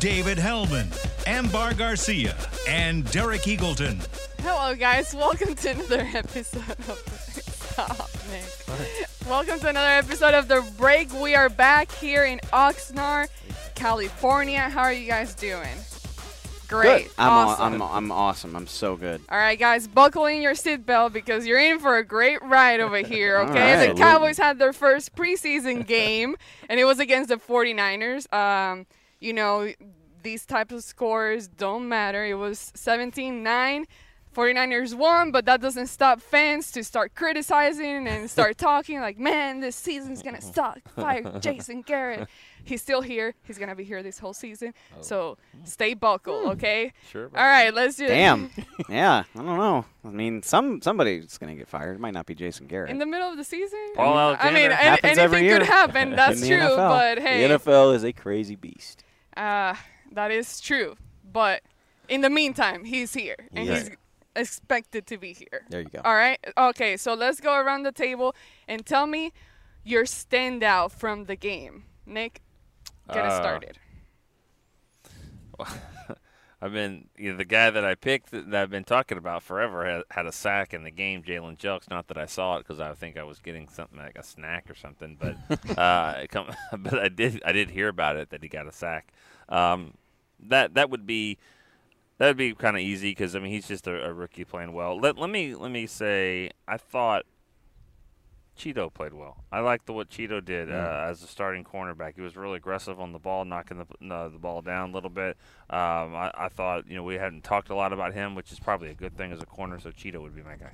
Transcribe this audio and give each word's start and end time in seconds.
David 0.00 0.38
Helman, 0.38 0.90
Ambar 1.26 1.74
Garcia, 1.74 2.36
and 2.68 3.10
Derek 3.10 3.42
Eagleton. 3.42 4.06
Hello, 4.42 4.74
guys. 4.76 5.12
Welcome 5.12 5.56
to 5.56 5.70
another 5.70 6.08
episode 6.14 6.70
of 6.88 7.02
Stop, 7.72 8.08
Nick. 8.30 9.28
Welcome 9.28 9.58
to 9.58 9.68
another 9.68 9.88
episode 9.88 10.34
of 10.34 10.46
The 10.46 10.64
Break. 10.76 11.12
We 11.14 11.34
are 11.34 11.48
back 11.48 11.90
here 11.90 12.24
in 12.24 12.38
Oxnard, 12.52 13.28
California. 13.74 14.60
How 14.60 14.82
are 14.82 14.92
you 14.92 15.08
guys 15.08 15.34
doing? 15.34 15.66
Great. 16.68 17.10
I'm, 17.18 17.32
aw- 17.32 17.48
awesome. 17.48 17.74
I'm, 17.74 17.82
I'm 17.82 18.12
awesome. 18.12 18.54
I'm 18.54 18.66
so 18.68 18.94
good. 18.94 19.20
All 19.28 19.38
right, 19.38 19.58
guys, 19.58 19.88
buckle 19.88 20.26
in 20.26 20.42
your 20.42 20.54
seatbelt 20.54 21.12
because 21.12 21.44
you're 21.44 21.58
in 21.58 21.80
for 21.80 21.96
a 21.96 22.04
great 22.04 22.40
ride 22.44 22.78
over 22.78 22.98
here, 22.98 23.38
okay? 23.48 23.74
right. 23.88 23.96
The 23.96 24.00
Cowboys 24.00 24.38
had 24.38 24.60
their 24.60 24.72
first 24.72 25.16
preseason 25.16 25.84
game, 25.84 26.36
and 26.68 26.78
it 26.78 26.84
was 26.84 27.00
against 27.00 27.30
the 27.30 27.36
49ers. 27.36 28.32
Um, 28.32 28.86
you 29.20 29.32
know, 29.32 29.72
these 30.28 30.44
types 30.44 30.74
of 30.74 30.84
scores 30.84 31.48
don't 31.48 31.88
matter. 31.88 32.22
It 32.26 32.34
was 32.34 32.70
17 32.74 33.42
9. 33.42 33.86
49ers 34.36 34.94
won, 34.94 35.32
but 35.32 35.46
that 35.46 35.60
doesn't 35.60 35.86
stop 35.88 36.20
fans 36.20 36.70
to 36.70 36.84
start 36.84 37.14
criticizing 37.14 38.06
and 38.06 38.30
start 38.36 38.56
talking 38.58 39.00
like, 39.00 39.18
man, 39.18 39.58
this 39.60 39.74
season's 39.74 40.22
going 40.22 40.36
to 40.36 40.42
suck. 40.42 40.80
Fire 40.94 41.22
Jason 41.40 41.80
Garrett. 41.80 42.28
He's 42.62 42.80
still 42.82 43.00
here. 43.00 43.34
He's 43.42 43.56
going 43.58 43.70
to 43.70 43.74
be 43.74 43.82
here 43.84 44.02
this 44.02 44.18
whole 44.18 44.34
season. 44.34 44.74
So 45.00 45.38
stay 45.64 45.94
buckled, 45.94 46.52
okay? 46.52 46.92
Sure. 47.10 47.30
All 47.34 47.42
right, 47.44 47.72
let's 47.74 47.96
do 47.96 48.04
it. 48.04 48.08
Damn. 48.08 48.50
yeah. 48.88 49.24
I 49.34 49.38
don't 49.38 49.56
know. 49.56 49.86
I 50.04 50.08
mean, 50.10 50.42
some 50.42 50.82
somebody's 50.82 51.36
gonna 51.38 51.54
get 51.56 51.66
fired. 51.66 51.96
It 51.96 52.00
might 52.00 52.14
not 52.14 52.26
be 52.26 52.34
Jason 52.34 52.66
Garrett. 52.66 52.90
In 52.90 52.98
the 52.98 53.06
middle 53.06 53.30
of 53.30 53.36
the 53.38 53.44
season? 53.44 53.78
Paul 53.96 54.36
I 54.38 54.50
mean, 54.52 54.70
Alexander. 54.70 54.70
an- 54.70 54.70
Happens 54.72 55.04
anything 55.04 55.24
every 55.24 55.42
year. 55.44 55.58
could 55.58 55.66
happen. 55.66 56.10
That's 56.14 56.46
true. 56.46 56.56
NFL. 56.58 56.76
But 56.76 57.18
hey, 57.18 57.46
The 57.48 57.58
NFL 57.58 57.94
is 57.96 58.04
a 58.04 58.12
crazy 58.12 58.56
beast. 58.56 59.02
uh, 59.36 59.74
that 60.12 60.30
is 60.30 60.60
true. 60.60 60.96
But 61.30 61.62
in 62.08 62.20
the 62.22 62.30
meantime, 62.30 62.84
he's 62.84 63.14
here 63.14 63.36
and 63.52 63.66
Yeah. 63.66 63.74
he's 63.78 63.90
expected 64.36 65.06
to 65.08 65.18
be 65.18 65.32
here. 65.32 65.64
There 65.68 65.80
you 65.80 65.88
go. 65.88 66.00
All 66.04 66.14
right. 66.14 66.38
Okay. 66.56 66.96
So 66.96 67.14
let's 67.14 67.40
go 67.40 67.58
around 67.58 67.82
the 67.82 67.92
table 67.92 68.34
and 68.66 68.84
tell 68.86 69.06
me 69.06 69.32
your 69.84 70.04
standout 70.04 70.92
from 70.92 71.24
the 71.24 71.36
game. 71.36 71.84
Nick, 72.06 72.40
get 73.12 73.24
us 73.24 73.32
Uh, 73.34 73.42
started. 73.42 73.78
I've 76.60 76.72
been 76.72 77.06
you 77.16 77.30
know, 77.32 77.38
the 77.38 77.44
guy 77.44 77.70
that 77.70 77.84
I 77.84 77.94
picked 77.94 78.32
that 78.32 78.52
I've 78.52 78.70
been 78.70 78.82
talking 78.84 79.16
about 79.16 79.44
forever 79.44 79.86
had, 79.86 80.02
had 80.10 80.26
a 80.26 80.32
sack 80.32 80.74
in 80.74 80.82
the 80.82 80.90
game. 80.90 81.22
Jalen 81.22 81.56
Jelks. 81.56 81.88
Not 81.88 82.08
that 82.08 82.18
I 82.18 82.26
saw 82.26 82.56
it 82.56 82.66
because 82.66 82.80
I 82.80 82.92
think 82.94 83.16
I 83.16 83.22
was 83.22 83.38
getting 83.38 83.68
something 83.68 83.96
like 83.98 84.18
a 84.18 84.24
snack 84.24 84.68
or 84.68 84.74
something, 84.74 85.16
but 85.20 85.36
uh, 85.78 86.26
come, 86.28 86.50
but 86.78 86.98
I 86.98 87.08
did 87.08 87.40
I 87.44 87.52
did 87.52 87.70
hear 87.70 87.86
about 87.88 88.16
it 88.16 88.30
that 88.30 88.42
he 88.42 88.48
got 88.48 88.66
a 88.66 88.72
sack. 88.72 89.12
Um, 89.48 89.94
that 90.40 90.74
that 90.74 90.90
would 90.90 91.06
be 91.06 91.38
that 92.18 92.28
would 92.28 92.36
be 92.36 92.54
kind 92.54 92.76
of 92.76 92.82
easy 92.82 93.10
because 93.10 93.34
I 93.34 93.38
mean 93.38 93.52
he's 93.52 93.68
just 93.68 93.86
a, 93.86 94.04
a 94.04 94.12
rookie 94.12 94.44
playing 94.44 94.72
well. 94.72 94.98
Let 94.98 95.18
let 95.18 95.30
me 95.30 95.54
let 95.54 95.70
me 95.70 95.86
say 95.86 96.50
I 96.66 96.76
thought 96.76 97.24
Chido 98.58 98.92
played 98.92 99.14
well. 99.14 99.44
I 99.52 99.60
liked 99.60 99.86
the, 99.86 99.92
what 99.92 100.10
Chido 100.10 100.44
did 100.44 100.70
uh, 100.70 101.06
as 101.08 101.22
a 101.22 101.28
starting 101.28 101.62
cornerback. 101.62 102.16
He 102.16 102.22
was 102.22 102.36
really 102.36 102.56
aggressive 102.56 102.98
on 103.00 103.12
the 103.12 103.18
ball, 103.18 103.44
knocking 103.44 103.78
the 103.78 103.86
no, 104.00 104.28
the 104.28 104.38
ball 104.38 104.62
down 104.62 104.90
a 104.90 104.92
little 104.92 105.10
bit. 105.10 105.36
Um, 105.70 106.16
I, 106.16 106.32
I 106.34 106.48
thought 106.48 106.88
you 106.88 106.96
know 106.96 107.04
we 107.04 107.14
hadn't 107.14 107.44
talked 107.44 107.70
a 107.70 107.74
lot 107.74 107.92
about 107.92 108.14
him, 108.14 108.34
which 108.34 108.50
is 108.50 108.58
probably 108.58 108.90
a 108.90 108.94
good 108.94 109.16
thing 109.16 109.32
as 109.32 109.40
a 109.40 109.46
corner. 109.46 109.78
So 109.78 109.90
Chido 109.90 110.20
would 110.20 110.34
be 110.34 110.42
my 110.42 110.56
guy. 110.56 110.72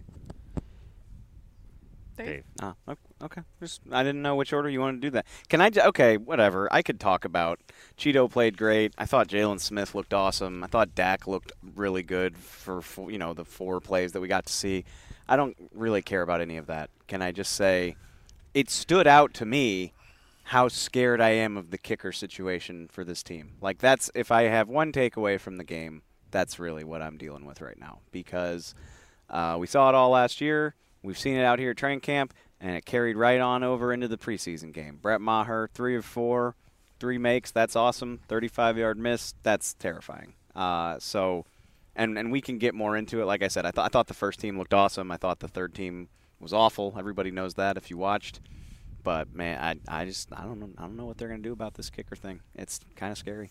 Dave? 2.16 2.26
Dave. 2.26 2.44
Ah, 2.60 2.74
okay. 3.22 3.42
Just 3.60 3.80
I 3.90 4.02
didn't 4.02 4.22
know 4.22 4.36
which 4.36 4.52
order 4.52 4.68
you 4.68 4.80
wanted 4.80 5.00
to 5.02 5.06
do 5.08 5.10
that. 5.12 5.26
Can 5.48 5.60
I? 5.60 5.70
j- 5.70 5.82
Okay, 5.82 6.16
whatever. 6.16 6.68
I 6.72 6.82
could 6.82 7.00
talk 7.00 7.24
about 7.24 7.60
Chido 7.98 8.30
played 8.30 8.56
great. 8.56 8.92
I 8.98 9.06
thought 9.06 9.28
Jaylon 9.28 9.60
Smith 9.60 9.94
looked 9.94 10.14
awesome. 10.14 10.62
I 10.64 10.66
thought 10.66 10.94
Dak 10.94 11.26
looked 11.26 11.52
really 11.74 12.02
good 12.02 12.36
for, 12.36 12.80
for 12.82 13.10
you 13.10 13.18
know 13.18 13.34
the 13.34 13.44
four 13.44 13.80
plays 13.80 14.12
that 14.12 14.20
we 14.20 14.28
got 14.28 14.46
to 14.46 14.52
see. 14.52 14.84
I 15.28 15.36
don't 15.36 15.56
really 15.72 16.02
care 16.02 16.22
about 16.22 16.40
any 16.40 16.56
of 16.56 16.66
that. 16.66 16.90
Can 17.08 17.22
I 17.22 17.32
just 17.32 17.52
say, 17.52 17.96
it 18.52 18.68
stood 18.70 19.06
out 19.06 19.32
to 19.34 19.46
me 19.46 19.92
how 20.48 20.68
scared 20.68 21.20
I 21.22 21.30
am 21.30 21.56
of 21.56 21.70
the 21.70 21.78
kicker 21.78 22.12
situation 22.12 22.88
for 22.92 23.02
this 23.04 23.22
team. 23.22 23.52
Like 23.62 23.78
that's 23.78 24.10
if 24.14 24.30
I 24.30 24.42
have 24.42 24.68
one 24.68 24.92
takeaway 24.92 25.40
from 25.40 25.56
the 25.56 25.64
game, 25.64 26.02
that's 26.30 26.58
really 26.58 26.84
what 26.84 27.00
I'm 27.00 27.16
dealing 27.16 27.46
with 27.46 27.60
right 27.62 27.78
now 27.78 28.00
because 28.12 28.74
uh, 29.30 29.56
we 29.58 29.66
saw 29.66 29.88
it 29.88 29.94
all 29.94 30.10
last 30.10 30.40
year. 30.42 30.74
We've 31.04 31.18
seen 31.18 31.36
it 31.36 31.44
out 31.44 31.58
here 31.58 31.72
at 31.72 31.76
training 31.76 32.00
camp, 32.00 32.32
and 32.60 32.74
it 32.74 32.86
carried 32.86 33.18
right 33.18 33.38
on 33.38 33.62
over 33.62 33.92
into 33.92 34.08
the 34.08 34.16
preseason 34.16 34.72
game. 34.72 34.98
Brett 35.02 35.20
Maher, 35.20 35.68
three 35.74 35.96
of 35.96 36.04
four, 36.04 36.56
three 36.98 37.18
makes. 37.18 37.50
That's 37.50 37.76
awesome. 37.76 38.20
35 38.26 38.78
yard 38.78 38.98
miss. 38.98 39.34
That's 39.42 39.74
terrifying. 39.74 40.32
Uh, 40.56 40.98
so, 40.98 41.44
and 41.94 42.16
and 42.16 42.32
we 42.32 42.40
can 42.40 42.56
get 42.56 42.74
more 42.74 42.96
into 42.96 43.20
it. 43.20 43.26
Like 43.26 43.42
I 43.42 43.48
said, 43.48 43.66
I 43.66 43.70
thought 43.70 43.84
I 43.84 43.88
thought 43.88 44.06
the 44.06 44.14
first 44.14 44.40
team 44.40 44.56
looked 44.56 44.72
awesome. 44.72 45.10
I 45.10 45.18
thought 45.18 45.40
the 45.40 45.48
third 45.48 45.74
team 45.74 46.08
was 46.40 46.54
awful. 46.54 46.94
Everybody 46.98 47.30
knows 47.30 47.54
that 47.54 47.76
if 47.76 47.90
you 47.90 47.98
watched. 47.98 48.40
But 49.02 49.34
man, 49.34 49.82
I 49.88 50.02
I 50.02 50.06
just 50.06 50.32
I 50.32 50.44
don't 50.44 50.58
know 50.58 50.70
I 50.78 50.82
don't 50.82 50.96
know 50.96 51.04
what 51.04 51.18
they're 51.18 51.28
gonna 51.28 51.42
do 51.42 51.52
about 51.52 51.74
this 51.74 51.90
kicker 51.90 52.16
thing. 52.16 52.40
It's 52.54 52.80
kind 52.96 53.12
of 53.12 53.18
scary. 53.18 53.50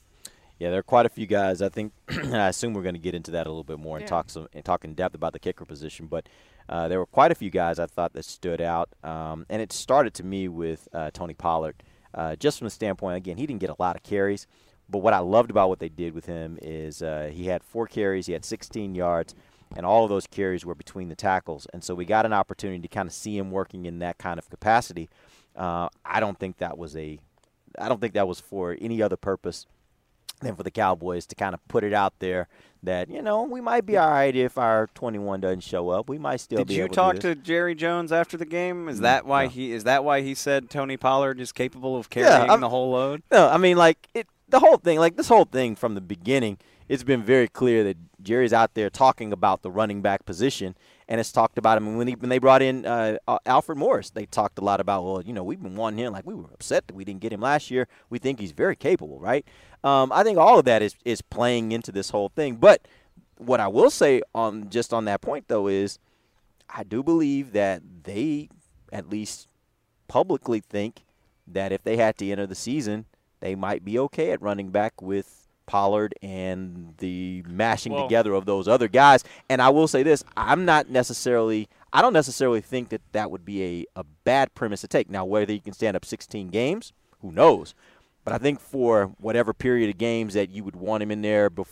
Yeah, 0.59 0.69
there 0.69 0.79
are 0.79 0.83
quite 0.83 1.05
a 1.05 1.09
few 1.09 1.27
guys. 1.27 1.61
I 1.61 1.69
think 1.69 1.93
I 2.09 2.47
assume 2.47 2.73
we're 2.73 2.83
going 2.83 2.95
to 2.95 3.01
get 3.01 3.15
into 3.15 3.31
that 3.31 3.47
a 3.47 3.49
little 3.49 3.63
bit 3.63 3.79
more 3.79 3.97
and 3.97 4.07
talk 4.07 4.29
some 4.29 4.47
and 4.53 4.63
talk 4.63 4.85
in 4.85 4.93
depth 4.93 5.15
about 5.15 5.33
the 5.33 5.39
kicker 5.39 5.65
position. 5.65 6.07
But 6.07 6.27
uh, 6.69 6.87
there 6.87 6.99
were 6.99 7.05
quite 7.05 7.31
a 7.31 7.35
few 7.35 7.49
guys 7.49 7.79
I 7.79 7.85
thought 7.85 8.13
that 8.13 8.25
stood 8.25 8.61
out, 8.61 8.89
um, 9.03 9.45
and 9.49 9.61
it 9.61 9.71
started 9.71 10.13
to 10.15 10.23
me 10.23 10.47
with 10.47 10.87
uh, 10.93 11.11
Tony 11.11 11.33
Pollard. 11.33 11.83
Uh, 12.13 12.35
just 12.35 12.59
from 12.59 12.65
the 12.65 12.71
standpoint, 12.71 13.17
again, 13.17 13.37
he 13.37 13.45
didn't 13.45 13.61
get 13.61 13.69
a 13.69 13.75
lot 13.79 13.95
of 13.95 14.03
carries, 14.03 14.47
but 14.89 14.99
what 14.99 15.13
I 15.13 15.19
loved 15.19 15.49
about 15.49 15.69
what 15.69 15.79
they 15.79 15.89
did 15.89 16.13
with 16.13 16.25
him 16.25 16.59
is 16.61 17.01
uh, 17.01 17.31
he 17.33 17.47
had 17.47 17.63
four 17.63 17.87
carries, 17.87 18.27
he 18.27 18.33
had 18.33 18.45
16 18.45 18.95
yards, 18.95 19.33
and 19.75 19.85
all 19.85 20.03
of 20.03 20.09
those 20.09 20.27
carries 20.27 20.65
were 20.65 20.75
between 20.75 21.09
the 21.09 21.15
tackles. 21.15 21.67
And 21.73 21.83
so 21.83 21.95
we 21.95 22.05
got 22.05 22.25
an 22.25 22.33
opportunity 22.33 22.81
to 22.81 22.87
kind 22.87 23.07
of 23.07 23.13
see 23.13 23.37
him 23.37 23.49
working 23.51 23.85
in 23.85 23.99
that 23.99 24.17
kind 24.17 24.37
of 24.37 24.49
capacity. 24.49 25.09
Uh, 25.55 25.89
I 26.05 26.19
don't 26.19 26.37
think 26.37 26.57
that 26.57 26.77
was 26.77 26.95
a, 26.95 27.19
I 27.79 27.89
don't 27.89 27.99
think 27.99 28.13
that 28.13 28.27
was 28.27 28.39
for 28.39 28.77
any 28.79 29.01
other 29.01 29.17
purpose 29.17 29.65
than 30.41 30.55
for 30.55 30.63
the 30.63 30.71
Cowboys 30.71 31.25
to 31.27 31.35
kind 31.35 31.53
of 31.53 31.65
put 31.67 31.83
it 31.83 31.93
out 31.93 32.13
there 32.19 32.47
that 32.83 33.09
you 33.09 33.21
know 33.21 33.43
we 33.43 33.61
might 33.61 33.85
be 33.85 33.95
all 33.97 34.09
right 34.11 34.35
if 34.35 34.57
our 34.57 34.87
21 34.93 35.39
doesn't 35.39 35.61
show 35.61 35.89
up. 35.89 36.09
We 36.09 36.17
might 36.17 36.41
still 36.41 36.57
Did 36.57 36.67
be 36.67 36.73
you 36.75 36.83
able 36.83 36.89
to 36.89 36.95
Did 36.95 37.01
you 37.05 37.13
talk 37.13 37.19
to. 37.21 37.35
Jerry 37.35 37.75
Jones 37.75 38.11
after 38.11 38.35
the 38.35 38.45
game? 38.45 38.89
Is 38.89 38.99
Mm, 38.99 39.03
that 39.03 39.25
why 39.25 39.43
no. 39.45 39.49
he 39.51 39.71
is 39.71 39.85
that 39.85 40.03
why 40.03 40.21
he 40.21 40.35
said 40.35 40.69
Tony 40.69 40.97
Pollard 40.97 41.39
is 41.39 41.51
capable 41.53 41.95
of 41.97 42.09
carrying 42.09 42.49
I'm- 42.49 42.59
the 42.61 42.69
whole 42.69 42.91
load? 42.91 43.23
No, 43.31 43.47
I 43.49 43.57
mean 43.57 43.77
like 43.77 44.09
it. 44.13 44.27
The 44.49 44.59
whole 44.59 44.77
thing, 44.77 44.99
like 44.99 45.15
this 45.15 45.29
whole 45.29 45.45
thing 45.45 45.75
from 45.75 45.95
the 45.95 46.01
beginning, 46.01 46.57
it's 46.87 47.03
been 47.03 47.23
very 47.23 47.47
clear 47.47 47.83
that 47.85 47.97
Jerry's 48.21 48.53
out 48.53 48.73
there 48.75 48.89
talking 48.89 49.31
about 49.33 49.61
the 49.63 49.71
running 49.71 50.01
back 50.03 50.25
position, 50.25 50.75
and 51.07 51.19
it's 51.19 51.31
talked 51.31 51.57
about 51.57 51.77
him. 51.77 51.87
And 51.87 51.97
when, 51.97 52.07
he, 52.07 52.15
when 52.15 52.29
they 52.29 52.39
brought 52.39 52.61
in 52.61 52.85
uh, 52.85 53.17
Alfred 53.45 53.77
Morris, 53.77 54.09
they 54.09 54.25
talked 54.25 54.57
a 54.57 54.63
lot 54.63 54.79
about, 54.79 55.03
well, 55.03 55.21
you 55.21 55.33
know, 55.33 55.43
we've 55.43 55.61
been 55.61 55.75
wanting 55.75 55.99
him. 55.99 56.13
Like 56.13 56.25
we 56.25 56.33
were 56.33 56.49
upset 56.53 56.87
that 56.87 56.95
we 56.95 57.03
didn't 57.03 57.21
get 57.21 57.33
him 57.33 57.41
last 57.41 57.69
year. 57.71 57.87
We 58.09 58.19
think 58.19 58.39
he's 58.39 58.51
very 58.51 58.75
capable, 58.75 59.19
right? 59.19 59.45
Um, 59.83 60.11
I 60.11 60.23
think 60.23 60.37
all 60.37 60.59
of 60.59 60.65
that 60.65 60.81
is 60.81 60.95
is 61.03 61.21
playing 61.21 61.71
into 61.71 61.91
this 61.91 62.09
whole 62.09 62.29
thing. 62.29 62.55
But 62.55 62.87
what 63.37 63.59
I 63.59 63.67
will 63.67 63.89
say 63.89 64.21
on 64.33 64.69
just 64.69 64.93
on 64.93 65.05
that 65.05 65.21
point 65.21 65.47
though 65.47 65.67
is, 65.67 65.99
I 66.69 66.83
do 66.83 67.03
believe 67.03 67.53
that 67.53 67.81
they 68.03 68.49
at 68.91 69.09
least 69.09 69.49
publicly 70.07 70.59
think 70.59 71.03
that 71.47 71.71
if 71.71 71.83
they 71.83 71.97
had 71.97 72.17
to 72.17 72.31
enter 72.31 72.47
the 72.47 72.55
season, 72.55 73.05
they 73.41 73.55
might 73.55 73.83
be 73.83 73.99
okay 73.99 74.31
at 74.31 74.41
running 74.41 74.69
back 74.69 75.01
with 75.01 75.42
Pollard 75.65 76.13
and 76.21 76.93
the 76.97 77.43
mashing 77.47 77.93
Well- 77.93 78.03
together 78.03 78.33
of 78.33 78.45
those 78.45 78.67
other 78.67 78.87
guys. 78.87 79.23
And 79.49 79.61
I 79.61 79.69
will 79.69 79.87
say 79.87 80.03
this: 80.03 80.23
I'm 80.37 80.65
not 80.65 80.89
necessarily, 80.89 81.67
I 81.91 82.01
don't 82.01 82.13
necessarily 82.13 82.61
think 82.61 82.89
that 82.89 83.01
that 83.11 83.31
would 83.31 83.45
be 83.45 83.63
a, 83.95 83.99
a 84.01 84.03
bad 84.23 84.53
premise 84.55 84.81
to 84.81 84.87
take. 84.87 85.09
Now, 85.09 85.25
whether 85.25 85.53
you 85.53 85.61
can 85.61 85.73
stand 85.73 85.95
up 85.95 86.05
16 86.05 86.49
games, 86.49 86.93
who 87.21 87.31
knows? 87.31 87.73
But 88.25 88.33
I 88.33 88.37
think 88.37 88.59
for 88.59 89.07
whatever 89.19 89.53
period 89.53 89.89
of 89.89 89.97
games 89.97 90.33
that 90.33 90.49
you 90.49 90.63
would 90.63 90.75
want 90.75 91.03
him 91.03 91.11
in 91.11 91.21
there, 91.21 91.49
bef- 91.49 91.67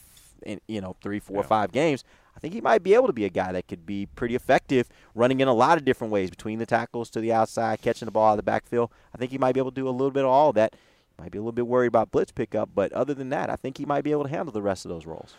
in, 0.46 0.60
you 0.68 0.82
know, 0.82 0.96
three, 1.02 1.20
four, 1.20 1.38
Yeah. 1.38 1.44
five 1.44 1.72
games, 1.72 2.04
I 2.36 2.40
think 2.40 2.54
he 2.54 2.62
might 2.62 2.84
be 2.84 2.94
able 2.94 3.08
to 3.08 3.14
be 3.14 3.26
a 3.26 3.30
guy 3.30 3.52
that 3.52 3.68
could 3.68 3.86
be 3.86 4.06
pretty 4.06 4.36
effective 4.36 4.90
running 5.16 5.40
in 5.42 5.48
a 5.48 5.54
lot 5.54 5.78
of 5.78 5.86
different 5.86 6.12
ways 6.12 6.30
between 6.30 6.60
the 6.60 6.66
tackles 6.66 7.10
to 7.12 7.22
the 7.22 7.32
outside, 7.32 7.82
catching 7.82 8.06
the 8.06 8.12
ball 8.12 8.30
out 8.30 8.32
of 8.34 8.38
the 8.38 8.44
backfield. 8.44 8.90
I 9.14 9.18
think 9.18 9.32
he 9.32 9.38
might 9.38 9.54
be 9.54 9.60
able 9.60 9.72
to 9.72 9.76
do 9.76 9.88
a 9.88 9.92
little 9.92 10.12
bit 10.12 10.24
of 10.24 10.30
all 10.30 10.50
of 10.50 10.56
that. 10.56 10.76
Might 11.22 11.32
be 11.32 11.38
a 11.38 11.42
little 11.42 11.52
bit 11.52 11.68
worried 11.68 11.86
about 11.88 12.10
blitz 12.10 12.32
pickup, 12.32 12.70
but 12.74 12.92
other 12.94 13.14
than 13.14 13.30
that, 13.30 13.52
I 13.52 13.56
think 13.56 13.78
he 13.78 13.86
might 13.86 14.04
be 14.04 14.10
able 14.12 14.24
to 14.24 14.30
handle 14.30 14.52
the 14.52 14.62
rest 14.64 14.86
of 14.86 14.90
those 14.90 15.06
roles. 15.06 15.36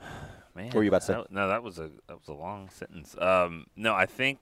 Man, 0.54 0.66
What 0.66 0.74
were 0.76 0.82
you 0.84 0.90
about 0.90 1.00
to 1.00 1.06
say? 1.06 1.12
that- 1.14 1.32
no, 1.32 1.48
that 1.48 1.64
was 1.64 1.80
a 1.80 1.90
that 2.06 2.18
was 2.20 2.28
a 2.28 2.32
long 2.34 2.70
sentence. 2.70 3.16
Um, 3.18 3.66
no, 3.74 3.94
I 3.94 4.06
think 4.06 4.38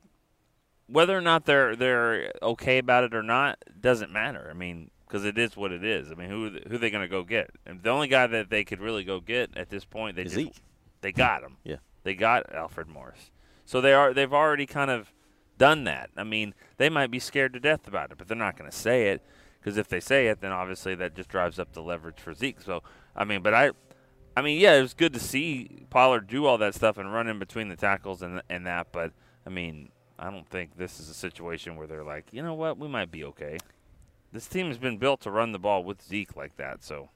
whether 0.86 1.16
or 1.16 1.22
not 1.22 1.46
they're 1.46 1.74
they're 1.74 2.30
okay 2.42 2.76
about 2.76 3.04
it 3.04 3.14
or 3.14 3.22
not 3.22 3.58
doesn't 3.80 4.12
matter. 4.12 4.48
I 4.50 4.52
mean, 4.54 4.90
because 5.06 5.24
it 5.24 5.38
is 5.38 5.56
what 5.56 5.72
it 5.72 5.82
is. 5.82 6.10
I 6.10 6.14
mean, 6.14 6.28
who 6.28 6.50
who 6.68 6.74
are 6.74 6.78
they 6.78 6.90
going 6.90 7.02
to 7.04 7.08
go 7.08 7.22
get? 7.22 7.50
And 7.64 7.82
the 7.82 7.88
only 7.88 8.08
guy 8.08 8.26
that 8.26 8.50
they 8.50 8.62
could 8.62 8.80
really 8.80 9.02
go 9.02 9.18
get 9.20 9.56
at 9.56 9.70
this 9.70 9.86
point, 9.86 10.16
they 10.16 10.24
just 10.24 10.60
they 11.00 11.10
got 11.10 11.42
him. 11.42 11.56
Yeah. 11.64 11.76
they 12.02 12.14
got 12.14 12.52
Alfred 12.54 12.86
Morris. 12.88 13.30
So 13.64 13.80
they 13.80 13.94
are 13.94 14.12
they've 14.12 14.32
already 14.34 14.66
kind 14.66 14.90
of 14.90 15.10
done 15.56 15.84
that. 15.84 16.10
I 16.18 16.24
mean, 16.24 16.52
they 16.76 16.90
might 16.90 17.10
be 17.10 17.18
scared 17.18 17.54
to 17.54 17.60
death 17.60 17.88
about 17.88 18.10
it, 18.12 18.18
but 18.18 18.28
they're 18.28 18.36
not 18.36 18.58
going 18.58 18.70
to 18.70 18.76
say 18.76 19.08
it 19.08 19.22
because 19.66 19.78
if 19.78 19.88
they 19.88 19.98
say 19.98 20.28
it, 20.28 20.40
then 20.40 20.52
obviously 20.52 20.94
that 20.94 21.16
just 21.16 21.28
drives 21.28 21.58
up 21.58 21.72
the 21.72 21.82
leverage 21.82 22.20
for 22.20 22.32
Zeke. 22.32 22.60
So 22.60 22.84
I 23.16 23.24
mean, 23.24 23.42
but 23.42 23.52
I. 23.52 23.72
I 24.38 24.42
mean, 24.42 24.60
yeah, 24.60 24.74
it 24.74 24.82
was 24.82 24.92
good 24.92 25.14
to 25.14 25.18
see 25.18 25.86
Pollard 25.88 26.26
do 26.26 26.44
all 26.44 26.58
that 26.58 26.74
stuff 26.74 26.98
and 26.98 27.10
run 27.10 27.26
in 27.26 27.38
between 27.38 27.68
the 27.68 27.74
tackles 27.74 28.20
and 28.20 28.42
and 28.50 28.66
that. 28.66 28.88
But 28.92 29.12
I 29.46 29.50
mean, 29.50 29.88
I 30.18 30.30
don't 30.30 30.46
think 30.46 30.76
this 30.76 31.00
is 31.00 31.08
a 31.08 31.14
situation 31.14 31.74
where 31.74 31.86
they're 31.86 32.04
like, 32.04 32.26
you 32.32 32.42
know 32.42 32.52
what, 32.52 32.76
we 32.78 32.86
might 32.86 33.10
be 33.10 33.24
okay. 33.24 33.56
This 34.32 34.46
team 34.46 34.68
has 34.68 34.76
been 34.76 34.98
built 34.98 35.22
to 35.22 35.30
run 35.30 35.52
the 35.52 35.58
ball 35.58 35.82
with 35.82 36.02
Zeke 36.02 36.36
like 36.36 36.58
that, 36.58 36.84
so 36.84 37.08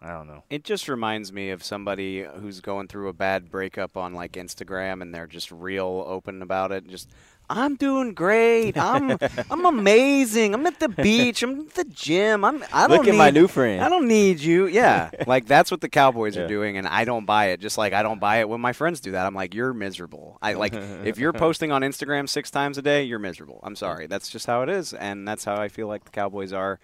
I 0.00 0.12
don't 0.12 0.28
know. 0.28 0.44
It 0.48 0.62
just 0.62 0.88
reminds 0.88 1.32
me 1.32 1.50
of 1.50 1.64
somebody 1.64 2.22
who's 2.22 2.60
going 2.60 2.86
through 2.86 3.08
a 3.08 3.12
bad 3.12 3.50
breakup 3.50 3.96
on 3.96 4.14
like 4.14 4.32
Instagram 4.32 5.02
and 5.02 5.12
they're 5.12 5.26
just 5.26 5.50
real 5.50 6.04
open 6.06 6.42
about 6.42 6.70
it. 6.70 6.86
Just 6.86 7.10
I'm 7.50 7.76
doing 7.76 8.12
great. 8.14 8.76
I'm 8.76 9.16
I'm 9.50 9.64
amazing. 9.64 10.54
I'm 10.54 10.66
at 10.66 10.80
the 10.80 10.88
beach. 10.88 11.42
I'm 11.42 11.60
at 11.60 11.74
the 11.74 11.84
gym. 11.84 12.44
I'm 12.44 12.62
I 12.72 12.86
don't 12.86 12.98
Look 12.98 13.06
at 13.08 13.12
need, 13.12 13.18
my 13.18 13.30
new 13.30 13.48
friend. 13.48 13.82
I 13.82 13.88
don't 13.88 14.06
need 14.06 14.40
you. 14.40 14.66
Yeah. 14.66 15.10
like 15.26 15.46
that's 15.46 15.70
what 15.70 15.80
the 15.80 15.88
Cowboys 15.88 16.36
Yeah. 16.36 16.42
are 16.42 16.48
doing 16.48 16.76
and 16.76 16.86
I 16.86 17.04
don't 17.04 17.24
buy 17.24 17.46
it. 17.46 17.60
Just 17.60 17.78
like 17.78 17.92
I 17.92 18.02
don't 18.02 18.20
buy 18.20 18.38
it 18.40 18.48
when 18.48 18.60
my 18.60 18.72
friends 18.72 19.00
do 19.00 19.12
that. 19.12 19.24
I'm 19.26 19.34
like 19.34 19.54
you're 19.54 19.72
miserable. 19.72 20.38
I 20.42 20.52
like 20.54 20.74
if 20.74 21.18
you're 21.18 21.32
posting 21.46 21.72
on 21.72 21.82
Instagram 21.82 22.28
6 22.28 22.50
times 22.50 22.76
a 22.78 22.82
day, 22.82 23.04
you're 23.04 23.18
miserable. 23.18 23.60
I'm 23.62 23.76
sorry. 23.76 24.06
That's 24.06 24.28
just 24.28 24.46
how 24.46 24.62
it 24.62 24.68
is 24.68 24.92
and 24.92 25.26
that's 25.26 25.44
how 25.44 25.56
I 25.56 25.68
feel 25.68 25.88
like 25.88 26.04
the 26.04 26.10
Cowboys 26.10 26.52
are. 26.52 26.78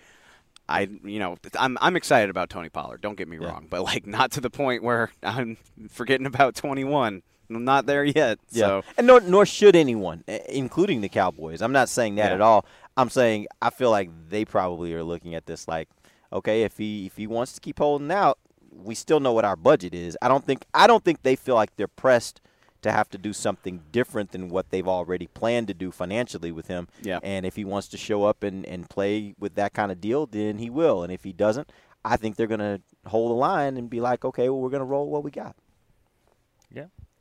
I 0.67 0.89
you 1.05 1.19
know 1.19 1.37
I'm 1.59 1.77
I'm 1.83 1.95
excited 1.95 2.31
about 2.31 2.49
Tony 2.49 2.71
Pollard. 2.71 3.03
Don't 3.03 3.17
get 3.17 3.29
me 3.29 3.37
Yeah. 3.39 3.49
wrong, 3.49 3.67
but 3.69 3.83
like 3.83 4.07
not 4.07 4.31
to 4.33 4.41
the 4.41 4.49
point 4.49 4.83
where 4.83 5.11
I'm 5.23 5.59
forgetting 5.91 6.25
about 6.27 6.55
21. 6.55 7.23
I'm 7.51 7.65
not 7.65 7.87
there 7.87 8.05
yet. 8.05 8.39
Yeah, 8.51 8.67
So 8.67 8.83
and 8.97 9.07
nor 9.07 9.21
nor 9.21 9.47
should 9.47 9.77
anyone, 9.77 10.25
including 10.49 11.01
the 11.01 11.09
Cowboys. 11.09 11.61
I'm 11.63 11.73
not 11.73 11.89
saying 11.89 12.15
that 12.17 12.29
Yeah. 12.29 12.35
at 12.35 12.41
all. 12.41 12.65
I'm 12.97 13.11
saying 13.11 13.47
I 13.61 13.71
feel 13.71 13.91
like 13.91 14.11
they 14.29 14.45
probably 14.45 14.95
are 14.95 15.03
looking 15.05 15.35
at 15.35 15.47
this 15.47 15.67
like, 15.69 15.89
okay, 16.33 16.63
if 16.63 16.79
he 16.79 17.07
if 17.07 17.17
he 17.17 17.27
wants 17.27 17.53
to 17.55 17.61
keep 17.61 17.79
holding 17.79 18.11
out, 18.11 18.39
we 18.71 18.95
still 18.95 19.21
know 19.21 19.33
what 19.33 19.45
our 19.45 19.57
budget 19.57 19.95
is. 19.95 20.17
I 20.23 20.29
don't 20.29 20.45
think 20.45 20.65
I 20.75 20.87
don't 20.87 21.05
think 21.05 21.23
they 21.23 21.37
feel 21.37 21.55
like 21.55 21.77
they're 21.77 21.87
pressed 21.89 22.41
to 22.83 22.93
have 22.93 23.09
to 23.09 23.17
do 23.19 23.33
something 23.33 23.81
different 23.93 24.33
than 24.33 24.49
what 24.51 24.69
they've 24.71 24.87
already 24.89 25.27
planned 25.27 25.69
to 25.69 25.75
do 25.75 25.91
financially 25.91 26.53
with 26.53 26.67
him. 26.67 26.87
Yeah. 27.03 27.19
And 27.23 27.47
if 27.47 27.57
he 27.57 27.65
wants 27.65 27.89
to 27.89 27.97
show 27.97 28.25
up 28.25 28.43
and, 28.43 28.67
and 28.67 28.91
play 28.91 29.35
with 29.39 29.55
that 29.55 29.73
kind 29.73 29.91
of 29.91 30.03
deal, 30.03 30.27
then 30.27 30.59
he 30.59 30.69
will. 30.69 31.03
And 31.03 31.11
if 31.11 31.25
he 31.25 31.33
doesn't, 31.33 31.71
I 32.05 32.19
think 32.19 32.37
they're 32.37 32.47
gonna 32.47 32.81
hold 33.07 33.31
the 33.31 33.35
line 33.37 33.77
and 33.79 33.89
be 33.89 34.01
like, 34.01 34.25
okay, 34.25 34.49
well 34.51 34.61
we're 34.61 34.69
gonna 34.71 34.85
roll 34.85 35.09
what 35.09 35.25
we 35.25 35.31
got. 35.31 35.57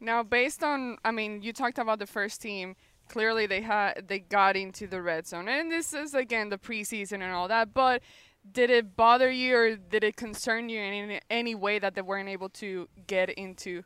Now, 0.03 0.21
based 0.21 0.63
on, 0.63 0.97
I 1.05 1.11
mean, 1.11 1.41
you 1.41 1.53
talked 1.53 1.79
about 1.79 1.97
the 1.97 2.05
first 2.05 2.41
team. 2.41 2.75
Clearly, 3.07 3.47
they 3.47 3.61
had 3.61 4.07
they 4.07 4.19
got 4.19 4.57
into 4.57 4.85
the 4.85 5.01
red 5.01 5.27
zone, 5.27 5.47
and 5.47 5.71
this 5.71 5.93
is 5.93 6.13
again 6.13 6.49
the 6.49 6.57
preseason 6.57 7.21
and 7.21 7.31
all 7.31 7.47
that. 7.47 7.73
But 7.73 8.01
did 8.49 8.69
it 8.69 8.97
bother 8.97 9.31
you, 9.31 9.55
or 9.55 9.75
did 9.75 10.03
it 10.03 10.17
concern 10.17 10.67
you 10.67 10.81
in 10.81 11.19
any, 11.29 11.55
way 11.55 11.79
that 11.79 11.95
they 11.95 12.01
weren't 12.01 12.29
able 12.29 12.49
to 12.49 12.89
get 13.07 13.29
into 13.29 13.83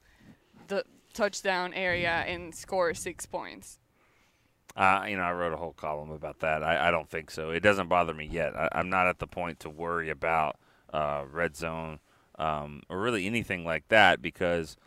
the 0.67 0.83
touchdown 1.13 1.73
area 1.73 2.09
and 2.09 2.53
score 2.53 2.93
six 2.93 3.25
points? 3.25 3.79
Uh, 4.75 5.05
you 5.07 5.17
know, 5.17 5.23
I 5.23 5.33
wrote 5.33 5.53
a 5.53 5.57
whole 5.57 5.73
column 5.73 6.11
about 6.11 6.39
that. 6.39 6.63
I, 6.63 6.87
I 6.87 6.91
don't 6.91 7.09
think 7.09 7.31
so. 7.31 7.51
It 7.51 7.61
doesn't 7.61 7.89
bother 7.89 8.13
me 8.13 8.25
yet. 8.25 8.55
I, 8.55 8.69
I'm 8.73 8.89
not 8.89 9.07
at 9.07 9.19
the 9.19 9.27
point 9.27 9.59
to 9.61 9.69
worry 9.69 10.09
about 10.09 10.57
uh, 10.93 11.25
red 11.31 11.55
zone 11.55 11.99
um, 12.37 12.81
or 12.89 12.99
really 12.99 13.25
anything 13.25 13.63
like 13.63 13.87
that 13.89 14.21
because 14.21 14.77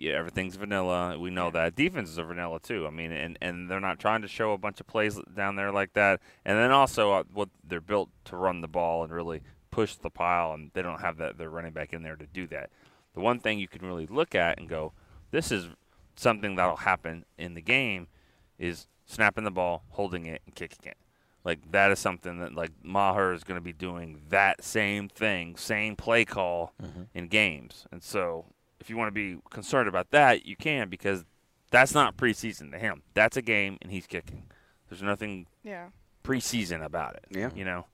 yeah, 0.00 0.14
everything's 0.14 0.56
vanilla. 0.56 1.18
We 1.18 1.28
know 1.28 1.50
that 1.50 1.76
defenses 1.76 2.18
are 2.18 2.24
vanilla 2.24 2.58
too. 2.58 2.86
I 2.86 2.90
mean, 2.90 3.12
and, 3.12 3.36
and 3.42 3.70
they're 3.70 3.80
not 3.80 3.98
trying 3.98 4.22
to 4.22 4.28
show 4.28 4.52
a 4.52 4.58
bunch 4.58 4.80
of 4.80 4.86
plays 4.86 5.20
down 5.36 5.56
there 5.56 5.70
like 5.70 5.92
that. 5.92 6.20
And 6.44 6.58
then 6.58 6.70
also, 6.70 7.12
uh, 7.12 7.24
what 7.32 7.50
they're 7.62 7.82
built 7.82 8.08
to 8.24 8.36
run 8.36 8.62
the 8.62 8.68
ball 8.68 9.04
and 9.04 9.12
really 9.12 9.42
push 9.70 9.96
the 9.96 10.08
pile, 10.08 10.54
and 10.54 10.70
they 10.72 10.80
don't 10.80 11.02
have 11.02 11.18
that 11.18 11.36
their 11.36 11.50
running 11.50 11.72
back 11.72 11.92
in 11.92 12.02
there 12.02 12.16
to 12.16 12.26
do 12.26 12.46
that. 12.46 12.70
The 13.12 13.20
one 13.20 13.40
thing 13.40 13.58
you 13.58 13.68
can 13.68 13.86
really 13.86 14.06
look 14.06 14.34
at 14.34 14.58
and 14.58 14.68
go, 14.68 14.94
this 15.32 15.52
is 15.52 15.68
something 16.16 16.56
that'll 16.56 16.76
happen 16.76 17.26
in 17.36 17.52
the 17.52 17.60
game 17.60 18.08
is 18.58 18.88
snapping 19.04 19.44
the 19.44 19.50
ball, 19.50 19.84
holding 19.90 20.24
it, 20.24 20.40
and 20.46 20.54
kicking 20.54 20.90
it. 20.90 20.96
Like 21.44 21.72
that 21.72 21.90
is 21.90 21.98
something 21.98 22.40
that 22.40 22.54
like 22.54 22.70
Maher 22.82 23.34
is 23.34 23.44
going 23.44 23.58
to 23.58 23.64
be 23.64 23.72
doing 23.74 24.22
that 24.30 24.64
same 24.64 25.10
thing, 25.10 25.56
same 25.56 25.94
play 25.94 26.24
call 26.24 26.72
in 27.14 27.28
games. 27.28 27.86
And 27.92 28.02
so, 28.02 28.46
if 28.80 28.88
you 28.90 28.96
want 28.96 29.08
to 29.08 29.12
be 29.12 29.40
concerned 29.50 29.88
about 29.88 30.10
that, 30.10 30.46
you 30.46 30.56
can 30.56 30.88
because 30.88 31.24
that's 31.70 31.94
not 31.94 32.16
preseason 32.16 32.70
to 32.72 32.78
him. 32.78 33.02
That's 33.14 33.36
a 33.36 33.42
game, 33.42 33.78
and 33.82 33.92
he's 33.92 34.06
kicking. 34.06 34.44
There's 34.88 35.02
nothing 35.02 35.46
Yeah. 35.62 35.88
preseason 36.24 36.84
about 36.84 37.14
it. 37.14 37.24
Yeah. 37.30 37.50
you 37.54 37.64
know. 37.64 37.86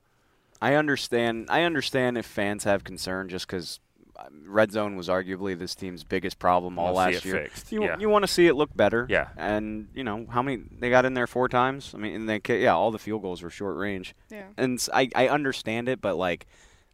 I 0.63 0.75
understand. 0.75 1.47
I 1.51 1.63
understand 1.63 2.17
if 2.17 2.25
fans 2.25 2.65
have 2.65 2.83
concern 2.85 3.29
just 3.29 3.47
because 3.47 3.79
uh, 4.19 4.25
red 4.47 4.73
zone 4.73 4.97
was 4.97 5.09
arguably 5.09 5.59
this 5.59 5.75
team's 5.75 6.03
biggest 6.03 6.39
problem 6.39 6.79
all 6.79 6.95
Wanna 6.95 6.97
last 7.13 7.17
it 7.17 7.25
year. 7.27 7.35
fixed, 7.43 7.71
You 7.71 7.85
yeah. 7.85 7.99
you 7.99 8.09
want 8.09 8.23
to 8.23 8.27
see 8.29 8.47
it 8.47 8.55
look 8.55 8.75
better. 8.75 9.07
Yeah. 9.11 9.29
And 9.37 9.89
you 9.95 10.03
know 10.03 10.25
how 10.31 10.41
many 10.41 10.63
they 10.81 10.89
got 10.89 11.05
in 11.05 11.13
there 11.13 11.27
four 11.27 11.51
times. 11.51 11.93
I 11.95 11.99
mean, 11.99 12.15
and 12.15 12.27
they 12.29 12.41
yeah, 12.59 12.75
all 12.75 12.91
the 12.91 12.99
field 12.99 13.21
goals 13.21 13.43
were 13.43 13.51
short 13.51 13.77
range. 13.77 14.15
Yeah. 14.31 14.45
And 14.57 14.83
I 14.95 15.29
understand 15.29 15.89
it, 15.91 16.01
but 16.01 16.17
like. 16.17 16.47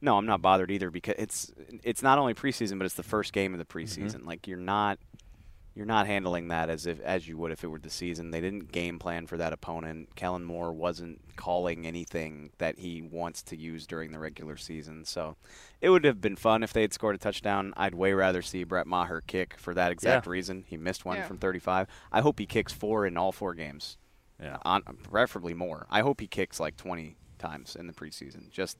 No, 0.02 0.18
I'm 0.18 0.26
not 0.26 0.42
bothered 0.42 0.72
either 0.72 0.90
because 0.90 1.14
it's 1.16 1.52
it's 1.84 2.02
not 2.02 2.18
only 2.18 2.34
preseason, 2.34 2.76
but 2.76 2.84
it's 2.84 2.96
the 2.96 3.04
first 3.04 3.32
game 3.32 3.54
of 3.54 3.58
the 3.58 3.64
mm-hmm. 3.64 3.78
preseason. 3.78 4.26
Like 4.26 4.48
you're 4.48 4.58
not 4.58 4.98
you're 5.74 5.86
not 5.86 6.06
handling 6.06 6.48
that 6.48 6.68
as 6.68 6.86
if 6.86 7.00
as 7.00 7.28
you 7.28 7.38
would 7.38 7.52
if 7.52 7.62
it 7.62 7.68
were 7.68 7.78
the 7.78 7.88
season. 7.88 8.32
They 8.32 8.40
didn't 8.40 8.72
game 8.72 8.98
plan 8.98 9.28
for 9.28 9.36
that 9.38 9.52
opponent. 9.52 10.16
Kellen 10.16 10.44
Moore 10.44 10.72
wasn't 10.72 11.20
calling 11.36 11.86
anything 11.86 12.50
that 12.58 12.80
he 12.80 13.00
wants 13.00 13.42
to 13.44 13.56
use 13.56 13.86
during 13.86 14.10
the 14.10 14.18
regular 14.18 14.56
season. 14.56 15.04
So 15.04 15.36
it 15.80 15.88
would 15.88 16.04
have 16.04 16.20
been 16.20 16.36
fun 16.36 16.64
if 16.64 16.72
they 16.72 16.82
had 16.82 16.92
scored 16.92 17.14
a 17.14 17.18
touchdown. 17.18 17.72
I'd 17.76 17.94
way 17.94 18.12
rather 18.12 18.42
see 18.42 18.64
Brett 18.64 18.88
Maher 18.88 19.22
kick 19.22 19.54
for 19.56 19.72
that 19.72 19.92
exact 19.92 20.26
Yeah. 20.26 20.32
reason. 20.32 20.64
He 20.66 20.76
missed 20.76 21.04
one 21.04 21.18
Yeah. 21.18 21.26
from 21.26 21.38
35. 21.38 21.86
I 22.10 22.20
hope 22.22 22.40
he 22.40 22.46
kicks 22.46 22.72
four 22.72 23.06
in 23.06 23.16
all 23.16 23.30
four 23.30 23.54
games. 23.54 23.96
Yeah. 24.40 24.58
On 24.64 24.82
preferably 24.82 25.54
more. 25.54 25.86
I 25.88 26.00
hope 26.00 26.20
he 26.20 26.26
kicks 26.26 26.58
like 26.58 26.76
20 26.76 27.16
times 27.38 27.76
in 27.76 27.86
the 27.86 27.92
preseason. 27.92 28.50
Just 28.50 28.76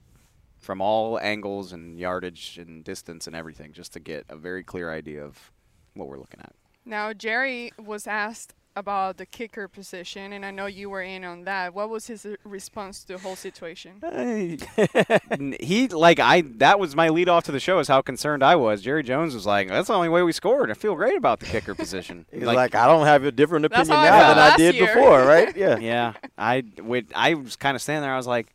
from 0.63 0.81
all 0.81 1.19
angles 1.19 1.73
and 1.73 1.99
yardage 1.99 2.57
and 2.57 2.83
distance 2.83 3.27
and 3.27 3.35
everything 3.35 3.73
just 3.73 3.93
to 3.93 3.99
get 3.99 4.25
a 4.29 4.35
very 4.35 4.63
clear 4.63 4.91
idea 4.91 5.23
of 5.23 5.51
what 5.93 6.07
we're 6.07 6.19
looking 6.19 6.39
at. 6.39 6.53
Now, 6.85 7.13
Jerry 7.13 7.71
was 7.77 8.07
asked 8.07 8.53
about 8.75 9.17
the 9.17 9.25
kicker 9.25 9.67
position, 9.67 10.33
and 10.33 10.45
I 10.45 10.51
know 10.51 10.65
you 10.65 10.89
were 10.89 11.01
in 11.01 11.23
on 11.23 11.43
that. 11.43 11.73
What 11.73 11.89
was 11.89 12.07
his 12.07 12.25
uh, 12.25 12.35
response 12.43 13.03
to 13.03 13.13
the 13.13 13.19
whole 13.19 13.35
situation? 13.35 14.01
he 15.59 15.87
like 15.87 16.19
I 16.19 16.41
that 16.57 16.79
was 16.79 16.95
my 16.95 17.09
lead 17.09 17.29
off 17.29 17.43
to 17.45 17.51
the 17.51 17.59
show 17.59 17.79
is 17.79 17.87
how 17.87 18.01
concerned 18.01 18.43
I 18.43 18.55
was. 18.55 18.81
Jerry 18.81 19.03
Jones 19.03 19.33
was 19.33 19.45
like, 19.45 19.69
"That's 19.69 19.87
the 19.87 19.93
only 19.93 20.09
way 20.09 20.23
we 20.23 20.31
scored. 20.31 20.71
I 20.71 20.73
feel 20.73 20.95
great 20.95 21.17
about 21.17 21.39
the 21.39 21.45
kicker 21.45 21.75
position." 21.75 22.25
He's 22.31 22.43
like, 22.43 22.75
I 22.75 22.87
don't 22.87 23.05
have 23.05 23.23
a 23.23 23.31
different 23.31 23.65
opinion 23.65 23.95
how 23.95 24.01
I 24.01 24.09
now 24.09 24.33
than 24.33 24.39
I 24.39 24.57
did 24.57 24.75
year." 24.75 24.87
before, 24.87 25.25
right? 25.25 25.55
Yeah. 25.55 25.77
yeah, 25.79 26.13
I 26.37 26.63
would. 26.79 27.07
I 27.15 27.35
was 27.35 27.55
kind 27.55 27.75
of 27.75 27.81
standing 27.81 28.01
there. 28.01 28.13
I 28.13 28.17
was 28.17 28.27
like, 28.27 28.47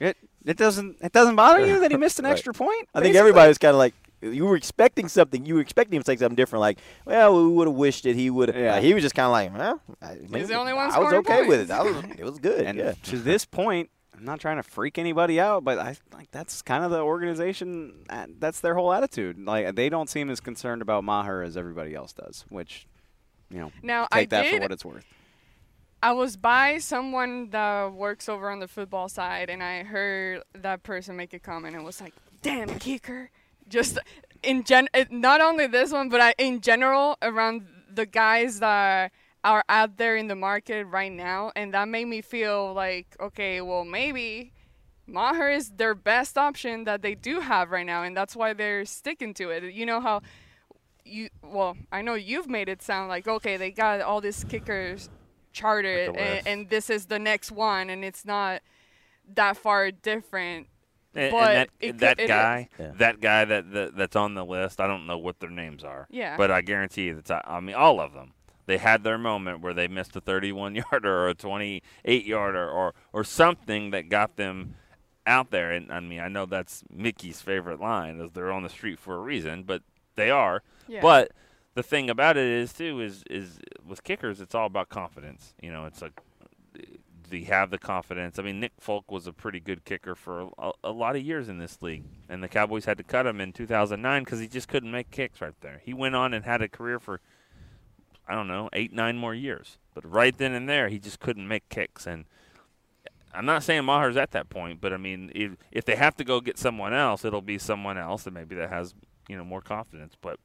"It 0.00 0.16
it 0.48 0.56
doesn't 0.56 0.96
it 1.00 1.12
doesn't 1.12 1.36
bother 1.36 1.64
you 1.64 1.80
that 1.80 1.90
he 1.90 1.96
missed 1.96 2.18
an 2.18 2.24
Right. 2.26 2.32
extra 2.32 2.52
point?" 2.52 2.88
I 2.94 3.00
think 3.00 3.12
basically? 3.12 3.18
everybody 3.18 3.48
was 3.48 3.58
kind 3.58 3.72
of 3.74 3.78
like, 3.78 3.94
you 4.20 4.44
were 4.46 4.56
expecting 4.56 5.08
something. 5.08 5.46
You 5.46 5.54
were 5.56 5.60
expecting 5.60 5.96
him 5.96 6.02
to 6.02 6.06
say 6.06 6.16
something 6.16 6.34
different, 6.36 6.60
like, 6.60 6.78
well, 7.04 7.36
we 7.44 7.48
would 7.52 7.68
have 7.68 7.76
wished 7.76 8.04
that 8.04 8.16
he 8.16 8.30
would. 8.30 8.48
Yeah. 8.54 8.60
Yeah. 8.76 8.80
he 8.80 8.92
was 8.94 9.02
just 9.02 9.14
kind 9.14 9.26
of 9.26 9.32
like, 9.32 9.56
well, 9.56 9.80
I, 10.02 10.16
maybe- 10.28 10.46
the 10.46 10.54
only 10.54 10.72
one 10.72 10.90
I 10.90 10.98
was 10.98 11.08
scoring 11.08 11.14
okay 11.18 11.46
with 11.46 11.60
it. 11.60 11.68
points. 11.68 11.70
I 11.70 11.82
was, 11.82 12.04
it 12.18 12.24
was 12.24 12.38
good. 12.38 12.64
And 12.66 12.78
yeah. 12.78 12.94
to 13.04 13.16
this 13.18 13.44
point, 13.44 13.90
I'm 14.16 14.24
not 14.24 14.40
trying 14.40 14.56
to 14.56 14.64
freak 14.64 14.98
anybody 14.98 15.38
out, 15.38 15.62
but 15.62 15.78
I 15.78 15.96
like 16.12 16.32
that's 16.32 16.60
kind 16.62 16.82
of 16.84 16.90
the 16.90 16.98
organization. 17.00 17.92
uh, 18.10 18.26
That's 18.40 18.58
their 18.58 18.74
whole 18.74 18.92
attitude. 18.92 19.38
Like 19.44 19.76
they 19.76 19.88
don't 19.88 20.08
seem 20.10 20.28
as 20.30 20.40
concerned 20.40 20.82
about 20.82 21.04
Maher 21.04 21.42
as 21.42 21.56
everybody 21.56 21.94
else 21.94 22.12
does, 22.12 22.44
which 22.48 22.88
you 23.50 23.58
know, 23.60 23.70
Now, 23.82 24.08
I 24.10 24.20
take 24.22 24.30
that 24.30 24.42
did 24.42 24.56
for 24.56 24.60
what 24.62 24.72
it's 24.72 24.84
worth. 24.84 25.04
I 26.02 26.12
was 26.12 26.36
by 26.36 26.78
someone 26.78 27.50
that 27.50 27.92
works 27.92 28.28
over 28.28 28.50
on 28.50 28.60
the 28.60 28.68
football 28.68 29.08
side, 29.08 29.50
and 29.50 29.62
I 29.62 29.82
heard 29.82 30.42
that 30.54 30.82
person 30.84 31.16
make 31.16 31.34
a 31.34 31.38
comment 31.40 31.74
and 31.74 31.84
was 31.84 32.00
like, 32.00 32.14
"Damn 32.42 32.78
kicker!" 32.78 33.30
Just 33.68 33.98
in 34.42 34.62
gen, 34.62 34.88
it- 34.94 35.10
not 35.10 35.40
only 35.40 35.66
this 35.66 35.90
one, 35.92 36.08
but 36.08 36.20
I, 36.20 36.34
in 36.38 36.60
general 36.60 37.18
around 37.20 37.66
the 37.90 38.06
guys 38.06 38.60
that 38.60 39.12
are 39.42 39.64
out 39.68 39.96
there 39.96 40.16
in 40.16 40.28
the 40.28 40.36
market 40.36 40.84
right 40.86 41.10
now, 41.12 41.50
and 41.56 41.74
that 41.74 41.88
made 41.88 42.04
me 42.06 42.20
feel 42.20 42.72
like, 42.74 43.16
okay, 43.20 43.60
well 43.60 43.84
maybe 43.84 44.52
Maher 45.06 45.50
is 45.50 45.70
their 45.70 45.94
best 45.94 46.36
option 46.38 46.84
that 46.84 47.02
they 47.02 47.14
do 47.16 47.40
have 47.40 47.70
right 47.70 47.86
now, 47.86 48.02
and 48.04 48.16
that's 48.16 48.36
why 48.36 48.52
they're 48.52 48.84
sticking 48.84 49.34
to 49.34 49.50
it. 49.50 49.64
You 49.72 49.84
know 49.86 50.00
how 50.00 50.22
you 51.04 51.28
well, 51.42 51.76
I 51.90 52.02
know 52.02 52.14
you've 52.14 52.48
made 52.48 52.68
it 52.68 52.82
sound 52.82 53.08
like 53.08 53.26
okay, 53.26 53.56
they 53.56 53.70
got 53.72 54.00
all 54.00 54.20
these 54.20 54.44
kickers 54.44 55.08
chartered, 55.52 56.08
Like 56.10 56.18
and, 56.20 56.46
and 56.46 56.68
this 56.70 56.90
is 56.90 57.06
the 57.06 57.18
next 57.18 57.50
one, 57.50 57.90
and 57.90 58.04
it's 58.04 58.24
not 58.24 58.62
that 59.34 59.56
far 59.56 59.90
different. 59.90 60.68
And, 61.14 61.32
But 61.32 61.36
and 61.50 61.56
that, 61.56 61.68
it 61.80 61.86
could- 61.92 61.98
that 62.00 62.20
it 62.20 62.22
is. 62.24 62.28
guy, 62.28 62.68
Yeah. 62.78 62.92
that 62.96 63.20
guy 63.20 63.44
that, 63.46 63.72
that 63.72 63.96
that's 63.96 64.14
on 64.16 64.34
the 64.34 64.44
list, 64.44 64.80
I 64.80 64.86
don't 64.86 65.06
know 65.06 65.18
what 65.18 65.40
their 65.40 65.50
names 65.50 65.82
are. 65.82 66.06
Yeah. 66.10 66.36
But 66.36 66.50
I 66.50 66.60
guarantee 66.60 67.04
you 67.06 67.20
that 67.22 67.44
I 67.48 67.60
mean 67.60 67.74
all 67.74 68.00
of 68.00 68.12
them. 68.12 68.34
They 68.66 68.76
had 68.76 69.02
their 69.02 69.16
moment 69.16 69.62
where 69.62 69.72
they 69.72 69.88
missed 69.88 70.14
a 70.16 70.20
31 70.20 70.74
yarder 70.92 71.10
or 71.24 71.28
a 71.28 71.34
28 71.34 72.24
yarder 72.26 72.68
or 72.68 72.94
or 73.12 73.24
something 73.24 73.90
that 73.92 74.10
got 74.10 74.36
them 74.36 74.74
out 75.26 75.50
there. 75.50 75.72
And 75.72 75.90
I 75.90 76.00
mean, 76.00 76.20
I 76.20 76.28
know 76.28 76.44
that's 76.46 76.84
Mickey's 76.90 77.40
favorite 77.40 77.80
line 77.80 78.20
is 78.20 78.30
they're 78.32 78.52
on 78.52 78.62
the 78.62 78.68
street 78.68 78.98
for 78.98 79.14
a 79.14 79.18
reason, 79.20 79.62
but 79.62 79.82
they 80.14 80.30
are. 80.30 80.62
Yeah. 80.86 81.00
But 81.00 81.32
the 81.78 81.82
thing 81.84 82.10
about 82.10 82.36
it 82.36 82.44
is 82.44 82.72
too 82.72 83.00
is 83.00 83.22
is 83.30 83.60
with 83.86 84.02
kickers, 84.02 84.40
it's 84.40 84.52
all 84.52 84.66
about 84.66 84.88
confidence. 84.88 85.54
You 85.62 85.70
know, 85.70 85.84
it's 85.84 86.02
like 86.02 86.20
do 87.30 87.36
you 87.36 87.44
have 87.46 87.70
the 87.70 87.78
confidence? 87.78 88.36
I 88.40 88.42
mean, 88.42 88.58
Nick 88.58 88.72
Folk 88.80 89.12
was 89.12 89.28
a 89.28 89.32
pretty 89.32 89.60
good 89.60 89.84
kicker 89.84 90.16
for 90.16 90.48
a, 90.58 90.72
a 90.82 90.90
lot 90.90 91.14
of 91.14 91.22
years 91.22 91.48
in 91.48 91.58
this 91.58 91.80
league, 91.80 92.02
and 92.28 92.42
the 92.42 92.48
Cowboys 92.48 92.86
had 92.86 92.98
to 92.98 93.04
cut 93.04 93.26
him 93.26 93.40
in 93.40 93.52
2009 93.52 94.24
because 94.24 94.40
he 94.40 94.48
just 94.48 94.66
couldn't 94.66 94.90
make 94.90 95.12
kicks 95.12 95.40
right 95.40 95.54
there. 95.60 95.80
He 95.84 95.94
went 95.94 96.16
on 96.16 96.34
and 96.34 96.44
had 96.44 96.62
a 96.62 96.68
career 96.68 96.98
for 96.98 97.20
I 98.26 98.34
don't 98.34 98.48
know 98.48 98.68
eight, 98.72 98.92
nine 98.92 99.16
more 99.16 99.34
years, 99.34 99.78
but 99.94 100.04
right 100.04 100.36
then 100.36 100.54
and 100.54 100.68
there, 100.68 100.88
he 100.88 100.98
just 100.98 101.20
couldn't 101.20 101.46
make 101.46 101.68
kicks. 101.68 102.08
And 102.08 102.24
I'm 103.32 103.46
not 103.46 103.62
saying 103.62 103.84
Maher's 103.84 104.16
at 104.16 104.32
that 104.32 104.48
point, 104.48 104.80
but 104.80 104.92
I 104.92 104.96
mean, 104.96 105.30
if 105.32 105.52
if 105.70 105.84
they 105.84 105.94
have 105.94 106.16
to 106.16 106.24
go 106.24 106.40
get 106.40 106.58
someone 106.58 106.92
else, 106.92 107.24
it'll 107.24 107.40
be 107.40 107.56
someone 107.56 107.98
else 107.98 108.24
that 108.24 108.32
maybe 108.32 108.56
that 108.56 108.68
has 108.68 108.96
you 109.28 109.36
know 109.36 109.44
more 109.44 109.60
confidence, 109.60 110.16
but. 110.20 110.40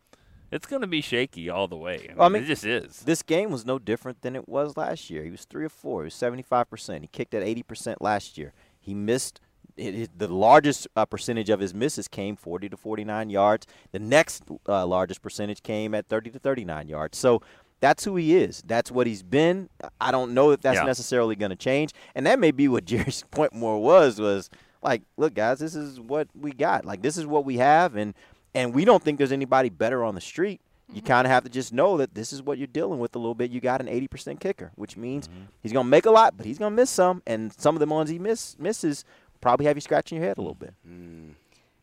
It's 0.53 0.65
going 0.65 0.81
to 0.81 0.88
be 0.88 1.01
shaky 1.01 1.50
all 1.50 1.67
the 1.67 1.75
way. 1.77 1.95
I 1.95 2.07
mean, 2.07 2.17
Well, 2.17 2.25
I 2.25 2.29
mean, 2.29 2.43
it 2.43 2.48
just 2.48 2.63
is. 2.65 3.00
This 3.01 3.22
game 3.24 3.51
was 3.51 3.65
no 3.65 3.79
different 3.79 4.22
than 4.22 4.36
it 4.36 4.48
was 4.48 4.77
last 4.77 5.10
year. 5.10 5.24
He 5.24 5.31
was 5.31 5.45
three 5.45 5.65
or 5.65 5.69
four. 5.69 6.01
He 6.01 6.05
was 6.05 6.13
seventy-five 6.13 6.69
percent. 6.69 7.01
He 7.03 7.07
kicked 7.07 7.33
at 7.33 7.43
eighty 7.43 7.63
percent 7.63 8.01
last 8.01 8.38
year. 8.38 8.53
He 8.79 8.93
missed. 8.93 9.39
It, 9.75 9.95
it- 9.95 10.19
the 10.19 10.27
largest 10.27 10.88
uh, 10.95 11.05
percentage 11.05 11.50
of 11.50 11.60
his 11.60 11.74
misses 11.74 12.07
came 12.07 12.36
40 12.36 12.69
to 12.69 12.77
49 12.77 13.29
yards. 13.31 13.65
The 13.91 13.98
next 14.00 14.43
uh, 14.69 14.86
largest 14.86 15.24
percentage 15.24 15.63
came 15.63 15.95
at 15.95 16.07
30 16.10 16.29
to 16.31 16.39
39 16.39 16.88
yards. 16.88 17.17
So 17.17 17.41
that's 17.79 18.03
who 18.05 18.15
he 18.15 18.36
is. 18.38 18.62
That's 18.67 18.91
what 18.91 19.07
he's 19.07 19.24
been. 19.24 19.69
I 20.00 20.12
don't 20.12 20.36
know 20.36 20.51
if 20.51 20.62
that's 20.62 20.75
Yeah. 20.77 20.83
necessarily 20.83 21.36
going 21.36 21.50
to 21.50 21.55
change. 21.55 21.91
And 22.13 22.27
that 22.27 22.38
may 22.39 22.51
be 22.51 22.67
what 22.67 22.86
Jerry's 22.91 23.24
point 23.31 23.53
more 23.53 23.81
was 23.81 24.19
was 24.22 24.51
like, 24.83 25.01
look, 25.17 25.33
guys, 25.33 25.57
this 25.60 25.74
is 25.75 26.00
what 26.00 26.27
we 26.39 26.51
got. 26.51 26.86
Like 26.86 27.01
this 27.01 27.17
is 27.17 27.25
what 27.25 27.43
we 27.43 27.57
have, 27.57 27.95
and 27.95 28.13
and 28.55 28.74
we 28.74 28.86
don't 28.86 29.03
think 29.03 29.17
there's 29.17 29.31
anybody 29.31 29.69
better 29.69 30.03
on 30.03 30.15
the 30.15 30.22
street. 30.22 30.62
You 30.89 30.95
mm-hmm. 30.95 31.07
kind 31.07 31.25
of 31.25 31.31
have 31.31 31.43
to 31.43 31.50
just 31.50 31.74
know 31.74 31.98
that 31.98 32.13
this 32.13 32.33
is 32.33 32.41
what 32.41 32.57
you're 32.57 32.67
dealing 32.67 33.00
with 33.00 33.15
a 33.15 33.19
little 33.19 33.36
bit. 33.36 33.51
You 33.51 33.62
got 33.62 33.81
an 33.81 33.88
80% 33.88 34.39
kicker, 34.39 34.72
which 34.75 34.98
means 34.98 35.27
mm-hmm. 35.27 35.45
he's 35.62 35.72
going 35.72 35.86
to 35.86 35.89
make 35.89 36.05
a 36.05 36.12
lot, 36.12 36.36
but 36.38 36.45
he's 36.45 36.60
going 36.60 36.72
to 36.72 36.75
miss 36.75 36.89
some, 36.89 37.24
and 37.25 37.53
some 37.53 37.75
of 37.75 37.79
the 37.79 37.86
ones 37.86 38.10
he 38.10 38.19
miss 38.19 38.57
misses 38.60 39.05
probably 39.41 39.65
have 39.65 39.75
you 39.77 39.81
scratching 39.81 40.17
your 40.17 40.27
head 40.27 40.38
a 40.38 40.41
little 40.41 40.55
bit. 40.55 40.74
Mm. 40.88 41.33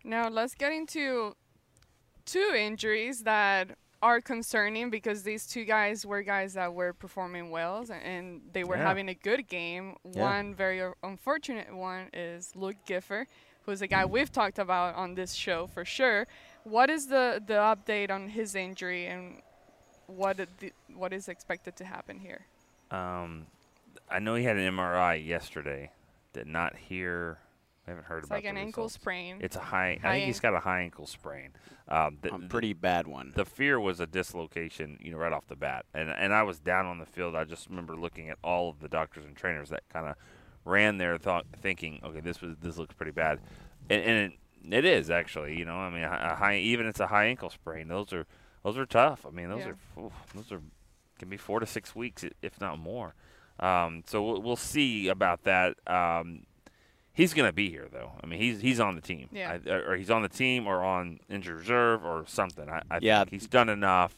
Now 0.04 0.28
let's 0.28 0.54
get 0.54 0.72
into 0.72 1.34
two 2.24 2.52
injuries 2.56 3.22
that 3.24 3.76
are 4.02 4.20
concerning 4.20 4.88
because 4.88 5.22
these 5.22 5.46
two 5.46 5.64
guys 5.64 6.06
were 6.06 6.22
guys 6.22 6.54
that 6.54 6.72
were 6.72 6.92
performing 6.92 7.50
well 7.50 7.84
and 8.02 8.40
they 8.52 8.64
were 8.64 8.76
Yeah. 8.76 8.82
having 8.82 9.08
a 9.08 9.14
good 9.14 9.46
game. 9.46 9.96
Yeah. 10.04 10.22
One 10.22 10.54
very 10.54 10.80
uh, 10.80 10.92
unfortunate 11.02 11.74
one 11.74 12.08
is 12.14 12.56
Luke 12.56 12.76
Gifford, 12.86 13.26
who's 13.66 13.82
a 13.82 13.86
guy 13.86 14.04
mm. 14.04 14.10
we've 14.10 14.32
talked 14.32 14.58
about 14.58 14.94
on 14.94 15.14
this 15.14 15.34
show 15.34 15.66
for 15.66 15.84
sure. 15.84 16.26
What 16.64 16.90
is 16.90 17.06
the, 17.06 17.42
the 17.44 17.54
update 17.54 18.10
on 18.10 18.28
his 18.28 18.54
injury 18.54 19.06
and 19.06 19.42
what 20.06 20.36
the, 20.36 20.72
what 20.94 21.12
is 21.12 21.28
expected 21.28 21.76
to 21.76 21.84
happen 21.84 22.18
here? 22.18 22.46
Um, 22.90 23.46
I 24.10 24.18
know 24.18 24.34
he 24.34 24.44
had 24.44 24.56
an 24.56 24.74
MRI 24.74 25.24
yesterday. 25.24 25.90
Did 26.32 26.46
not 26.46 26.76
hear. 26.76 27.38
I 27.86 27.90
haven't 27.90 28.04
heard 28.06 28.18
It's 28.18 28.26
about 28.26 28.36
like 28.36 28.44
the 28.44 28.50
an 28.50 28.56
ankle 28.58 28.84
results. 28.84 28.94
sprain. 28.94 29.38
It's 29.40 29.56
a 29.56 29.60
high. 29.60 29.98
I 30.04 30.12
think 30.12 30.26
he's 30.26 30.38
got 30.40 30.54
a 30.54 30.60
high 30.60 30.80
ankle 30.82 31.06
sprain. 31.06 31.50
Um, 31.88 32.18
the, 32.22 32.32
A 32.34 32.38
pretty 32.38 32.72
bad 32.72 33.08
one. 33.08 33.32
The 33.34 33.44
fear 33.44 33.80
was 33.80 33.98
a 33.98 34.06
dislocation, 34.06 34.98
you 35.00 35.10
know, 35.10 35.18
right 35.18 35.32
off 35.32 35.46
the 35.48 35.56
bat, 35.56 35.86
and 35.94 36.08
and 36.10 36.32
I 36.32 36.42
was 36.44 36.60
down 36.60 36.86
on 36.86 36.98
the 36.98 37.06
field. 37.06 37.34
I 37.34 37.44
just 37.44 37.68
remember 37.68 37.96
looking 37.96 38.28
at 38.28 38.38
all 38.44 38.68
of 38.70 38.78
the 38.80 38.88
doctors 38.88 39.24
and 39.24 39.34
trainers 39.34 39.70
that 39.70 39.82
kind 39.92 40.06
of 40.06 40.14
ran 40.64 40.98
there, 40.98 41.18
thought 41.18 41.46
thinking, 41.60 42.00
okay, 42.04 42.20
this 42.20 42.40
was 42.40 42.56
this 42.60 42.76
looks 42.76 42.94
pretty 42.94 43.12
bad, 43.12 43.40
and, 43.88 44.02
and 44.02 44.32
it, 44.32 44.38
it 44.68 44.84
is 44.84 45.10
actually. 45.10 45.58
You 45.58 45.64
know, 45.64 45.76
I 45.76 45.90
mean, 45.90 46.02
a 46.04 46.34
high 46.36 46.56
even 46.56 46.86
it's 46.86 47.00
a 47.00 47.06
high 47.06 47.26
ankle 47.26 47.50
sprain. 47.50 47.88
Those 47.88 48.12
are 48.12 48.26
those 48.64 48.76
are 48.78 48.86
tough. 48.86 49.24
I 49.26 49.30
mean, 49.30 49.48
those 49.48 49.60
Yeah. 49.60 49.72
are 49.98 50.06
oof, 50.06 50.12
those 50.34 50.52
are 50.52 50.60
can 51.18 51.28
be 51.28 51.36
four 51.36 51.60
to 51.60 51.66
six 51.66 51.94
weeks, 51.94 52.24
if 52.42 52.60
not 52.60 52.78
more. 52.78 53.14
Um, 53.58 54.04
so 54.06 54.22
we'll, 54.22 54.40
we'll 54.42 54.56
see 54.56 55.08
about 55.08 55.44
that. 55.44 55.76
Um, 55.86 56.44
he's 57.12 57.34
going 57.34 57.46
to 57.48 57.52
be 57.52 57.68
here, 57.68 57.88
though. 57.92 58.12
I 58.22 58.26
mean, 58.26 58.40
he's 58.40 58.60
he's 58.60 58.80
on 58.80 58.94
the 58.94 59.02
team, 59.02 59.28
Yeah. 59.32 59.58
I, 59.66 59.70
or 59.70 59.96
he's 59.96 60.10
on 60.10 60.22
the 60.22 60.28
team, 60.30 60.66
or 60.66 60.82
on 60.82 61.20
injured 61.28 61.58
reserve, 61.58 62.04
or 62.04 62.24
something. 62.26 62.68
I, 62.70 62.80
I 62.90 62.98
Yeah. 63.02 63.18
think 63.18 63.30
he's 63.32 63.46
done 63.46 63.68
enough 63.68 64.14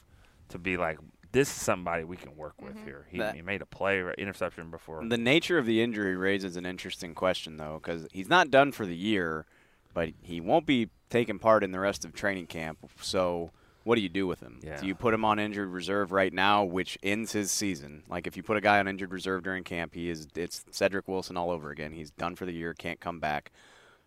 to 0.51 0.59
be 0.59 0.77
like, 0.77 0.99
this 1.33 1.49
is 1.49 1.55
somebody 1.61 2.05
we 2.05 2.17
can 2.17 2.37
work 2.37 2.61
with 2.61 2.77
here. 2.85 3.07
He, 3.11 3.19
That- 3.19 3.35
he 3.35 3.43
made 3.43 3.63
a 3.63 3.67
play, 3.67 4.01
right, 4.01 4.15
interception 4.17 4.71
before. 4.71 5.05
The 5.05 5.17
nature 5.19 5.59
of 5.59 5.67
the 5.67 5.83
injury 5.83 6.15
raises 6.15 6.57
an 6.57 6.67
interesting 6.67 7.15
question, 7.15 7.57
though, 7.57 7.81
because 7.83 8.07
he's 8.13 8.29
not 8.29 8.51
done 8.51 8.71
for 8.71 8.87
the 8.87 8.95
year, 8.97 9.47
but 9.95 10.11
he 10.23 10.41
won't 10.41 10.67
be 10.67 10.91
taking 11.11 11.39
part 11.39 11.63
in 11.63 11.73
the 11.73 11.81
rest 11.81 12.05
of 12.05 12.13
training 12.13 12.47
camp. 12.47 12.79
So, 13.01 13.51
what 13.85 13.97
do 13.97 14.01
you 14.01 14.09
do 14.09 14.27
with 14.27 14.41
him? 14.41 14.61
Yeah. 14.63 14.81
Do 14.81 14.87
you 14.87 14.95
put 14.95 15.13
him 15.13 15.25
on 15.25 15.39
injured 15.39 15.69
reserve 15.69 16.13
right 16.13 16.33
now, 16.33 16.65
which 16.65 16.99
ends 17.03 17.33
his 17.33 17.51
season? 17.51 18.03
Like, 18.09 18.27
if 18.27 18.37
you 18.37 18.43
put 18.43 18.57
a 18.57 18.61
guy 18.61 18.79
on 18.79 18.89
injured 18.89 19.13
reserve 19.13 19.43
during 19.43 19.65
camp, 19.65 19.95
he 19.95 20.09
is 20.09 20.29
it's 20.35 20.65
Cedric 20.71 21.09
Wilson 21.09 21.37
all 21.37 21.51
over 21.51 21.71
again. 21.71 21.93
He's 21.93 22.11
done 22.11 22.37
for 22.37 22.47
the 22.47 22.53
year, 22.53 22.75
can't 22.75 23.01
come 23.01 23.21
back. 23.21 23.53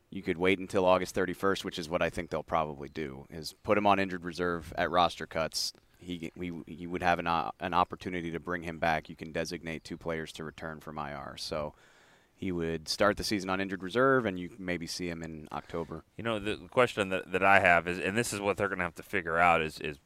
You 0.09 0.21
could 0.21 0.37
wait 0.37 0.59
until 0.59 0.85
August 0.85 1.15
31st, 1.15 1.63
which 1.63 1.77
is 1.77 1.89
what 1.89 2.01
I 2.01 2.09
think 2.09 2.29
they'll 2.29 2.43
probably 2.43 2.89
do. 2.89 3.25
Is 3.29 3.53
put 3.63 3.77
him 3.77 3.85
on 3.85 3.99
injured 3.99 4.23
reserve 4.23 4.73
at 4.77 4.89
roster 4.89 5.25
cuts. 5.25 5.73
He 5.99 6.31
we 6.35 6.51
you 6.67 6.89
would 6.89 7.03
have 7.03 7.19
an 7.19 7.27
uh, 7.27 7.51
an 7.59 7.73
opportunity 7.73 8.31
to 8.31 8.39
bring 8.39 8.63
him 8.63 8.79
back. 8.79 9.09
You 9.09 9.15
can 9.15 9.31
designate 9.31 9.83
two 9.83 9.97
players 9.97 10.31
to 10.33 10.43
return 10.43 10.79
from 10.79 10.97
IR. 10.97 11.35
So 11.37 11.73
he 12.35 12.51
would 12.51 12.87
start 12.87 13.17
the 13.17 13.23
season 13.23 13.49
on 13.49 13.61
injured 13.61 13.81
reserve, 13.81 14.25
and 14.25 14.37
you 14.37 14.51
maybe 14.59 14.87
see 14.87 15.09
him 15.09 15.23
in 15.23 15.47
October. 15.51 16.03
You 16.17 16.23
know, 16.23 16.37
the 16.37 16.57
question 16.69 17.09
that, 17.09 17.31
that 17.31 17.43
I 17.43 17.59
have 17.59 17.87
is, 17.87 17.97
and 17.97 18.17
this 18.17 18.33
is 18.33 18.41
what 18.41 18.57
they're 18.57 18.67
going 18.67 18.79
to 18.79 18.83
have 18.83 18.95
to 18.95 19.03
figure 19.03 19.37
out 19.37 19.61
is, 19.61 19.79
is 19.79 19.97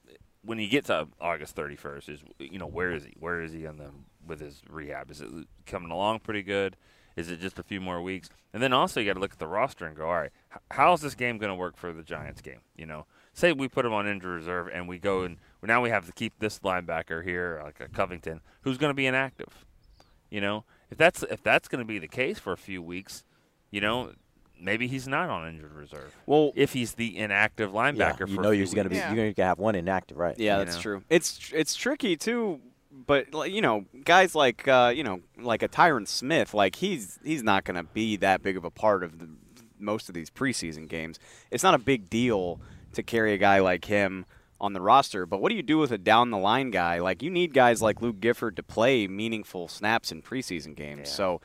when 0.43 0.59
he 0.59 0.67
gets 0.67 0.87
to 0.87 1.07
August 1.19 1.55
31st, 1.55 2.09
is 2.09 2.23
you 2.39 2.59
know 2.59 2.67
where 2.67 2.91
is 2.91 3.03
he? 3.03 3.13
Where 3.19 3.41
is 3.41 3.51
he 3.51 3.65
on 3.65 3.77
the 3.77 3.91
with 4.25 4.39
his 4.39 4.61
rehab? 4.69 5.11
Is 5.11 5.21
it 5.21 5.29
coming 5.65 5.91
along 5.91 6.19
pretty 6.19 6.43
good? 6.43 6.77
Is 7.15 7.29
it 7.29 7.41
just 7.41 7.59
a 7.59 7.63
few 7.63 7.81
more 7.81 8.01
weeks? 8.01 8.29
And 8.53 8.63
then 8.63 8.71
also 8.71 8.99
you 8.99 9.07
got 9.07 9.15
to 9.15 9.19
look 9.19 9.33
at 9.33 9.39
the 9.39 9.47
roster 9.47 9.85
and 9.85 9.95
go, 9.95 10.05
all 10.05 10.15
right, 10.15 10.31
how's 10.71 11.01
this 11.01 11.15
game 11.15 11.37
going 11.37 11.49
to 11.49 11.55
work 11.55 11.75
for 11.75 11.91
the 11.91 12.03
Giants 12.03 12.41
game? 12.41 12.61
You 12.77 12.85
know, 12.85 13.07
say 13.33 13.51
we 13.51 13.67
put 13.67 13.85
him 13.85 13.93
on 13.93 14.07
injured 14.07 14.31
reserve 14.31 14.69
and 14.73 14.87
we 14.87 14.99
go 14.99 15.23
and 15.23 15.37
now 15.61 15.81
we 15.81 15.89
have 15.89 16.05
to 16.05 16.13
keep 16.13 16.39
this 16.39 16.59
linebacker 16.59 17.23
here, 17.23 17.59
like 17.63 17.79
a 17.81 17.89
Covington, 17.89 18.39
who's 18.61 18.77
going 18.77 18.91
to 18.91 18.95
be 18.95 19.07
inactive. 19.07 19.65
You 20.29 20.41
know, 20.41 20.63
if 20.91 20.97
that's 20.97 21.23
if 21.23 21.43
that's 21.43 21.67
going 21.67 21.79
to 21.79 21.85
be 21.85 21.99
the 21.99 22.07
case 22.07 22.39
for 22.39 22.53
a 22.53 22.57
few 22.57 22.81
weeks, 22.81 23.23
you 23.71 23.81
know, 23.81 24.13
maybe 24.59 24.87
he's 24.87 25.07
not 25.07 25.29
on 25.29 25.47
injured 25.47 25.73
reserve. 25.73 26.15
Well, 26.25 26.51
if 26.55 26.73
he's 26.73 26.93
the 26.93 27.17
inactive 27.17 27.71
linebacker, 27.71 28.19
Yeah, 28.21 28.25
you 28.27 28.35
for 28.35 28.41
know 28.41 28.51
a 28.51 28.55
you're 28.55 28.65
going 28.67 28.83
to 28.85 28.89
be. 28.89 28.95
Yeah. 28.97 29.07
you're 29.13 29.15
going 29.23 29.33
to 29.33 29.43
have 29.43 29.59
one 29.59 29.75
inactive, 29.75 30.17
right? 30.17 30.37
Yeah, 30.37 30.59
you 30.59 30.65
that's 30.65 30.77
know? 30.77 30.81
true. 30.81 31.03
It's 31.09 31.51
it's 31.53 31.75
tricky 31.75 32.15
too, 32.17 32.59
but 32.91 33.27
you 33.51 33.61
know, 33.61 33.85
guys 34.03 34.35
like 34.35 34.67
uh, 34.67 34.91
you 34.95 35.03
know, 35.03 35.21
like 35.37 35.63
a 35.63 35.67
Tyron 35.69 36.07
Smith, 36.07 36.53
like 36.53 36.75
he's 36.75 37.19
he's 37.23 37.43
not 37.43 37.63
going 37.63 37.77
to 37.77 37.83
be 37.83 38.17
that 38.17 38.41
big 38.43 38.57
of 38.57 38.65
a 38.65 38.71
part 38.71 39.03
of 39.03 39.19
the 39.19 39.29
most 39.79 40.09
of 40.09 40.15
these 40.15 40.29
preseason 40.29 40.87
games. 40.89 41.19
It's 41.51 41.63
not 41.63 41.73
a 41.73 41.79
big 41.79 42.09
deal 42.09 42.59
to 42.93 43.03
carry 43.03 43.33
a 43.33 43.37
guy 43.37 43.59
like 43.59 43.85
him 43.85 44.25
on 44.61 44.73
the 44.73 44.81
roster, 44.81 45.25
but 45.25 45.41
what 45.41 45.49
do 45.49 45.55
you 45.55 45.63
do 45.63 45.77
with 45.77 45.91
a 45.91 45.97
down 45.97 46.31
the 46.31 46.37
line 46.37 46.71
guy? 46.71 46.99
Like 46.99 47.23
you 47.23 47.29
need 47.29 47.53
guys 47.53 47.81
like 47.81 48.01
Luke 48.01 48.19
Gifford 48.19 48.55
to 48.57 48.63
play 48.63 49.07
meaningful 49.07 49.67
snaps 49.67 50.11
in 50.11 50.21
preseason 50.21 50.75
games. 50.75 51.09
Yeah. 51.09 51.15
So 51.15 51.41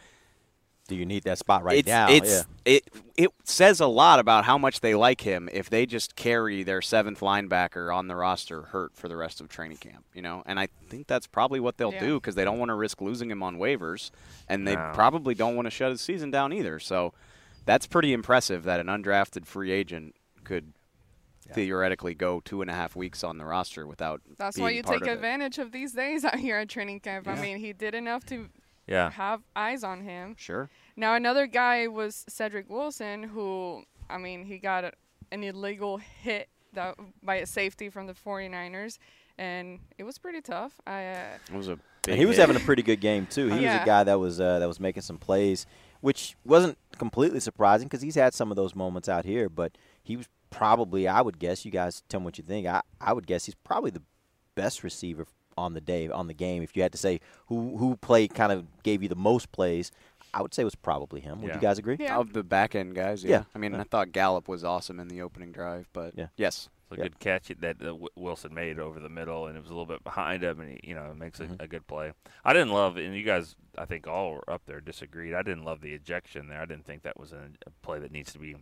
Do 0.89 0.97
you 0.97 1.07
need 1.07 1.23
that 1.25 1.39
spot 1.39 1.63
right 1.65 1.79
it's, 1.79 1.89
now? 1.89 2.11
It's 2.11 2.31
yeah. 2.31 2.43
it 2.65 2.89
it 3.17 3.31
says 3.45 3.81
a 3.81 3.87
lot 3.87 4.19
about 4.19 4.45
how 4.45 4.59
much 4.59 4.81
they 4.81 4.95
like 4.95 5.21
him 5.23 5.49
if 5.53 5.71
they 5.71 5.87
just 5.87 6.15
carry 6.17 6.63
their 6.63 6.83
seventh 6.83 7.21
linebacker 7.21 7.95
on 7.95 8.09
the 8.09 8.17
roster 8.17 8.63
hurt 8.63 8.95
for 8.95 9.09
the 9.09 9.17
rest 9.17 9.41
of 9.41 9.49
training 9.49 9.79
camp. 9.79 10.05
You 10.13 10.21
know, 10.23 10.43
and 10.45 10.59
I 10.61 10.69
think 10.91 11.07
that's 11.07 11.27
probably 11.27 11.61
what 11.61 11.79
they'll 11.79 11.93
Yeah. 11.93 12.01
do 12.01 12.21
because 12.21 12.35
they 12.35 12.45
don't 12.45 12.59
want 12.59 12.69
to 12.71 12.75
risk 12.75 13.01
losing 13.01 13.31
him 13.31 13.43
on 13.43 13.57
waivers, 13.57 14.11
and 14.49 14.67
they 14.69 14.75
No. 14.75 14.91
probably 14.93 15.35
don't 15.35 15.57
want 15.57 15.67
to 15.67 15.71
shut 15.71 15.91
his 15.91 16.01
season 16.03 16.31
down 16.31 16.53
either. 16.53 16.79
So 16.79 17.15
that's 17.65 17.87
pretty 17.87 18.13
impressive 18.13 18.65
that 18.65 18.79
an 18.81 18.89
undrafted 18.89 19.47
free 19.47 19.71
agent 19.71 20.17
could. 20.43 20.73
Theoretically, 21.53 22.15
go 22.15 22.41
two 22.41 22.63
and 22.63 22.71
a 22.71 22.75
half 22.75 22.97
weeks 22.97 23.23
on 23.25 23.39
the 23.39 23.45
roster 23.45 23.87
without. 23.87 24.23
That's 24.39 24.57
being 24.57 24.65
why 24.65 24.71
you 24.71 24.83
part 24.83 24.99
take 25.01 25.03
of 25.03 25.09
it. 25.09 25.15
advantage 25.17 25.59
of 25.59 25.73
these 25.73 25.93
days 25.93 26.25
out 26.25 26.39
here 26.39 26.57
at 26.57 26.69
training 26.69 27.01
camp. 27.01 27.29
I 27.29 27.35
mean, 27.35 27.59
he 27.59 27.73
did 27.73 27.95
enough 27.95 28.25
to 28.27 28.49
Yeah. 28.87 29.11
have 29.11 29.43
eyes 29.55 29.85
on 29.85 30.03
him. 30.03 30.35
Sure. 30.39 30.71
Now 30.97 31.15
another 31.15 31.47
guy 31.47 31.87
was 31.89 32.25
Cedric 32.29 32.69
Wilson, 32.71 33.23
who 33.25 33.85
I 34.09 34.19
mean 34.19 34.45
he 34.45 34.59
got 34.59 34.85
a, 34.85 34.93
an 35.33 35.43
illegal 35.43 35.99
hit 35.99 36.49
that 36.73 36.97
by 37.23 37.37
a 37.37 37.47
safety 37.47 37.89
from 37.89 38.07
the 38.07 38.15
49ers, 38.15 38.99
and 39.39 39.81
it 39.99 40.05
was 40.05 40.19
pretty 40.19 40.41
tough. 40.41 40.81
I 40.87 41.07
uh, 41.07 41.25
It 41.53 41.57
was 41.57 41.69
a. 41.69 41.79
And 42.09 42.19
he 42.19 42.27
was 42.27 42.37
hit. 42.37 42.43
having 42.49 42.57
a 42.57 42.65
pretty 42.65 42.83
good 42.83 43.01
game 43.01 43.27
too. 43.27 43.47
He 43.49 43.65
was 43.65 43.75
a 43.75 43.83
guy 43.87 44.05
that 44.05 44.19
was 44.19 44.41
uh, 44.41 44.59
that 44.59 44.67
was 44.67 44.79
making 44.81 45.03
some 45.03 45.17
plays, 45.19 45.67
which 46.01 46.37
wasn't 46.45 46.77
completely 46.99 47.41
surprising 47.41 47.87
because 47.89 48.03
he's 48.03 48.15
had 48.17 48.35
some 48.35 48.51
of 48.51 48.57
those 48.57 48.75
moments 48.75 49.09
out 49.09 49.25
here. 49.25 49.49
But 49.49 49.73
he 50.03 50.17
was 50.17 50.29
probably, 50.55 51.09
I 51.09 51.21
would 51.21 51.39
guess, 51.39 51.65
you 51.65 51.71
guys 51.71 52.03
tell 52.09 52.21
me 52.21 52.25
what 52.25 52.39
you 52.39 52.45
think. 52.45 52.67
I, 52.67 52.83
I 53.01 53.13
would 53.13 53.27
guess 53.27 53.45
he's 53.47 53.55
probably 53.57 53.91
the 53.91 54.03
best 54.55 54.83
receiver 54.85 55.27
on 55.57 55.75
the 55.75 55.81
day 55.81 56.09
on 56.09 56.27
the 56.27 56.35
game. 56.35 56.63
If 56.63 56.77
you 56.77 56.83
had 56.83 56.93
to 56.93 56.99
say 56.99 57.21
who 57.47 57.77
who 57.77 57.97
played, 57.97 58.35
kind 58.35 58.53
of 58.53 58.67
gave 58.83 59.03
you 59.03 59.09
the 59.09 59.15
most 59.17 59.53
plays, 59.53 59.91
I 60.33 60.43
would 60.43 60.53
say 60.55 60.63
it 60.63 60.65
was 60.65 60.75
probably 60.75 61.21
him. 61.21 61.41
Would 61.43 61.49
Yeah. 61.49 61.55
you 61.57 61.61
guys 61.61 61.79
agree? 61.79 61.97
Yeah. 61.99 62.17
Of 62.19 62.33
the 62.33 62.43
back 62.43 62.75
end 62.75 62.95
guys, 62.95 63.23
yeah. 63.25 63.31
Yeah. 63.31 63.43
I 63.55 63.59
mean, 63.59 63.73
Yeah. 63.73 63.81
I 63.81 63.85
thought 63.85 64.13
Gallup 64.13 64.49
was 64.49 64.65
awesome 64.65 64.99
in 65.01 65.09
the 65.09 65.23
opening 65.23 65.53
drive, 65.53 65.89
but 65.93 66.15
Yeah. 66.17 66.29
yes, 66.37 66.69
It's 66.91 66.99
a 66.99 67.03
good 67.03 67.19
catch 67.21 67.49
that 67.61 67.77
uh, 67.85 67.97
Wilson 68.17 68.53
made 68.55 68.79
over 68.79 68.99
the 69.01 69.09
middle, 69.09 69.47
and 69.47 69.57
it 69.57 69.61
was 69.61 69.71
a 69.71 69.73
little 69.73 69.87
bit 69.87 70.03
behind 70.05 70.43
him, 70.45 70.61
and 70.61 70.71
he, 70.73 70.89
you 70.89 70.95
know, 70.95 71.11
it 71.11 71.17
makes 71.17 71.39
a, 71.41 71.49
a 71.61 71.67
good 71.69 71.87
play. 71.87 72.13
I 72.45 72.53
didn't 72.53 72.73
love, 72.73 72.97
and 72.97 73.15
you 73.15 73.23
guys, 73.23 73.55
I 73.79 73.85
think 73.85 74.07
all 74.09 74.33
were 74.35 74.51
up 74.51 74.63
there 74.67 74.81
disagreed. 74.81 75.35
I 75.35 75.43
didn't 75.43 75.65
love 75.65 75.81
the 75.81 75.93
ejection 75.95 76.49
there. 76.49 76.61
I 76.61 76.65
didn't 76.67 76.85
think 76.85 77.03
that 77.03 77.19
was 77.19 77.33
a, 77.33 77.49
a 77.67 77.71
play 77.83 77.99
that 78.01 78.11
needs 78.13 78.33
to 78.33 78.39
be 78.39 78.57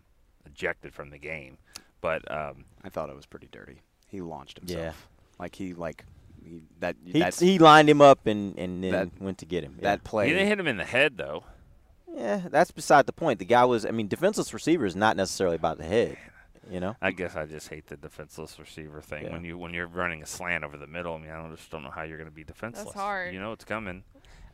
ejected 0.52 0.94
from 0.94 1.11
the 1.11 1.18
game. 1.18 1.59
But 2.00 2.28
um, 2.30 2.64
I 2.85 2.88
thought 2.88 3.11
it 3.11 3.16
was 3.16 3.26
pretty 3.26 3.49
dirty. 3.52 3.80
He 4.09 4.21
launched 4.21 4.59
himself. 4.59 4.80
Yeah. 4.80 4.92
Like 5.38 5.54
he 5.54 5.73
like 5.75 6.04
he, 6.44 6.62
that 6.80 6.97
He, 7.04 7.18
that's, 7.21 7.38
he 7.38 7.59
lined 7.59 7.88
him 7.88 8.00
up 8.00 8.26
and, 8.26 8.59
and 8.59 8.82
then 8.82 8.92
That- 8.92 9.21
went 9.21 9.38
to 9.38 9.47
get 9.47 9.64
him. 9.64 9.76
Yeah. 9.78 9.82
that 9.90 10.04
play. 10.04 10.26
he 10.26 10.32
didn't 10.32 10.49
hit 10.49 10.59
him 10.59 10.66
in 10.66 10.76
the 10.76 10.85
head 10.85 11.16
though. 11.16 11.44
yeah, 12.12 12.42
that's 12.50 12.71
beside 12.73 13.06
the 13.06 13.12
point. 13.12 13.38
The 13.38 13.44
guy 13.44 13.64
was, 13.64 13.87
I 13.87 13.90
mean, 13.90 14.09
defenseless 14.09 14.52
receiver 14.52 14.85
is 14.85 14.97
not 14.97 15.16
necessarily 15.16 15.56
about 15.56 15.78
the 15.78 15.85
head. 15.85 16.16
You 16.71 16.78
know, 16.78 16.97
I 17.02 17.11
guess 17.11 17.35
I 17.35 17.44
just 17.47 17.68
hate 17.68 17.87
the 17.88 17.97
defenseless 17.97 18.56
receiver 18.59 19.00
thing. 19.00 19.25
Yeah. 19.25 19.32
When 19.32 19.44
you 19.44 19.59
when 19.59 19.75
you're 19.75 19.88
running 19.88 20.23
a 20.23 20.26
slant 20.26 20.62
over 20.62 20.76
the 20.76 20.87
middle, 20.87 21.14
I 21.14 21.18
mean, 21.18 21.30
I 21.30 21.40
don't, 21.42 21.56
just 21.56 21.68
don't 21.71 21.82
know 21.82 21.90
how 21.90 22.02
you're 22.02 22.18
going 22.18 22.30
to 22.30 22.35
be 22.35 22.44
defenseless. 22.44 22.85
That's 22.87 22.97
hard. 22.97 23.35
You 23.35 23.40
know 23.40 23.50
it's 23.52 23.64
coming. 23.64 24.04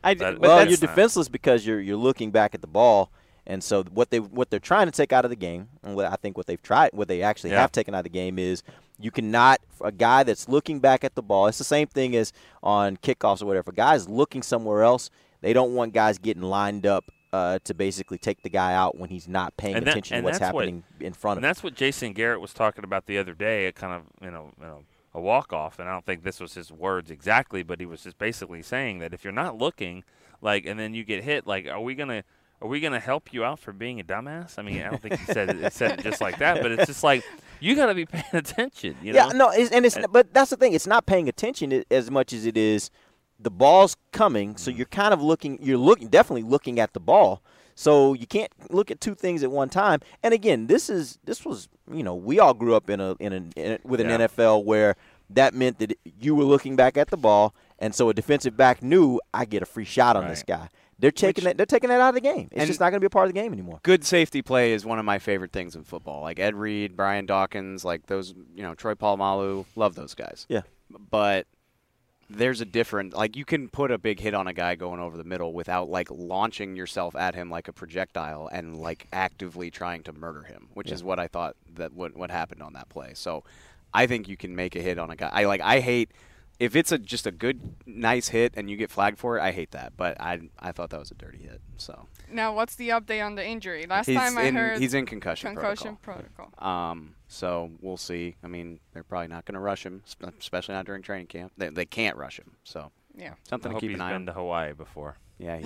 I, 0.03 0.15
That- 0.15 0.39
but 0.39 0.41
well, 0.41 0.59
you're 0.61 0.71
not- 0.71 0.79
defenseless 0.79 1.29
because 1.29 1.65
you're 1.67 1.79
you're 1.79 1.97
looking 1.97 2.31
back 2.31 2.55
at 2.55 2.61
the 2.61 2.67
ball, 2.67 3.11
and 3.47 3.63
so 3.63 3.83
what 3.83 4.09
they 4.09 4.19
what 4.19 4.49
they're 4.49 4.59
trying 4.59 4.85
to 4.87 4.91
take 4.91 5.11
out 5.13 5.25
of 5.25 5.29
the 5.29 5.35
game, 5.35 5.69
and 5.83 5.95
what 5.95 6.05
I 6.05 6.15
think 6.15 6.37
what 6.37 6.45
they've 6.47 6.61
tried, 6.61 6.91
what 6.93 7.07
they 7.07 7.21
actually 7.21 7.51
Yeah. 7.51 7.61
have 7.61 7.71
taken 7.71 7.93
out 7.95 7.99
of 7.99 8.03
the 8.03 8.09
game 8.09 8.37
is 8.39 8.63
you 8.99 9.11
cannot 9.11 9.59
a 9.81 9.91
guy 9.91 10.23
that's 10.23 10.47
looking 10.49 10.79
back 10.79 11.03
at 11.03 11.15
the 11.15 11.21
ball. 11.23 11.47
It's 11.47 11.57
the 11.57 11.63
same 11.63 11.87
thing 11.87 12.15
as 12.15 12.33
on 12.61 12.97
kickoffs 12.97 13.41
or 13.41 13.45
whatever. 13.45 13.69
If 13.69 13.73
a 13.73 13.75
guy's 13.77 14.07
looking 14.09 14.41
somewhere 14.43 14.83
else, 14.83 15.09
they 15.41 15.53
don't 15.53 15.73
want 15.73 15.93
guys 15.93 16.17
getting 16.17 16.43
lined 16.43 16.85
up. 16.85 17.05
Uh, 17.31 17.59
to 17.63 17.75
basically 17.75 18.17
take 18.17 18.41
the 18.41 18.49
guy 18.49 18.73
out 18.73 18.97
when 18.97 19.11
he's 19.11 19.27
not 19.27 19.55
paying 19.55 19.75
And 19.75 19.87
attention 19.87 20.15
and 20.15 20.23
to 20.23 20.25
what's 20.25 20.39
that's 20.39 20.51
what- 20.51 20.61
happening 20.63 20.83
in 20.99 21.13
front 21.13 21.37
And 21.37 21.37
of 21.37 21.43
him. 21.43 21.45
And 21.45 21.55
that's 21.55 21.61
what 21.63 21.75
Jason 21.75 22.13
Garrett 22.13 22.41
was 22.41 22.55
talking 22.55 22.83
about 22.83 23.05
the 23.05 23.19
other 23.19 23.35
day, 23.35 23.67
a 23.67 23.71
kind 23.71 23.93
of 23.93 24.01
you 24.19 24.31
know, 24.31 24.49
you 24.59 24.65
know 24.65 24.79
a 25.13 25.21
walk 25.21 25.53
off, 25.53 25.77
and 25.77 25.87
I 25.87 25.91
don't 25.91 26.03
think 26.03 26.23
this 26.23 26.39
was 26.39 26.55
his 26.55 26.71
words 26.71 27.11
exactly, 27.11 27.61
but 27.61 27.79
he 27.79 27.85
was 27.85 28.01
just 28.01 28.17
basically 28.17 28.63
saying 28.63 28.97
that 28.97 29.13
if 29.13 29.23
you're 29.23 29.31
not 29.31 29.59
looking, 29.59 30.03
like, 30.41 30.65
and 30.65 30.79
then 30.79 30.95
you 30.95 31.03
get 31.03 31.23
hit, 31.23 31.45
like, 31.45 31.67
are 31.67 31.79
we 31.79 31.93
gonna 31.93 32.23
are 32.61 32.67
we 32.67 32.79
gonna 32.79 32.99
help 32.99 33.33
you 33.33 33.43
out 33.43 33.59
for 33.59 33.73
being 33.73 33.99
a 33.99 34.03
dumbass? 34.03 34.59
I 34.59 34.61
mean, 34.61 34.81
I 34.81 34.89
don't 34.89 35.01
think 35.01 35.19
he 35.19 35.25
said 35.25 35.49
it, 35.49 35.63
he 35.63 35.69
said 35.69 35.99
it 35.99 36.03
just 36.03 36.21
like 36.21 36.39
that, 36.39 36.61
but 36.61 36.71
it's 36.71 36.87
just 36.87 37.03
like 37.03 37.23
you 37.59 37.75
got 37.75 37.87
to 37.87 37.95
be 37.95 38.05
paying 38.05 38.23
attention, 38.33 38.95
you 39.01 39.13
know? 39.13 39.27
Yeah, 39.27 39.33
no, 39.33 39.49
it's, 39.49 39.71
and 39.71 39.85
it's 39.85 39.95
And- 39.95 40.07
but 40.11 40.33
that's 40.33 40.49
the 40.49 40.57
thing. 40.57 40.73
It's 40.73 40.87
not 40.87 41.05
paying 41.05 41.27
attention 41.27 41.83
as 41.91 42.09
much 42.09 42.33
as 42.33 42.45
it 42.45 42.57
is 42.57 42.89
the 43.39 43.51
ball's 43.51 43.95
coming. 44.11 44.57
So 44.57 44.69
mm-hmm. 44.69 44.77
you're 44.77 44.85
kind 44.87 45.13
of 45.13 45.21
looking. 45.21 45.59
You're 45.61 45.77
looking 45.77 46.09
definitely 46.09 46.43
looking 46.43 46.79
at 46.79 46.93
the 46.93 46.99
ball. 46.99 47.41
So 47.75 48.13
you 48.13 48.27
can't 48.27 48.51
look 48.69 48.91
at 48.91 48.99
two 48.99 49.15
things 49.15 49.41
at 49.41 49.51
one 49.51 49.69
time. 49.69 50.01
And 50.21 50.33
again, 50.33 50.67
this 50.67 50.89
is 50.89 51.17
this 51.23 51.45
was 51.45 51.69
you 51.91 52.03
know 52.03 52.13
we 52.13 52.39
all 52.39 52.53
grew 52.53 52.75
up 52.75 52.89
in 52.89 52.99
a 52.99 53.15
in, 53.19 53.33
a, 53.33 53.59
in 53.59 53.71
a 53.73 53.79
with 53.87 54.01
an 54.01 54.09
Yeah. 54.09 54.27
NFL 54.27 54.65
where 54.65 54.95
that 55.29 55.53
meant 55.53 55.79
that 55.79 55.97
you 56.19 56.35
were 56.35 56.43
looking 56.43 56.75
back 56.75 56.97
at 56.97 57.09
the 57.09 57.17
ball, 57.17 57.53
and 57.77 57.95
so 57.95 58.09
a 58.09 58.13
defensive 58.13 58.57
back 58.57 58.83
knew 58.83 59.21
I 59.33 59.45
get 59.45 59.63
a 59.63 59.65
free 59.65 59.85
shot 59.85 60.15
on 60.17 60.27
this 60.27 60.43
guy. 60.43 60.69
They're 60.99 61.11
taking 61.11 61.45
that. 61.45 61.55
They're 61.57 61.65
taking 61.65 61.89
that 61.89 62.01
out 62.01 62.09
of 62.09 62.15
the 62.15 62.21
game. 62.21 62.49
It's 62.51 62.67
just 62.67 62.79
not 62.79 62.89
going 62.89 62.97
to 62.97 62.99
be 62.99 63.05
a 63.07 63.09
part 63.09 63.27
of 63.27 63.33
the 63.33 63.39
game 63.39 63.53
anymore. 63.53 63.79
good 63.83 64.03
safety 64.05 64.41
play 64.41 64.73
is 64.73 64.85
one 64.85 64.99
of 64.99 65.05
my 65.05 65.17
favorite 65.17 65.51
things 65.53 65.75
in 65.75 65.83
football. 65.83 66.21
Like 66.21 66.39
Ed 66.39 66.55
Reed, 66.55 66.95
Brian 66.97 67.25
Dawkins, 67.25 67.85
like 67.85 68.07
those, 68.07 68.33
you 68.53 68.61
know, 68.63 68.75
Troy 68.75 68.95
Polamalu, 68.95 69.65
love 69.75 69.95
those 69.95 70.13
guys. 70.13 70.45
Yeah. 70.49 70.61
But 71.09 71.47
there's 72.31 72.61
a 72.61 72.65
different 72.65 73.13
like 73.15 73.35
you 73.35 73.43
can 73.45 73.69
put 73.69 73.89
a 73.89 73.97
big 73.97 74.19
hit 74.19 74.35
on 74.35 74.45
a 74.47 74.53
guy 74.53 74.75
going 74.75 74.99
over 74.99 75.17
the 75.17 75.23
middle 75.23 75.51
without 75.51 75.89
like 75.89 76.09
launching 76.11 76.75
yourself 76.75 77.15
at 77.15 77.33
him 77.33 77.49
like 77.49 77.67
a 77.67 77.73
projectile 77.73 78.47
and 78.51 78.77
like 78.77 79.07
actively 79.11 79.71
trying 79.71 80.03
to 80.03 80.13
murder 80.13 80.43
him, 80.43 80.67
which 80.75 80.89
Yeah. 80.89 80.93
is 80.95 81.03
what 81.03 81.17
I 81.17 81.27
thought 81.27 81.55
that 81.75 81.93
what 81.93 82.15
what 82.15 82.29
happened 82.29 82.61
on 82.61 82.73
that 82.73 82.87
play. 82.89 83.11
So 83.15 83.43
I 83.93 84.05
think 84.05 84.27
you 84.27 84.37
can 84.37 84.55
make 84.55 84.75
a 84.75 84.81
hit 84.81 84.99
on 84.99 85.09
a 85.09 85.15
guy. 85.15 85.29
I 85.33 85.45
like 85.45 85.61
I 85.61 85.79
hate 85.79 86.11
if 86.59 86.75
it's 86.75 86.91
a 86.91 86.97
just 86.97 87.25
a 87.25 87.31
good 87.31 87.61
nice 87.85 88.27
hit 88.29 88.53
and 88.55 88.69
you 88.69 88.75
get 88.77 88.91
flagged 88.91 89.17
for 89.17 89.37
it, 89.37 89.41
I 89.41 89.51
hate 89.51 89.71
that. 89.71 89.93
But 89.95 90.19
I 90.19 90.41
I 90.59 90.71
thought 90.73 90.89
that 90.91 90.99
was 90.99 91.09
a 91.11 91.15
dirty 91.15 91.39
hit. 91.39 91.61
So 91.77 92.07
now 92.29 92.53
what's 92.53 92.75
the 92.75 92.89
update 92.89 93.25
on 93.25 93.35
the 93.35 93.45
injury? 93.45 93.85
Last 93.89 94.07
he's 94.07 94.17
time 94.17 94.37
I 94.37 94.43
in 94.43 94.55
heard 94.55 94.79
he's 94.79 94.93
in 94.93 95.05
concussion, 95.05 95.53
concussion 95.55 95.97
protocol. 96.01 96.47
protocol. 96.51 96.67
Um, 96.67 97.15
so 97.27 97.71
we'll 97.81 97.97
see. 97.97 98.35
I 98.43 98.47
mean, 98.47 98.79
they're 98.93 99.03
probably 99.03 99.29
not 99.29 99.45
going 99.45 99.53
to 99.53 99.59
rush 99.61 99.85
him, 99.85 100.03
especially 100.39 100.75
not 100.75 100.85
during 100.85 101.01
training 101.01 101.27
camp. 101.27 101.53
They, 101.57 101.69
they 101.69 101.85
can't 101.85 102.17
rush 102.17 102.37
him. 102.37 102.51
So 102.63 102.91
Yeah. 103.19 103.33
something 103.49 103.69
I 103.69 103.73
to 103.73 103.75
hope 103.75 103.81
keep 103.81 103.93
an 103.95 104.01
eye 104.01 104.09
been 104.11 104.21
on. 104.21 104.25
to 104.27 104.33
Hawaii 104.33 104.73
before 104.73 105.17
Yeah, 105.39 105.59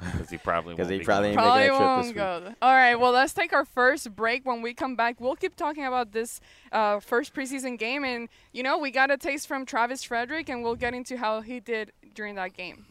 because 0.00 0.30
he 0.30 0.38
probably 0.38 0.74
'Cause 0.76 0.84
won't 0.84 0.92
he 0.92 0.98
be 1.00 1.04
probably 1.04 1.34
going. 1.34 1.38
ain't 1.38 1.68
making 1.68 1.74
Probably 1.74 2.02
that 2.02 2.04
trip 2.04 2.16
this 2.16 2.16
won't 2.44 2.54
go. 2.60 2.66
All 2.66 2.72
right, 2.74 2.94
well, 2.96 3.12
let's 3.12 3.32
take 3.32 3.52
our 3.52 3.64
first 3.64 4.14
break. 4.16 4.44
When 4.46 4.62
we 4.62 4.72
come 4.74 4.94
back, 4.96 5.20
we'll 5.20 5.36
keep 5.36 5.54
talking 5.56 5.84
about 5.84 6.12
this 6.12 6.40
uh, 6.72 7.00
first 7.00 7.34
preseason 7.34 7.78
game. 7.78 8.04
And, 8.04 8.28
you 8.52 8.62
know, 8.62 8.78
we 8.78 8.90
got 8.90 9.10
a 9.10 9.16
taste 9.16 9.46
from 9.48 9.64
Travis 9.66 10.02
Frederick, 10.04 10.48
and 10.48 10.62
we'll 10.62 10.76
get 10.76 10.92
into 10.94 11.16
how 11.16 11.40
he 11.40 11.60
did 11.60 11.92
during 12.14 12.34
that 12.36 12.54
game. 12.54 12.86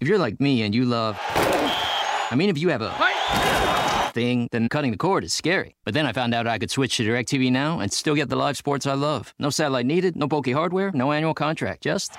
If 0.00 0.08
you're 0.08 0.18
like 0.18 0.40
me 0.40 0.62
and 0.62 0.74
you 0.74 0.84
love. 0.84 1.18
I 2.28 2.34
mean, 2.34 2.48
if 2.50 2.58
you 2.58 2.68
have 2.70 2.82
a 2.82 2.92
thing, 4.12 4.48
then 4.52 4.68
cutting 4.68 4.90
the 4.90 4.96
cord 4.96 5.22
is 5.24 5.32
scary. 5.34 5.74
But 5.84 5.94
then 5.94 6.06
I 6.06 6.12
found 6.12 6.34
out 6.34 6.46
I 6.46 6.58
could 6.58 6.70
switch 6.70 6.96
to 6.96 7.04
DirecTV 7.04 7.52
Now 7.52 7.80
and 7.80 7.92
still 7.92 8.14
get 8.14 8.28
the 8.30 8.36
live 8.36 8.56
sports 8.56 8.86
I 8.86 8.94
love. 8.94 9.34
No 9.38 9.50
satellite 9.50 9.86
needed, 9.86 10.16
no 10.16 10.26
bulky 10.26 10.52
hardware, 10.52 10.90
no 10.92 11.12
annual 11.12 11.34
contract, 11.34 11.82
just. 11.82 12.12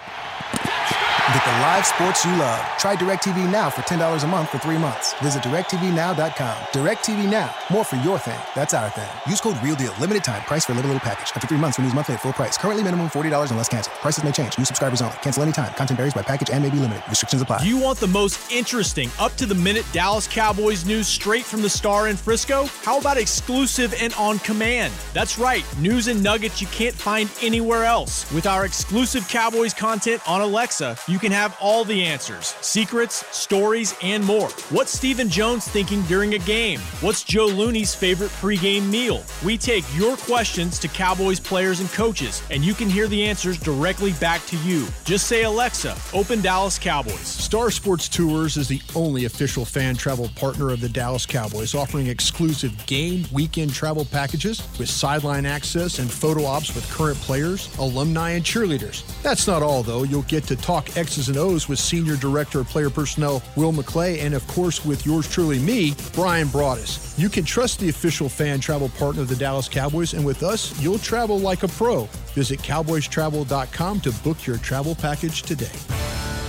Get 1.33 1.43
the 1.43 1.51
live 1.51 1.85
sports 1.85 2.23
you 2.23 2.33
love. 2.37 2.59
Try 2.79 2.95
DirecTV 2.95 3.51
Now 3.51 3.69
for 3.69 3.81
$10 3.81 4.23
a 4.23 4.27
month 4.27 4.49
for 4.49 4.59
three 4.59 4.77
months. 4.77 5.13
Visit 5.15 5.43
DirecTVNow.com. 5.43 6.57
DirecTV 6.71 7.29
Now. 7.29 7.53
More 7.69 7.83
for 7.83 7.97
your 7.97 8.17
thing. 8.17 8.39
That's 8.55 8.73
our 8.73 8.89
thing. 8.91 9.09
Use 9.27 9.41
code 9.41 9.61
REALDEAL. 9.61 9.93
Limited 9.99 10.23
time. 10.23 10.41
Price 10.43 10.63
for 10.63 10.71
a 10.71 10.75
little, 10.75 10.91
little 10.91 11.01
package. 11.01 11.33
After 11.35 11.45
three 11.45 11.57
months, 11.57 11.77
renews 11.77 11.93
monthly 11.93 12.15
at 12.15 12.21
full 12.21 12.31
price. 12.31 12.57
Currently 12.57 12.81
minimum 12.81 13.09
$40 13.09 13.51
unless 13.51 13.67
canceled. 13.67 13.97
Prices 13.97 14.23
may 14.23 14.31
change. 14.31 14.57
New 14.57 14.63
subscribers 14.63 15.01
only. 15.01 15.15
Cancel 15.17 15.43
anytime. 15.43 15.73
Content 15.73 15.97
varies 15.97 16.13
by 16.13 16.21
package 16.21 16.49
and 16.49 16.63
may 16.63 16.69
be 16.69 16.79
limited. 16.79 17.03
Restrictions 17.09 17.41
apply. 17.41 17.61
You 17.61 17.77
want 17.77 17.99
the 17.99 18.07
most 18.07 18.49
interesting, 18.49 19.11
up 19.19 19.35
to 19.35 19.45
the 19.45 19.55
minute 19.55 19.85
Dallas 19.91 20.27
Cowboys 20.27 20.85
news 20.85 21.09
straight 21.09 21.43
from 21.43 21.61
the 21.61 21.69
star 21.69 22.07
in 22.07 22.15
Frisco? 22.15 22.67
How 22.83 22.99
about 22.99 23.17
exclusive 23.17 23.93
and 23.99 24.13
on 24.13 24.39
command? 24.39 24.93
That's 25.13 25.37
right, 25.37 25.65
news 25.77 26.07
and 26.07 26.23
nuggets 26.23 26.61
you 26.61 26.67
can't 26.67 26.95
find 26.95 27.29
anywhere 27.41 27.83
else. 27.83 28.31
With 28.31 28.47
our 28.47 28.63
exclusive 28.63 29.27
Cowboys 29.27 29.73
content 29.73 30.21
on 30.25 30.39
Alexa, 30.39 30.97
you 31.09 31.16
can 31.19 31.31
have 31.31 31.57
all 31.61 31.83
the 31.83 32.03
answers 32.03 32.55
secrets, 32.61 33.25
stories, 33.35 33.95
and 34.01 34.23
more. 34.23 34.49
What's 34.69 34.91
Stephen 34.91 35.29
Jones 35.29 35.67
thinking 35.67 36.01
during 36.03 36.33
a 36.33 36.39
game? 36.39 36.79
What's 37.01 37.23
Joe 37.23 37.47
Looney's 37.47 37.95
favorite 37.95 38.31
pregame 38.31 38.89
meal? 38.89 39.23
We 39.43 39.57
take 39.57 39.83
your 39.95 40.17
questions 40.17 40.79
to 40.79 40.87
Cowboys 40.87 41.39
players 41.39 41.79
and 41.79 41.89
coaches, 41.91 42.41
and 42.51 42.63
you 42.63 42.73
can 42.73 42.89
hear 42.89 43.07
the 43.07 43.23
answers 43.23 43.57
directly 43.57 44.13
back 44.13 44.45
to 44.47 44.57
you. 44.57 44.85
Just 45.05 45.27
say, 45.27 45.43
Alexa, 45.43 45.95
open 46.13 46.41
Dallas 46.41 46.77
Cowboys. 46.77 47.19
Star 47.19 47.71
Sports 47.71 48.09
Tours 48.09 48.57
is 48.57 48.67
the 48.67 48.81
only 48.95 49.25
official 49.25 49.65
fan 49.65 49.95
travel 49.95 50.29
partner 50.35 50.71
of 50.71 50.81
the 50.81 50.89
Dallas 50.89 51.25
Cowboys, 51.25 51.75
offering 51.75 52.07
exclusive 52.07 52.85
game 52.85 53.25
weekend 53.31 53.73
travel 53.73 54.05
packages 54.05 54.61
with 54.79 54.89
sideline 54.89 55.45
access 55.45 55.99
and 55.99 56.11
photo 56.11 56.45
ops 56.45 56.73
with 56.75 56.89
current 56.91 57.17
players, 57.19 57.75
alumni, 57.77 58.31
and 58.31 58.43
cheerleaders. 58.43 59.03
That's 59.21 59.47
not 59.47 59.63
all, 59.63 59.83
though. 59.83 60.03
You'll 60.03 60.23
get 60.23 60.43
to 60.45 60.55
talk 60.55 60.97
X's 61.07 61.29
and 61.29 61.37
O's 61.37 61.69
with 61.69 61.79
Senior 61.79 62.17
Director 62.17 62.59
of 62.59 62.67
Player 62.67 62.89
Personnel 62.89 63.41
Will 63.55 63.71
McClay, 63.71 64.21
and 64.21 64.33
of 64.33 64.45
course 64.49 64.83
with 64.83 65.05
yours 65.05 65.25
truly, 65.25 65.57
me, 65.57 65.95
Bryan 66.11 66.49
Broaddus. 66.49 67.17
You 67.17 67.29
can 67.29 67.45
trust 67.45 67.79
the 67.79 67.87
official 67.87 68.27
fan 68.27 68.59
travel 68.59 68.89
partner 68.89 69.21
of 69.21 69.29
the 69.29 69.35
Dallas 69.37 69.69
Cowboys, 69.69 70.13
and 70.13 70.25
with 70.25 70.43
us, 70.43 70.77
you'll 70.81 70.99
travel 70.99 71.39
like 71.39 71.63
a 71.63 71.69
pro. 71.69 72.09
Visit 72.35 72.59
cowboystravel.com 72.59 74.01
to 74.01 74.11
book 74.11 74.45
your 74.45 74.57
travel 74.57 74.95
package 74.95 75.43
today. 75.43 75.77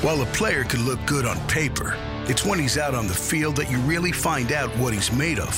While 0.02 0.22
a 0.22 0.26
player 0.26 0.64
can 0.64 0.84
look 0.84 0.98
good 1.06 1.24
on 1.24 1.38
paper, 1.46 1.94
it's 2.26 2.44
when 2.44 2.58
he's 2.58 2.78
out 2.78 2.96
on 2.96 3.06
the 3.06 3.14
field 3.14 3.54
that 3.58 3.70
you 3.70 3.78
really 3.82 4.10
find 4.10 4.50
out 4.50 4.76
what 4.78 4.92
he's 4.92 5.12
made 5.12 5.38
of. 5.38 5.56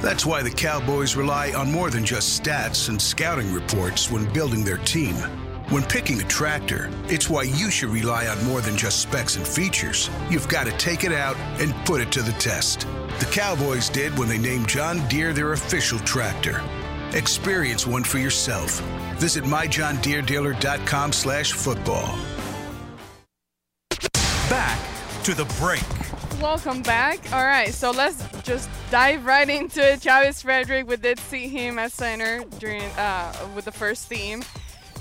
That's 0.00 0.24
why 0.24 0.42
the 0.42 0.50
Cowboys 0.50 1.16
rely 1.16 1.52
on 1.52 1.70
more 1.70 1.90
than 1.90 2.02
just 2.02 2.42
stats 2.42 2.88
and 2.88 3.00
scouting 3.00 3.52
reports 3.52 4.10
when 4.10 4.32
building 4.32 4.64
their 4.64 4.78
team. 4.78 5.16
When 5.70 5.82
picking 5.82 6.18
a 6.18 6.24
tractor, 6.24 6.88
it's 7.08 7.28
why 7.28 7.42
you 7.42 7.70
should 7.70 7.90
rely 7.90 8.26
on 8.26 8.42
more 8.46 8.62
than 8.62 8.74
just 8.74 9.02
specs 9.02 9.36
and 9.36 9.46
features. 9.46 10.08
You've 10.30 10.48
got 10.48 10.64
to 10.64 10.72
take 10.78 11.04
it 11.04 11.12
out 11.12 11.36
and 11.60 11.74
put 11.84 12.00
it 12.00 12.10
to 12.12 12.22
the 12.22 12.32
test. 12.32 12.86
The 13.18 13.28
Cowboys 13.30 13.90
did 13.90 14.16
when 14.16 14.30
they 14.30 14.38
named 14.38 14.66
John 14.66 15.06
Deere 15.08 15.34
their 15.34 15.52
official 15.52 15.98
tractor. 15.98 16.62
Experience 17.12 17.86
one 17.86 18.02
for 18.02 18.16
yourself. 18.16 18.80
Visit 19.18 19.44
myjohndeerdealer.com 19.44 21.12
slash 21.12 21.52
football. 21.52 22.18
Back 24.48 24.80
to 25.24 25.34
the 25.34 25.44
break. 25.60 25.84
Welcome 26.40 26.80
back. 26.80 27.30
All 27.30 27.44
right, 27.44 27.74
so 27.74 27.90
let's 27.90 28.24
just 28.42 28.70
dive 28.90 29.26
right 29.26 29.50
into 29.50 29.86
it. 29.86 30.00
Travis 30.00 30.40
Frederick, 30.40 30.88
we 30.88 30.96
did 30.96 31.18
see 31.18 31.46
him 31.46 31.78
at 31.78 31.92
center 31.92 32.42
during 32.58 32.84
uh, 32.96 33.34
with 33.54 33.66
the 33.66 33.72
first 33.72 34.08
team. 34.08 34.42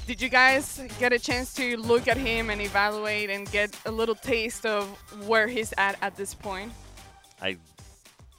Did 0.07 0.21
you 0.21 0.29
guys 0.29 0.81
get 0.99 1.11
a 1.11 1.19
chance 1.19 1.53
to 1.55 1.75
look 1.75 2.07
at 2.07 2.15
him 2.15 2.49
and 2.49 2.61
evaluate 2.61 3.29
and 3.29 3.51
get 3.51 3.77
a 3.85 3.91
little 3.91 4.15
taste 4.15 4.65
of 4.65 4.87
where 5.27 5.49
he's 5.49 5.73
at 5.77 5.97
at 6.01 6.15
this 6.15 6.33
point? 6.33 6.71
I 7.41 7.57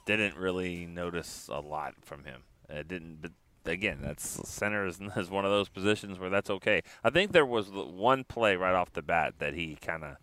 didn't 0.07 0.35
really 0.35 0.87
notice 0.87 1.47
a 1.47 1.59
lot 1.59 1.93
from 2.01 2.23
him. 2.23 2.41
I 2.71 2.81
didn't, 2.81 3.21
but 3.21 3.33
again, 3.65 3.99
that's 4.01 4.49
center 4.49 4.87
is, 4.87 4.99
is 5.15 5.29
one 5.29 5.45
of 5.45 5.51
those 5.51 5.69
positions 5.69 6.17
where 6.17 6.31
that's 6.31 6.49
okay. 6.49 6.81
I 7.03 7.11
think 7.11 7.33
there 7.33 7.45
was 7.45 7.69
one 7.69 8.23
play 8.23 8.55
right 8.55 8.73
off 8.73 8.91
the 8.93 9.03
bat 9.03 9.35
that 9.37 9.53
he 9.53 9.75
kind 9.75 10.03
of 10.03 10.15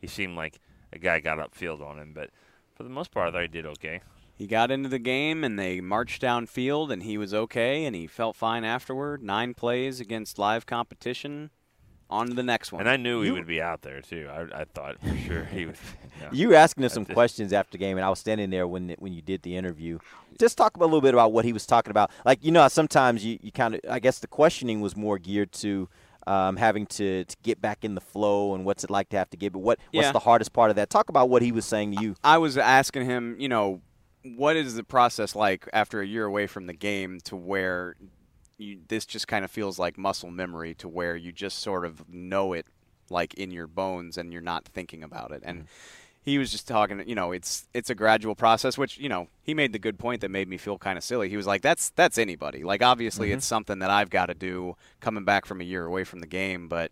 he 0.00 0.06
seemed 0.06 0.36
like 0.36 0.58
a 0.90 0.98
guy 0.98 1.20
got 1.20 1.36
upfield 1.36 1.86
on 1.86 1.98
him, 1.98 2.12
but 2.14 2.30
for 2.74 2.82
the 2.82 2.88
most 2.88 3.10
part, 3.10 3.28
I 3.28 3.32
thought 3.32 3.42
he 3.42 3.48
did 3.48 3.66
okay. 3.66 4.00
He 4.38 4.46
got 4.46 4.70
into 4.70 4.88
the 4.88 5.00
game 5.00 5.42
and 5.42 5.58
they 5.58 5.80
marched 5.80 6.22
downfield 6.22 6.92
and 6.92 7.02
he 7.02 7.18
was 7.18 7.34
okay 7.34 7.84
and 7.84 7.94
he 7.96 8.06
felt 8.06 8.36
fine 8.36 8.64
afterward. 8.64 9.20
Nine 9.22 9.52
plays 9.52 9.98
against 10.00 10.38
live 10.38 10.64
competition. 10.64 11.50
On 12.10 12.26
to 12.28 12.32
the 12.32 12.42
next 12.42 12.72
one. 12.72 12.80
And 12.80 12.88
I 12.88 12.96
knew 12.96 13.20
he 13.20 13.30
would 13.30 13.46
be 13.46 13.60
out 13.60 13.82
there 13.82 14.00
too. 14.00 14.30
I, 14.32 14.60
I 14.60 14.64
thought 14.64 14.96
for 14.98 15.14
sure 15.14 15.44
he 15.44 15.66
would. 15.66 15.76
Yeah. 16.18 16.28
You 16.32 16.48
were 16.48 16.54
asking 16.64 16.84
us 16.84 16.92
I 16.92 16.94
some 16.94 17.04
just- 17.04 17.12
questions 17.12 17.52
after 17.52 17.72
the 17.72 17.76
game, 17.78 17.98
and 17.98 18.06
I 18.06 18.08
was 18.08 18.18
standing 18.18 18.48
there 18.48 18.66
when 18.66 18.94
when 18.98 19.12
you 19.12 19.20
did 19.20 19.42
the 19.42 19.54
interview. 19.58 19.98
Just 20.40 20.56
talk 20.56 20.74
a 20.78 20.80
little 20.80 21.02
bit 21.02 21.12
about 21.12 21.32
what 21.32 21.44
he 21.44 21.52
was 21.52 21.66
talking 21.66 21.90
about. 21.90 22.10
Like 22.24 22.42
you 22.42 22.50
know, 22.50 22.66
sometimes 22.68 23.26
you, 23.26 23.38
you 23.42 23.52
kind 23.52 23.74
of 23.74 23.80
I 23.90 23.98
guess 23.98 24.20
the 24.20 24.26
questioning 24.26 24.80
was 24.80 24.96
more 24.96 25.18
geared 25.18 25.52
to 25.52 25.90
um, 26.26 26.56
having 26.56 26.86
to, 26.86 27.24
to 27.26 27.36
get 27.42 27.60
back 27.60 27.84
in 27.84 27.94
the 27.94 28.00
flow 28.00 28.54
and 28.54 28.64
what's 28.64 28.84
it 28.84 28.90
like 28.90 29.10
to 29.10 29.18
have 29.18 29.28
to 29.28 29.36
get. 29.36 29.52
But 29.52 29.58
what 29.58 29.78
what's 29.92 30.06
Yeah. 30.06 30.12
the 30.12 30.18
hardest 30.20 30.54
part 30.54 30.70
of 30.70 30.76
that? 30.76 30.88
Talk 30.88 31.10
about 31.10 31.28
what 31.28 31.42
he 31.42 31.52
was 31.52 31.66
saying 31.66 31.94
to 31.96 32.02
you. 32.02 32.14
I 32.24 32.38
was 32.38 32.56
asking 32.56 33.04
him, 33.04 33.36
you 33.38 33.50
know, 33.50 33.82
what 34.36 34.56
is 34.56 34.74
the 34.74 34.84
process 34.84 35.34
like 35.34 35.68
after 35.72 36.00
a 36.00 36.06
year 36.06 36.24
away 36.24 36.46
from 36.46 36.66
the 36.66 36.72
game 36.74 37.20
to 37.24 37.36
where 37.36 37.96
you, 38.56 38.78
this 38.88 39.06
just 39.06 39.28
kind 39.28 39.44
of 39.44 39.50
feels 39.50 39.78
like 39.78 39.96
muscle 39.96 40.30
memory 40.30 40.74
to 40.74 40.88
where 40.88 41.16
you 41.16 41.32
just 41.32 41.58
sort 41.60 41.84
of 41.84 42.08
know 42.08 42.52
it 42.52 42.66
like 43.10 43.34
in 43.34 43.50
your 43.50 43.66
bones 43.66 44.18
and 44.18 44.32
you're 44.32 44.42
not 44.42 44.64
thinking 44.66 45.02
about 45.02 45.30
it. 45.30 45.42
And 45.44 45.66
he 46.22 46.36
was 46.36 46.50
just 46.50 46.68
talking, 46.68 47.02
you 47.08 47.14
know, 47.14 47.32
it's 47.32 47.68
it's 47.72 47.88
a 47.88 47.94
gradual 47.94 48.34
process 48.34 48.76
which, 48.76 48.98
you 48.98 49.08
know, 49.08 49.28
he 49.42 49.54
made 49.54 49.72
the 49.72 49.78
good 49.78 49.98
point 49.98 50.20
that 50.20 50.30
made 50.30 50.48
me 50.48 50.58
feel 50.58 50.76
kind 50.76 50.98
of 50.98 51.04
silly. 51.04 51.28
He 51.28 51.36
was 51.36 51.46
like 51.46 51.62
that's 51.62 51.90
that's 51.90 52.18
anybody. 52.18 52.64
Like 52.64 52.82
obviously 52.82 53.30
Mhm. 53.30 53.34
it's 53.34 53.46
something 53.46 53.78
that 53.78 53.90
I've 53.90 54.10
got 54.10 54.26
to 54.26 54.34
do 54.34 54.76
coming 55.00 55.24
back 55.24 55.46
from 55.46 55.60
a 55.60 55.64
year 55.64 55.86
away 55.86 56.04
from 56.04 56.20
the 56.20 56.26
game, 56.26 56.68
but 56.68 56.90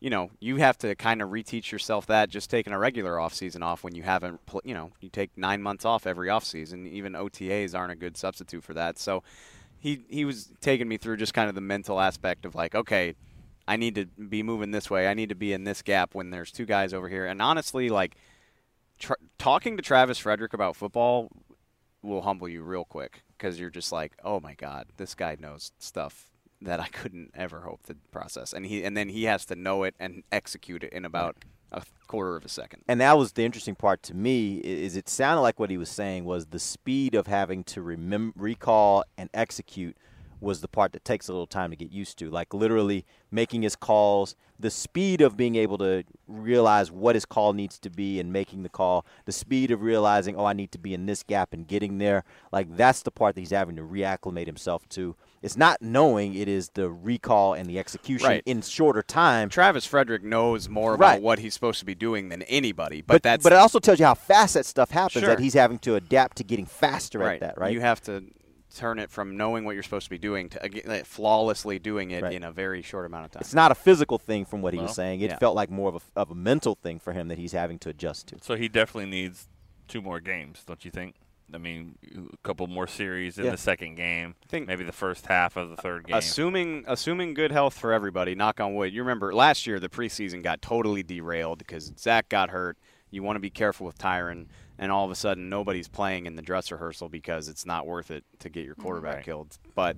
you 0.00 0.10
know, 0.10 0.30
you 0.38 0.56
have 0.56 0.78
to 0.78 0.94
kind 0.94 1.20
of 1.20 1.30
reteach 1.30 1.72
yourself 1.72 2.06
that 2.06 2.30
just 2.30 2.50
taking 2.50 2.72
a 2.72 2.78
regular 2.78 3.18
off 3.18 3.34
season 3.34 3.62
off 3.62 3.82
when 3.82 3.94
you 3.94 4.02
haven't, 4.02 4.44
pl- 4.46 4.62
you 4.64 4.74
know, 4.74 4.92
you 5.00 5.08
take 5.08 5.36
nine 5.36 5.62
months 5.62 5.84
off 5.84 6.06
every 6.06 6.30
off 6.30 6.44
season. 6.44 6.86
Even 6.86 7.14
OTAs 7.14 7.76
aren't 7.76 7.92
a 7.92 7.96
good 7.96 8.16
substitute 8.16 8.62
for 8.62 8.74
that. 8.74 8.98
So 8.98 9.22
he 9.78 10.02
he 10.08 10.24
was 10.24 10.50
taking 10.60 10.88
me 10.88 10.96
through 10.96 11.16
just 11.16 11.34
kind 11.34 11.48
of 11.48 11.54
the 11.54 11.60
mental 11.60 12.00
aspect 12.00 12.44
of 12.44 12.54
like, 12.54 12.74
okay, 12.74 13.14
I 13.66 13.76
need 13.76 13.96
to 13.96 14.06
be 14.06 14.42
moving 14.42 14.70
this 14.70 14.88
way. 14.88 15.08
I 15.08 15.14
need 15.14 15.28
to 15.30 15.34
be 15.34 15.52
in 15.52 15.64
this 15.64 15.82
gap 15.82 16.14
when 16.14 16.30
there's 16.30 16.52
two 16.52 16.64
guys 16.64 16.94
over 16.94 17.08
here. 17.08 17.26
And 17.26 17.42
honestly, 17.42 17.88
like 17.88 18.16
talking 19.38 19.76
to 19.76 19.82
Travis 19.82 20.18
Frederick 20.18 20.52
about 20.52 20.76
football 20.76 21.30
will 22.02 22.22
humble 22.22 22.48
you 22.48 22.62
real 22.62 22.84
quick 22.84 23.22
because 23.36 23.58
you're 23.58 23.70
just 23.70 23.92
like, 23.92 24.12
oh 24.24 24.40
my 24.40 24.54
god, 24.54 24.86
this 24.96 25.14
guy 25.14 25.36
knows 25.38 25.72
stuff 25.78 26.30
that 26.60 26.80
I 26.80 26.88
couldn't 26.88 27.30
ever 27.34 27.60
hope 27.60 27.84
to 27.86 27.96
process, 28.10 28.52
and 28.52 28.66
he 28.66 28.84
and 28.84 28.96
then 28.96 29.08
he 29.08 29.24
has 29.24 29.44
to 29.46 29.56
know 29.56 29.84
it 29.84 29.94
and 29.98 30.22
execute 30.32 30.84
it 30.84 30.92
in 30.92 31.04
about 31.04 31.44
a 31.70 31.82
quarter 32.06 32.36
of 32.36 32.44
a 32.44 32.48
second. 32.48 32.82
And 32.88 33.00
that 33.00 33.18
was 33.18 33.32
the 33.32 33.44
interesting 33.44 33.74
part 33.74 34.02
to 34.04 34.14
me. 34.14 34.58
Is 34.58 34.96
it 34.96 35.08
sounded 35.08 35.42
like 35.42 35.60
what 35.60 35.70
he 35.70 35.76
was 35.76 35.90
saying 35.90 36.24
was 36.24 36.46
the 36.46 36.58
speed 36.58 37.14
of 37.14 37.26
having 37.26 37.62
to 37.64 37.82
remember, 37.82 38.32
recall, 38.36 39.04
and 39.16 39.28
execute 39.34 39.96
was 40.40 40.60
the 40.60 40.68
part 40.68 40.92
that 40.92 41.04
takes 41.04 41.28
a 41.28 41.32
little 41.32 41.46
time 41.46 41.70
to 41.70 41.76
get 41.76 41.90
used 41.90 42.18
to. 42.18 42.30
Like 42.30 42.54
literally 42.54 43.04
making 43.30 43.62
his 43.62 43.76
calls, 43.76 44.36
the 44.58 44.70
speed 44.70 45.20
of 45.20 45.36
being 45.36 45.56
able 45.56 45.78
to 45.78 46.04
realize 46.26 46.90
what 46.90 47.16
his 47.16 47.24
call 47.24 47.52
needs 47.52 47.78
to 47.80 47.90
be 47.90 48.20
and 48.20 48.32
making 48.32 48.62
the 48.62 48.68
call, 48.68 49.04
the 49.24 49.32
speed 49.32 49.70
of 49.70 49.82
realizing, 49.82 50.36
oh, 50.36 50.44
I 50.44 50.52
need 50.52 50.72
to 50.72 50.78
be 50.78 50.94
in 50.94 51.06
this 51.06 51.22
gap 51.22 51.52
and 51.52 51.66
getting 51.66 51.98
there. 51.98 52.24
Like 52.52 52.76
that's 52.76 53.02
the 53.02 53.10
part 53.10 53.34
that 53.34 53.40
he's 53.40 53.50
having 53.50 53.76
to 53.76 53.82
reacclimate 53.82 54.46
himself 54.46 54.88
to. 54.90 55.16
It's 55.42 55.56
not 55.56 55.80
knowing; 55.80 56.34
it 56.34 56.48
is 56.48 56.70
the 56.70 56.90
recall 56.90 57.54
and 57.54 57.68
the 57.68 57.78
execution 57.78 58.28
Right. 58.28 58.42
in 58.46 58.62
shorter 58.62 59.02
time. 59.02 59.48
Travis 59.48 59.86
Frederick 59.86 60.22
knows 60.24 60.68
more 60.68 60.94
about 60.94 61.06
Right. 61.06 61.22
what 61.22 61.38
he's 61.38 61.54
supposed 61.54 61.78
to 61.80 61.84
be 61.86 61.94
doing 61.94 62.28
than 62.28 62.42
anybody, 62.42 63.00
but, 63.02 63.14
But, 63.14 63.22
that's 63.22 63.42
but 63.42 63.52
it 63.52 63.56
also 63.56 63.78
tells 63.78 63.98
you 64.00 64.06
how 64.06 64.14
fast 64.14 64.54
that 64.54 64.66
stuff 64.66 64.90
happens. 64.90 65.20
Sure. 65.24 65.28
That 65.30 65.40
he's 65.40 65.54
having 65.54 65.78
to 65.80 65.94
adapt 65.94 66.38
to 66.38 66.44
getting 66.44 66.66
faster 66.66 67.20
right. 67.20 67.34
at 67.34 67.40
that. 67.40 67.58
Right. 67.58 67.72
You 67.72 67.80
have 67.80 68.00
to 68.02 68.24
turn 68.74 68.98
it 68.98 69.10
from 69.10 69.36
knowing 69.36 69.64
what 69.64 69.72
you're 69.74 69.82
supposed 69.82 70.04
to 70.04 70.10
be 70.10 70.18
doing 70.18 70.48
to 70.50 70.62
again, 70.62 71.02
flawlessly 71.04 71.78
doing 71.78 72.10
it 72.10 72.22
Right. 72.22 72.34
in 72.34 72.44
a 72.44 72.52
very 72.52 72.82
short 72.82 73.06
amount 73.06 73.24
of 73.24 73.30
time. 73.30 73.40
it's 73.40 73.54
not 73.54 73.72
a 73.72 73.74
physical 73.74 74.18
thing 74.18 74.44
from 74.44 74.60
what 74.60 74.74
he 74.74 74.78
Well, 74.78 74.86
was 74.88 74.94
saying. 74.94 75.20
It 75.22 75.30
yeah. 75.30 75.38
felt 75.38 75.56
like 75.56 75.70
more 75.70 75.88
of 75.88 75.94
a, 75.96 76.20
of 76.20 76.30
a 76.30 76.34
mental 76.34 76.74
thing 76.74 76.98
for 76.98 77.12
him 77.12 77.28
that 77.28 77.38
he's 77.38 77.52
having 77.52 77.78
to 77.80 77.88
adjust 77.88 78.28
to. 78.28 78.36
So 78.42 78.56
he 78.56 78.68
definitely 78.68 79.10
needs 79.10 79.48
two 79.88 80.02
more 80.02 80.20
games, 80.20 80.64
don't 80.66 80.84
you 80.84 80.90
think? 80.90 81.14
I 81.52 81.58
mean, 81.58 81.96
a 82.32 82.36
couple 82.38 82.66
more 82.66 82.86
series 82.86 83.38
in 83.38 83.46
Yeah. 83.46 83.52
the 83.52 83.56
second 83.56 83.94
game. 83.94 84.34
I 84.42 84.46
think- 84.46 84.66
maybe 84.66 84.84
the 84.84 84.92
first 84.92 85.26
half 85.26 85.56
of 85.56 85.70
the 85.70 85.76
third 85.76 86.06
game. 86.06 86.16
Assuming 86.16 86.84
assuming 86.86 87.34
good 87.34 87.52
health 87.52 87.76
for 87.78 87.92
everybody, 87.92 88.34
knock 88.34 88.60
on 88.60 88.74
wood. 88.74 88.92
You 88.92 89.02
remember 89.02 89.34
last 89.34 89.66
year 89.66 89.80
the 89.80 89.88
preseason 89.88 90.42
got 90.42 90.60
totally 90.60 91.02
derailed 91.02 91.58
because 91.58 91.92
Zach 91.98 92.28
got 92.28 92.50
hurt. 92.50 92.76
You 93.10 93.22
want 93.22 93.36
to 93.36 93.40
be 93.40 93.50
careful 93.50 93.86
with 93.86 93.96
Tyron, 93.96 94.48
and 94.78 94.92
all 94.92 95.04
of 95.04 95.10
a 95.10 95.14
sudden 95.14 95.48
nobody's 95.48 95.88
playing 95.88 96.26
in 96.26 96.36
the 96.36 96.42
dress 96.42 96.70
rehearsal 96.70 97.08
because 97.08 97.48
it's 97.48 97.64
not 97.64 97.86
worth 97.86 98.10
it 98.10 98.24
to 98.40 98.50
get 98.50 98.64
your 98.64 98.74
mm-hmm. 98.74 98.82
quarterback 98.82 99.14
Right. 99.16 99.24
killed. 99.24 99.58
But 99.74 99.96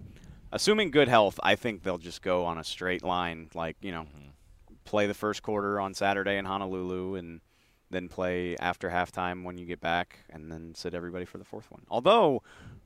assuming 0.52 0.92
good 0.92 1.08
health, 1.08 1.40
I 1.42 1.56
think 1.56 1.82
they'll 1.82 1.98
just 1.98 2.22
go 2.22 2.44
on 2.44 2.58
a 2.58 2.64
straight 2.64 3.02
line, 3.02 3.50
like 3.54 3.76
you 3.80 3.90
know, 3.90 4.02
mm-hmm. 4.02 4.74
play 4.84 5.06
the 5.08 5.14
first 5.14 5.42
quarter 5.42 5.80
on 5.80 5.94
Saturday 5.94 6.36
in 6.36 6.44
Honolulu 6.44 7.16
and 7.16 7.40
then 7.90 8.08
play 8.08 8.56
after 8.58 8.88
halftime 8.90 9.42
when 9.44 9.58
you 9.58 9.66
get 9.66 9.80
back, 9.80 10.20
and 10.30 10.50
then 10.50 10.74
sit 10.74 10.94
everybody 10.94 11.24
for 11.24 11.38
the 11.38 11.44
fourth 11.44 11.70
one. 11.70 11.82
Although 11.90 12.42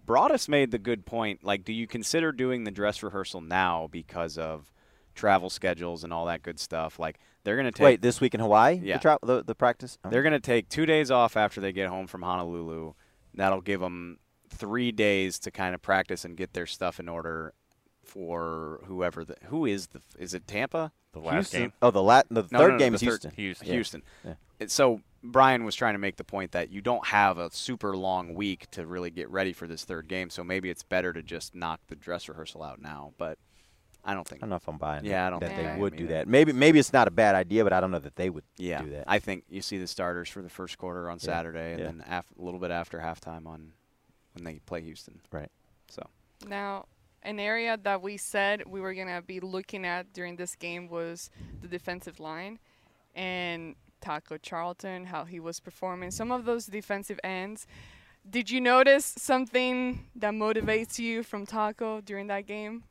Broaddus 0.07 0.49
made 0.49 0.71
the 0.71 0.79
good 0.79 1.05
point, 1.07 1.45
like, 1.45 1.65
do 1.65 1.73
you 1.73 1.87
consider 1.87 2.33
doing 2.33 2.65
the 2.65 2.71
dress 2.71 3.03
rehearsal 3.03 3.41
now 3.41 3.89
because 3.91 4.39
of 4.39 4.73
travel 5.15 5.51
schedules 5.51 6.05
and 6.05 6.13
all 6.13 6.27
that 6.27 6.43
good 6.43 6.59
stuff? 6.59 6.99
Like, 6.99 7.19
they're 7.45 7.57
going 7.57 7.67
to 7.67 7.73
take 7.73 7.85
Wait, 7.85 8.03
this 8.03 8.21
week 8.21 8.35
in 8.35 8.41
Hawaii, 8.41 8.81
Yeah. 8.83 8.95
the, 8.97 9.01
tra- 9.01 9.19
the, 9.23 9.45
the 9.45 9.55
practice. 9.55 9.99
Oh. 10.05 10.11
they're 10.11 10.23
going 10.23 10.33
to 10.33 10.41
take 10.41 10.69
two 10.69 10.87
days 10.87 11.11
off 11.11 11.37
after 11.37 11.61
they 11.61 11.73
get 11.73 11.89
home 11.89 12.07
from 12.07 12.23
Honolulu. 12.23 12.95
That'll 13.35 13.61
give 13.61 13.81
them 13.81 14.19
three 14.49 14.93
days 14.93 15.39
to 15.41 15.51
kind 15.51 15.75
of 15.75 15.83
practice 15.83 16.25
and 16.25 16.37
get 16.37 16.53
their 16.55 16.67
stuff 16.67 16.99
in 17.01 17.09
order 17.09 17.53
for 18.05 18.81
whoever 18.87 19.25
the 19.25 19.37
who 19.47 19.67
is 19.67 19.89
the 19.89 20.01
is 20.19 20.35
it 20.35 20.47
Tampa 20.47 20.93
The 21.13 21.19
last 21.21 21.35
Houston? 21.35 21.61
game? 21.63 21.73
Oh, 21.83 21.91
the 21.91 22.03
la- 22.03 22.23
the 22.31 22.43
No, 22.51 22.59
third 22.59 22.69
no, 22.69 22.69
no, 22.69 22.79
game 22.79 22.93
the 22.93 22.97
is 22.97 23.01
third- 23.03 23.09
Houston. 23.09 23.31
Houston. 23.33 23.67
Yeah. 23.67 23.73
Houston. 23.75 24.03
Yeah. 24.25 24.35
So 24.69 25.01
Bryan 25.23 25.65
was 25.65 25.75
trying 25.75 25.95
to 25.95 25.99
make 25.99 26.17
the 26.17 26.25
point 26.25 26.53
that 26.53 26.71
you 26.71 26.81
don't 26.83 27.07
have 27.07 27.39
a 27.39 27.51
super 27.51 27.97
long 27.97 28.35
week 28.35 28.71
to 28.73 28.87
really 28.87 29.11
get 29.11 29.29
ready 29.31 29.53
for 29.53 29.67
this 29.67 29.85
third 29.85 30.07
game. 30.09 30.29
So 30.31 30.45
maybe 30.45 30.69
it's 30.71 30.83
better 30.83 31.13
to 31.13 31.23
just 31.23 31.55
knock 31.55 31.81
the 31.89 31.97
dress 31.97 32.29
rehearsal 32.29 32.63
out 32.63 32.81
now. 32.81 33.13
But 33.19 33.39
I 34.05 34.13
don't 34.13 34.29
think. 34.29 34.41
I 34.41 34.45
don't 34.45 34.51
know 34.51 34.57
if 34.57 34.69
I'm 34.69 34.77
buying. 34.77 35.05
Yeah, 35.05 35.23
that, 35.23 35.27
I 35.27 35.31
don't 35.31 35.41
that 35.41 35.47
think 35.57 35.63
they 35.63 35.69
I 35.69 35.79
would 35.79 35.97
do 35.97 36.05
either. 36.05 36.13
that. 36.15 36.29
Maybe 36.29 36.53
maybe 36.53 36.79
it's 36.79 36.93
not 36.93 37.09
a 37.09 37.11
bad 37.11 37.35
idea, 37.35 37.65
but 37.65 37.73
I 37.73 37.81
don't 37.81 37.91
know 37.91 37.99
that 38.01 38.17
they 38.17 38.29
would 38.29 38.45
Yeah, 38.59 38.83
do 38.83 38.91
that. 38.91 39.05
I 39.07 39.19
think 39.19 39.45
you 39.49 39.63
see 39.63 39.79
the 39.79 39.87
starters 39.87 40.29
for 40.29 40.43
the 40.43 40.51
first 40.51 40.77
quarter 40.77 41.09
on 41.09 41.17
Yeah, 41.21 41.25
Saturday, 41.27 41.71
and 41.73 41.79
yeah. 41.81 41.87
then 41.87 42.05
af- 42.07 42.31
a 42.39 42.43
little 42.43 42.61
bit 42.61 42.71
after 42.71 42.99
halftime 42.99 43.47
on 43.47 43.73
when 44.35 44.45
they 44.45 44.59
play 44.67 44.83
Houston. 44.83 45.21
Right. 45.33 45.51
So 45.89 46.03
Now, 46.47 46.85
an 47.25 47.41
area 47.41 47.79
that 47.83 48.03
we 48.03 48.17
said 48.17 48.63
we 48.67 48.81
were 48.81 48.95
going 48.95 49.09
to 49.09 49.23
be 49.23 49.41
looking 49.41 49.85
at 49.85 50.13
during 50.13 50.37
this 50.37 50.55
game 50.55 50.89
was 50.89 51.31
the 51.63 51.69
defensive 51.69 52.21
line 52.21 52.59
and 53.15 53.75
Taco 54.01 54.37
Charlton, 54.37 55.07
how 55.07 55.25
he 55.25 55.41
was 55.41 55.61
performing. 55.61 56.11
Some 56.11 56.31
of 56.31 56.45
those 56.45 56.67
defensive 56.67 57.19
ends. 57.25 57.67
Did 58.29 58.51
you 58.51 58.61
notice 58.61 59.05
something 59.05 60.07
that 60.17 60.33
motivates 60.33 60.99
you 60.99 61.23
from 61.23 61.47
Taco 61.47 62.01
during 62.01 62.27
that 62.29 62.47
game? 62.47 62.85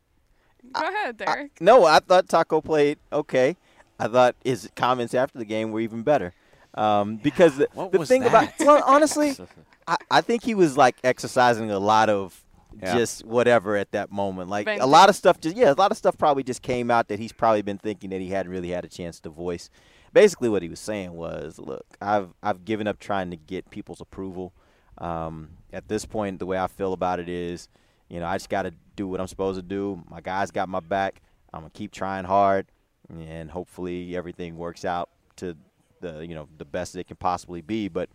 Go 0.71 0.87
ahead, 0.87 1.17
Derek. 1.17 1.59
No, 1.59 1.85
I 1.85 1.99
thought 1.99 2.29
Taco 2.29 2.61
played 2.61 2.97
okay. 3.11 3.57
I 3.99 4.07
thought 4.07 4.35
his 4.43 4.69
comments 4.75 5.13
after 5.13 5.37
the 5.37 5.45
game 5.45 5.71
were 5.71 5.81
even 5.81 6.03
better. 6.03 6.33
Um, 6.73 7.17
because 7.17 7.57
the, 7.57 7.67
What 7.73 7.91
the 7.91 7.99
was 7.99 8.09
thing 8.09 8.23
about 8.23 8.49
well, 8.59 8.81
honestly, 8.85 9.35
I, 9.87 9.97
I 10.09 10.21
think 10.21 10.43
he 10.43 10.55
was 10.55 10.77
like 10.77 10.95
exercising 11.03 11.69
a 11.69 11.79
lot 11.79 12.09
of 12.09 12.42
Yeah. 12.81 12.93
just 12.93 13.25
whatever 13.25 13.75
at 13.75 13.91
that 13.91 14.11
moment. 14.11 14.49
Like 14.49 14.65
Venting. 14.65 14.81
a 14.81 14.87
lot 14.87 15.09
of 15.09 15.15
stuff 15.15 15.39
just 15.39 15.55
yeah, 15.55 15.71
a 15.71 15.73
lot 15.73 15.91
of 15.91 15.97
stuff 15.97 16.17
probably 16.17 16.43
just 16.43 16.61
came 16.61 16.89
out 16.91 17.07
that 17.07 17.19
he's 17.19 17.31
probably 17.31 17.61
been 17.61 17.77
thinking 17.77 18.09
that 18.11 18.21
he 18.21 18.29
hadn't 18.29 18.51
really 18.51 18.69
had 18.69 18.85
a 18.85 18.87
chance 18.87 19.19
to 19.21 19.29
voice. 19.29 19.69
Basically 20.11 20.49
what 20.49 20.61
he 20.61 20.69
was 20.69 20.79
saying 20.79 21.13
was, 21.13 21.59
look, 21.59 21.85
I've 22.01 22.29
I've 22.41 22.65
given 22.65 22.87
up 22.87 22.99
trying 22.99 23.31
to 23.31 23.37
get 23.37 23.69
people's 23.69 24.01
approval. 24.01 24.53
Um, 24.97 25.49
at 25.71 25.87
this 25.87 26.05
point 26.05 26.39
the 26.39 26.45
way 26.45 26.57
I 26.57 26.67
feel 26.67 26.93
about 26.93 27.19
it 27.19 27.27
is, 27.27 27.67
you 28.09 28.19
know, 28.19 28.25
I 28.25 28.35
just 28.35 28.49
got 28.49 28.63
to 28.63 28.73
do 28.95 29.07
what 29.07 29.19
I'm 29.19 29.27
supposed 29.27 29.59
to 29.59 29.63
do. 29.63 30.03
My 30.09 30.21
guys 30.21 30.51
got 30.51 30.69
my 30.69 30.79
back. 30.79 31.21
I'm 31.53 31.61
going 31.61 31.71
to 31.71 31.77
keep 31.77 31.91
trying 31.91 32.25
hard 32.25 32.67
and 33.09 33.49
hopefully 33.49 34.15
everything 34.15 34.57
works 34.57 34.85
out 34.85 35.09
to 35.37 35.57
the, 36.01 36.25
you 36.25 36.35
know, 36.35 36.47
the 36.57 36.65
best 36.65 36.95
it 36.95 37.07
can 37.07 37.17
possibly 37.17 37.61
be, 37.61 37.87
but 37.87 38.09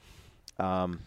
um, 0.58 1.00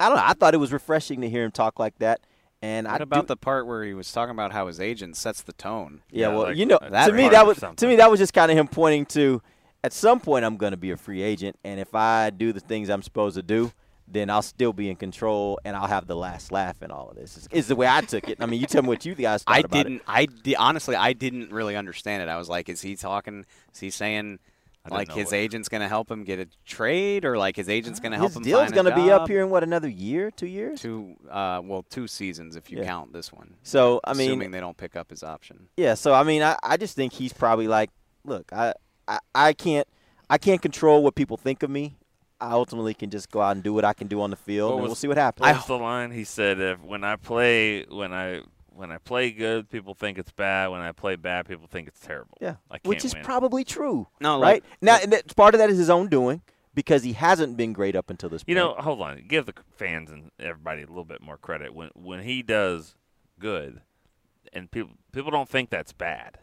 I 0.00 0.08
don't 0.08 0.16
know. 0.16 0.24
I 0.24 0.34
thought 0.34 0.54
it 0.54 0.58
was 0.58 0.72
refreshing 0.72 1.20
to 1.22 1.30
hear 1.30 1.44
him 1.44 1.50
talk 1.50 1.78
like 1.78 1.98
that. 1.98 2.20
And 2.60 2.86
What 2.88 3.00
I 3.00 3.04
about 3.04 3.22
do, 3.22 3.26
the 3.28 3.36
part 3.36 3.66
where 3.66 3.84
he 3.84 3.94
was 3.94 4.10
talking 4.10 4.32
about 4.32 4.52
how 4.52 4.66
his 4.66 4.80
agent 4.80 5.16
sets 5.16 5.42
the 5.42 5.52
tone? 5.52 6.02
yeah, 6.10 6.28
well, 6.28 6.42
like, 6.44 6.56
you 6.56 6.66
know, 6.66 6.78
that 6.82 7.06
to 7.06 7.12
me 7.12 7.28
that 7.28 7.46
was 7.46 7.58
to 7.58 7.86
me 7.86 7.96
that 7.96 8.10
was 8.10 8.18
just 8.18 8.32
kind 8.34 8.50
of 8.50 8.58
him 8.58 8.66
pointing 8.66 9.06
to 9.06 9.40
at 9.84 9.92
some 9.92 10.18
point 10.18 10.44
I'm 10.44 10.56
going 10.56 10.72
to 10.72 10.76
be 10.76 10.90
a 10.90 10.96
free 10.96 11.22
agent, 11.22 11.56
and 11.64 11.78
if 11.78 11.94
I 11.94 12.30
do 12.30 12.52
the 12.52 12.60
things 12.60 12.88
I'm 12.90 13.02
supposed 13.02 13.36
to 13.36 13.42
do, 13.44 13.70
then 14.08 14.28
I'll 14.30 14.42
still 14.42 14.72
be 14.72 14.90
in 14.90 14.96
control 14.96 15.60
and 15.64 15.76
I'll 15.76 15.86
have 15.86 16.06
the 16.06 16.16
last 16.16 16.50
laugh 16.50 16.82
in 16.82 16.90
all 16.90 17.10
of 17.10 17.16
this. 17.16 17.36
Is, 17.36 17.48
is 17.52 17.66
the 17.68 17.76
way 17.76 17.86
I 17.86 18.00
took 18.00 18.28
it. 18.28 18.38
I 18.40 18.46
mean, 18.46 18.60
you 18.60 18.66
tell 18.66 18.82
me 18.82 18.88
what 18.88 19.04
you 19.04 19.14
guys 19.14 19.42
thought 19.42 19.54
I 19.54 19.58
about 19.60 19.70
didn't. 19.70 20.02
I 20.08 20.26
di- 20.26 20.56
honestly, 20.56 20.96
I 20.96 21.12
didn't 21.12 21.52
really 21.52 21.76
understand 21.76 22.22
it. 22.22 22.28
I 22.28 22.38
was 22.38 22.48
like, 22.48 22.68
is 22.68 22.80
he 22.80 22.96
talking? 22.96 23.44
Is 23.72 23.80
he 23.80 23.90
saying 23.90 24.08
I 24.16 24.22
didn't 24.22 24.40
like 24.90 25.12
his 25.12 25.26
what- 25.26 25.34
agent's 25.34 25.68
going 25.68 25.80
to 25.80 25.88
help 25.88 26.10
him 26.10 26.24
get 26.24 26.38
a 26.38 26.46
trade, 26.66 27.24
or 27.24 27.36
like 27.38 27.56
his 27.56 27.68
agent's 27.68 28.00
going 28.00 28.12
to 28.12 28.16
it. 28.16 28.20
help 28.20 28.30
His 28.30 28.36
him 28.38 28.42
deal's 28.44 28.70
gonna 28.72 28.94
be 28.94 29.10
up 29.10 29.28
here 29.28 29.42
in 29.42 29.50
what 29.50 29.62
another 29.62 29.88
year, 29.88 30.30
two 30.30 30.46
years. 30.46 30.80
Two, 30.80 31.16
uh, 31.30 31.60
well, 31.64 31.84
two 31.88 32.06
seasons 32.06 32.56
if 32.56 32.70
you 32.70 32.78
Yeah. 32.78 32.84
count 32.84 33.12
this 33.12 33.32
one. 33.32 33.54
So 33.62 34.00
I 34.04 34.14
mean, 34.14 34.30
assuming 34.30 34.50
they 34.50 34.60
don't 34.60 34.76
pick 34.76 34.96
up 34.96 35.10
his 35.10 35.22
option. 35.22 35.68
Yeah, 35.76 35.94
so 35.94 36.14
I 36.14 36.22
mean, 36.22 36.42
I, 36.42 36.56
I 36.62 36.76
just 36.76 36.94
think 36.96 37.12
he's 37.12 37.32
probably 37.32 37.68
like, 37.68 37.90
look, 38.24 38.52
I, 38.52 38.74
I 39.06 39.18
I 39.34 39.52
can't 39.52 39.86
I 40.30 40.38
can't 40.38 40.60
control 40.60 41.02
what 41.02 41.14
people 41.14 41.36
think 41.36 41.62
of 41.62 41.70
me. 41.70 41.96
I 42.40 42.52
ultimately 42.52 42.94
can 42.94 43.10
just 43.10 43.30
go 43.30 43.40
out 43.40 43.52
and 43.56 43.62
do 43.64 43.72
what 43.72 43.84
I 43.84 43.92
can 43.94 44.06
do 44.06 44.20
on 44.20 44.30
the 44.30 44.36
field, 44.36 44.70
What 44.70 44.74
and 44.76 44.82
was- 44.82 44.88
we'll 44.90 44.94
see 44.96 45.08
what 45.08 45.16
happens. 45.16 45.46
What 45.46 45.56
was 45.56 45.66
the 45.66 45.74
line? 45.78 46.10
He 46.12 46.22
said, 46.24 46.60
"If 46.60 46.80
when 46.82 47.02
I 47.02 47.16
play, 47.16 47.84
when 47.84 48.12
I 48.12 48.42
when 48.78 48.92
I 48.92 48.98
play 48.98 49.32
good, 49.32 49.68
people 49.68 49.92
think 49.94 50.18
it's 50.18 50.30
bad. 50.30 50.68
When 50.68 50.80
I 50.80 50.92
play 50.92 51.16
bad, 51.16 51.46
people 51.48 51.66
think 51.66 51.88
it's 51.88 51.98
terrible. 52.00 52.38
yeah, 52.40 52.56
I 52.70 52.78
can't 52.78 52.86
which 52.86 53.04
is 53.04 53.12
win. 53.14 53.24
probably 53.24 53.64
true. 53.64 54.06
No, 54.20 54.40
right 54.40 54.62
like- 54.62 54.64
now, 54.80 54.98
and 55.02 55.12
that's, 55.12 55.34
part 55.34 55.54
of 55.54 55.58
that 55.58 55.68
is 55.68 55.78
his 55.78 55.90
own 55.90 56.08
doing 56.08 56.42
because 56.74 57.02
he 57.02 57.12
hasn't 57.14 57.56
been 57.56 57.72
great 57.72 57.96
up 57.96 58.08
until 58.08 58.28
this 58.28 58.44
point. 58.44 58.56
You 58.56 58.62
point. 58.62 58.76
know, 58.78 58.82
hold 58.82 59.02
on. 59.02 59.24
Give 59.26 59.46
the 59.46 59.54
fans 59.76 60.10
and 60.10 60.30
everybody 60.38 60.82
a 60.82 60.86
little 60.86 61.04
bit 61.04 61.20
more 61.20 61.36
credit 61.36 61.74
when 61.74 61.90
when 61.94 62.20
he 62.22 62.42
does 62.42 62.94
good, 63.40 63.82
and 64.52 64.70
people 64.70 64.92
people 65.12 65.30
don't 65.32 65.48
think 65.48 65.70
that's 65.70 65.92
bad. 65.92 66.38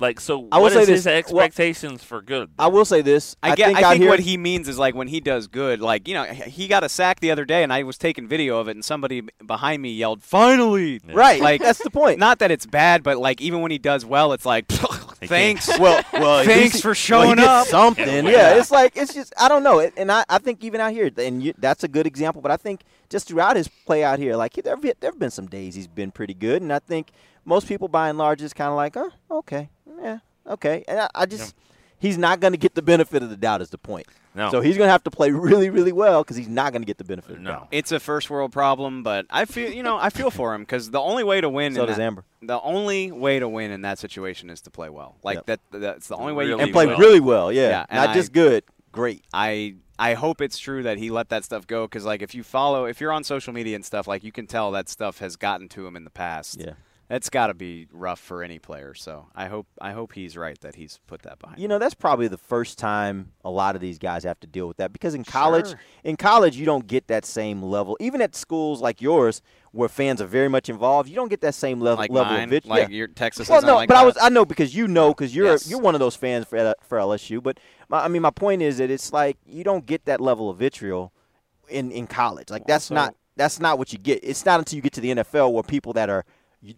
Like 0.00 0.20
so, 0.20 0.48
I 0.52 0.58
will 0.58 0.64
what 0.64 0.72
say 0.74 0.82
is 0.82 0.86
this, 0.86 1.04
his 1.04 1.32
well, 1.32 1.44
expectations 1.44 2.04
for 2.04 2.22
good? 2.22 2.50
I 2.58 2.68
will 2.68 2.84
say 2.84 3.02
this. 3.02 3.34
I, 3.42 3.56
get. 3.56 3.66
think 3.66 3.78
I 3.78 3.82
out 3.82 3.90
think 3.90 4.02
here, 4.02 4.10
what 4.10 4.20
he 4.20 4.36
means 4.36 4.68
is 4.68 4.78
like 4.78 4.94
when 4.94 5.08
he 5.08 5.18
does 5.18 5.48
good, 5.48 5.80
like 5.80 6.06
you 6.06 6.14
know, 6.14 6.24
he 6.24 6.68
got 6.68 6.84
a 6.84 6.88
sack 6.88 7.18
the 7.18 7.32
other 7.32 7.44
day, 7.44 7.64
and 7.64 7.72
I 7.72 7.82
was 7.82 7.98
taking 7.98 8.28
video 8.28 8.58
of 8.58 8.68
it, 8.68 8.76
and 8.76 8.84
somebody 8.84 9.22
behind 9.44 9.82
me 9.82 9.92
yelled, 9.92 10.22
"Finally!" 10.22 11.00
right, 11.12 11.40
Like 11.40 11.60
that's 11.60 11.82
the 11.82 11.90
point. 11.90 12.20
Not 12.20 12.38
that 12.38 12.52
it's 12.52 12.64
bad, 12.64 13.02
but 13.02 13.18
like 13.18 13.40
even 13.40 13.60
when 13.60 13.72
he 13.72 13.78
does 13.78 14.04
well, 14.04 14.32
it's 14.32 14.46
like, 14.46 14.66
thanks. 15.26 15.68
well, 15.78 16.02
well, 16.12 16.44
Thanks 16.44 16.76
he- 16.76 16.80
for 16.80 16.94
showing 16.94 17.36
gets 17.36 17.48
up. 17.48 17.66
Something, 17.66 18.26
Yeah, 18.26 18.30
yeah. 18.30 18.54
It's 18.58 18.70
like 18.70 18.96
it's 18.96 19.14
just 19.14 19.32
I 19.38 19.48
don't 19.48 19.62
know, 19.62 19.80
and 19.80 20.10
I, 20.12 20.24
I 20.28 20.38
think 20.38 20.62
even 20.64 20.80
out 20.80 20.92
here, 20.92 21.10
and 21.16 21.42
you, 21.42 21.54
that's 21.58 21.84
a 21.84 21.88
good 21.88 22.06
example. 22.06 22.42
But 22.42 22.50
I 22.50 22.56
think 22.56 22.82
just 23.08 23.28
throughout 23.28 23.56
his 23.56 23.68
play 23.68 24.04
out 24.04 24.18
here, 24.18 24.36
like 24.36 24.54
there 24.54 24.76
there 24.76 25.10
have 25.10 25.18
been 25.18 25.30
some 25.30 25.46
days 25.46 25.74
he's 25.74 25.86
been 25.88 26.10
pretty 26.10 26.34
good, 26.34 26.62
and 26.62 26.72
I 26.72 26.78
think 26.78 27.10
most 27.44 27.66
people 27.66 27.88
by 27.88 28.08
and 28.08 28.18
large 28.18 28.42
is 28.42 28.52
kind 28.52 28.70
of 28.70 28.76
like, 28.76 28.96
oh, 28.96 29.10
okay, 29.30 29.68
yeah, 30.02 30.18
okay, 30.46 30.84
and 30.88 31.00
I, 31.00 31.08
I 31.14 31.26
just. 31.26 31.54
He's 32.00 32.16
not 32.16 32.38
going 32.38 32.52
to 32.52 32.56
get 32.56 32.76
the 32.76 32.82
benefit 32.82 33.24
of 33.24 33.28
the 33.28 33.36
doubt. 33.36 33.60
Is 33.60 33.70
the 33.70 33.76
point? 33.76 34.06
No. 34.38 34.50
So 34.50 34.60
he's 34.62 34.76
going 34.78 34.88
to 34.88 34.92
have 34.92 35.02
to 35.04 35.10
play 35.10 35.30
really, 35.30 35.68
really 35.68 35.92
well 35.92 36.22
because 36.22 36.36
he's 36.36 36.48
not 36.48 36.72
going 36.72 36.80
to 36.82 36.86
get 36.86 36.96
the 36.96 37.04
benefit 37.04 37.32
of 37.32 37.36
the 37.38 37.42
No. 37.42 37.50
doubt. 37.50 37.68
It's 37.72 37.92
a 37.92 38.00
first 38.00 38.30
world 38.30 38.52
problem, 38.52 39.02
but 39.02 39.26
I 39.28 39.44
feel 39.44 39.70
you 39.72 39.82
know 39.82 39.98
I 39.98 40.08
feel 40.10 40.30
for 40.30 40.54
him 40.54 40.62
because 40.62 40.90
the 40.90 41.00
only 41.00 41.24
way 41.24 41.40
to 41.40 41.48
win. 41.48 41.74
So 41.74 41.82
in 41.82 41.86
does 41.88 41.96
that, 41.98 42.02
Amber. 42.02 42.24
The 42.40 42.60
only 42.62 43.10
way 43.10 43.38
to 43.40 43.48
win 43.48 43.70
in 43.72 43.82
that 43.82 43.98
situation 43.98 44.48
is 44.48 44.60
to 44.62 44.70
play 44.70 44.88
well. 44.88 45.16
Like 45.22 45.38
Yep. 45.38 45.46
that. 45.46 45.60
That's 45.72 46.08
the 46.08 46.16
only 46.16 46.32
way 46.32 46.44
you 46.44 46.50
Really 46.52 46.62
And 46.64 46.72
play 46.72 46.86
win. 46.86 46.98
really 46.98 47.20
well. 47.20 47.52
Yeah, 47.52 47.68
Yeah, 47.90 47.96
not 48.00 48.10
I- 48.10 48.14
just 48.14 48.32
good, 48.32 48.64
great. 48.92 49.24
I 49.34 49.74
I 49.98 50.14
hope 50.14 50.40
it's 50.40 50.58
true 50.58 50.84
that 50.84 50.96
he 50.98 51.10
let 51.10 51.28
that 51.30 51.44
stuff 51.44 51.66
go 51.66 51.84
because 51.86 52.04
like 52.04 52.22
if 52.22 52.32
you 52.32 52.44
follow 52.44 52.84
if 52.84 53.00
you're 53.00 53.10
on 53.12 53.24
social 53.24 53.52
media 53.52 53.74
and 53.74 53.84
stuff 53.84 54.06
like 54.06 54.22
you 54.22 54.30
can 54.30 54.46
tell 54.46 54.70
that 54.70 54.88
stuff 54.88 55.18
has 55.18 55.34
gotten 55.34 55.68
to 55.70 55.84
him 55.86 55.96
in 55.96 56.04
the 56.04 56.10
past. 56.10 56.60
Yeah. 56.60 56.74
That's 57.08 57.30
got 57.30 57.46
to 57.46 57.54
be 57.54 57.86
rough 57.90 58.20
for 58.20 58.42
any 58.42 58.58
player. 58.58 58.92
So 58.94 59.28
I 59.34 59.46
hope 59.46 59.66
I 59.80 59.92
hope 59.92 60.12
he's 60.12 60.36
right 60.36 60.60
that 60.60 60.74
he's 60.74 61.00
put 61.06 61.22
that 61.22 61.38
behind. 61.38 61.58
You 61.58 61.66
know, 61.66 61.78
that's 61.78 61.94
probably 61.94 62.28
the 62.28 62.36
first 62.36 62.76
time 62.76 63.32
a 63.42 63.50
lot 63.50 63.74
of 63.74 63.80
these 63.80 63.98
guys 63.98 64.24
have 64.24 64.38
to 64.40 64.46
deal 64.46 64.68
with 64.68 64.76
that 64.76 64.92
because 64.92 65.14
in 65.14 65.24
college, 65.24 65.68
Sure. 65.68 65.80
in 66.04 66.16
college 66.16 66.56
you 66.56 66.66
don't 66.66 66.86
get 66.86 67.06
that 67.06 67.24
same 67.24 67.62
level. 67.62 67.96
Even 67.98 68.20
at 68.20 68.36
schools 68.36 68.82
like 68.82 69.00
yours, 69.00 69.40
where 69.72 69.88
fans 69.88 70.20
are 70.20 70.26
very 70.26 70.48
much 70.48 70.68
involved, 70.68 71.08
you 71.08 71.14
don't 71.16 71.28
get 71.30 71.40
that 71.40 71.54
same 71.54 71.80
level 71.80 71.96
like 72.02 72.10
level 72.10 72.32
mine, 72.34 72.44
of 72.44 72.50
vitriol. 72.50 72.76
like 72.76 72.88
yeah. 72.90 72.94
your 72.96 73.06
Texas. 73.08 73.48
Well, 73.48 73.62
no, 73.62 73.76
like 73.76 73.88
but 73.88 73.96
I 73.96 74.04
was 74.04 74.18
I 74.20 74.28
know 74.28 74.44
because 74.44 74.74
you 74.76 74.86
know 74.86 75.14
because 75.14 75.34
you're 75.34 75.46
Yes. 75.46 75.66
you're 75.70 75.80
one 75.80 75.94
of 75.94 76.00
those 76.00 76.14
fans 76.14 76.44
for 76.46 76.74
for 76.82 76.98
LSU. 76.98 77.42
But 77.42 77.58
my, 77.88 78.04
I 78.04 78.08
mean, 78.08 78.20
my 78.20 78.30
point 78.30 78.60
is 78.60 78.76
that 78.78 78.90
it's 78.90 79.14
like 79.14 79.38
you 79.46 79.64
don't 79.64 79.86
get 79.86 80.04
that 80.04 80.20
level 80.20 80.50
of 80.50 80.58
vitriol 80.58 81.12
in 81.70 81.90
in 81.90 82.06
college. 82.06 82.50
Like 82.50 82.66
that's 82.66 82.90
Also- 82.90 82.94
not 82.96 83.14
that's 83.36 83.60
not 83.60 83.78
what 83.78 83.92
you 83.94 83.98
get. 83.98 84.20
It's 84.22 84.44
not 84.44 84.58
until 84.58 84.76
you 84.76 84.82
get 84.82 84.92
to 84.94 85.00
the 85.00 85.10
NFL 85.10 85.52
where 85.54 85.62
people 85.62 85.92
that 85.94 86.10
are 86.10 86.24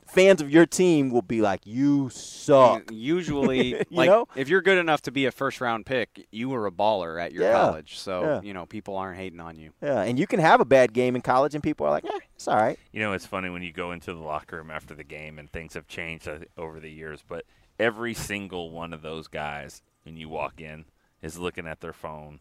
fans 0.06 0.40
of 0.42 0.50
your 0.50 0.66
team 0.66 1.10
will 1.10 1.22
be 1.22 1.40
like, 1.40 1.66
"You 1.66 2.10
suck." 2.10 2.82
Usually, 2.90 3.68
You 3.90 3.96
like 3.96 4.08
know? 4.08 4.26
if 4.36 4.48
you're 4.48 4.60
good 4.62 4.78
enough 4.78 5.02
to 5.02 5.10
be 5.10 5.26
a 5.26 5.32
first 5.32 5.60
round 5.60 5.86
pick, 5.86 6.26
you 6.30 6.48
were 6.48 6.66
a 6.66 6.70
baller 6.70 7.20
at 7.22 7.32
your 7.32 7.44
Yeah. 7.44 7.52
college. 7.52 7.98
So 7.98 8.22
Yeah. 8.22 8.40
you 8.42 8.52
know 8.54 8.66
people 8.66 8.96
aren't 8.96 9.16
hating 9.18 9.40
on 9.40 9.56
you. 9.56 9.72
Yeah, 9.82 10.02
and 10.02 10.18
you 10.18 10.26
can 10.26 10.40
have 10.40 10.60
a 10.60 10.64
bad 10.64 10.92
game 10.92 11.16
in 11.16 11.22
college, 11.22 11.54
and 11.54 11.62
people 11.62 11.86
are 11.86 11.90
like, 11.90 12.04
"Eh, 12.04 12.18
it's 12.34 12.46
all 12.48 12.56
right." 12.56 12.78
You 12.92 13.00
know, 13.00 13.12
it's 13.12 13.26
funny 13.26 13.48
when 13.50 13.62
you 13.62 13.72
go 13.72 13.92
into 13.92 14.12
the 14.12 14.20
locker 14.20 14.56
room 14.56 14.70
after 14.70 14.94
the 14.94 15.04
game 15.04 15.38
and 15.38 15.50
things 15.50 15.74
have 15.74 15.86
changed 15.88 16.28
uh, 16.28 16.38
over 16.58 16.78
the 16.80 16.90
years, 16.90 17.22
but 17.26 17.44
every 17.78 18.14
single 18.14 18.70
one 18.70 18.92
of 18.92 19.02
those 19.02 19.28
guys, 19.28 19.82
when 20.02 20.16
you 20.16 20.28
walk 20.28 20.60
in, 20.60 20.84
is 21.22 21.38
looking 21.38 21.66
at 21.66 21.80
their 21.80 21.92
phone, 21.92 22.40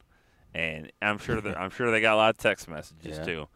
and 0.54 0.91
I'm 1.02 1.17
sure 1.17 1.39
that 1.41 1.58
I'm 1.60 1.69
sure 1.69 1.91
they 1.91 2.02
got 2.02 2.15
a 2.15 2.17
lot 2.17 2.30
of 2.32 2.38
text 2.38 2.67
messages 2.67 3.17
Yeah. 3.19 3.23
too, 3.25 3.47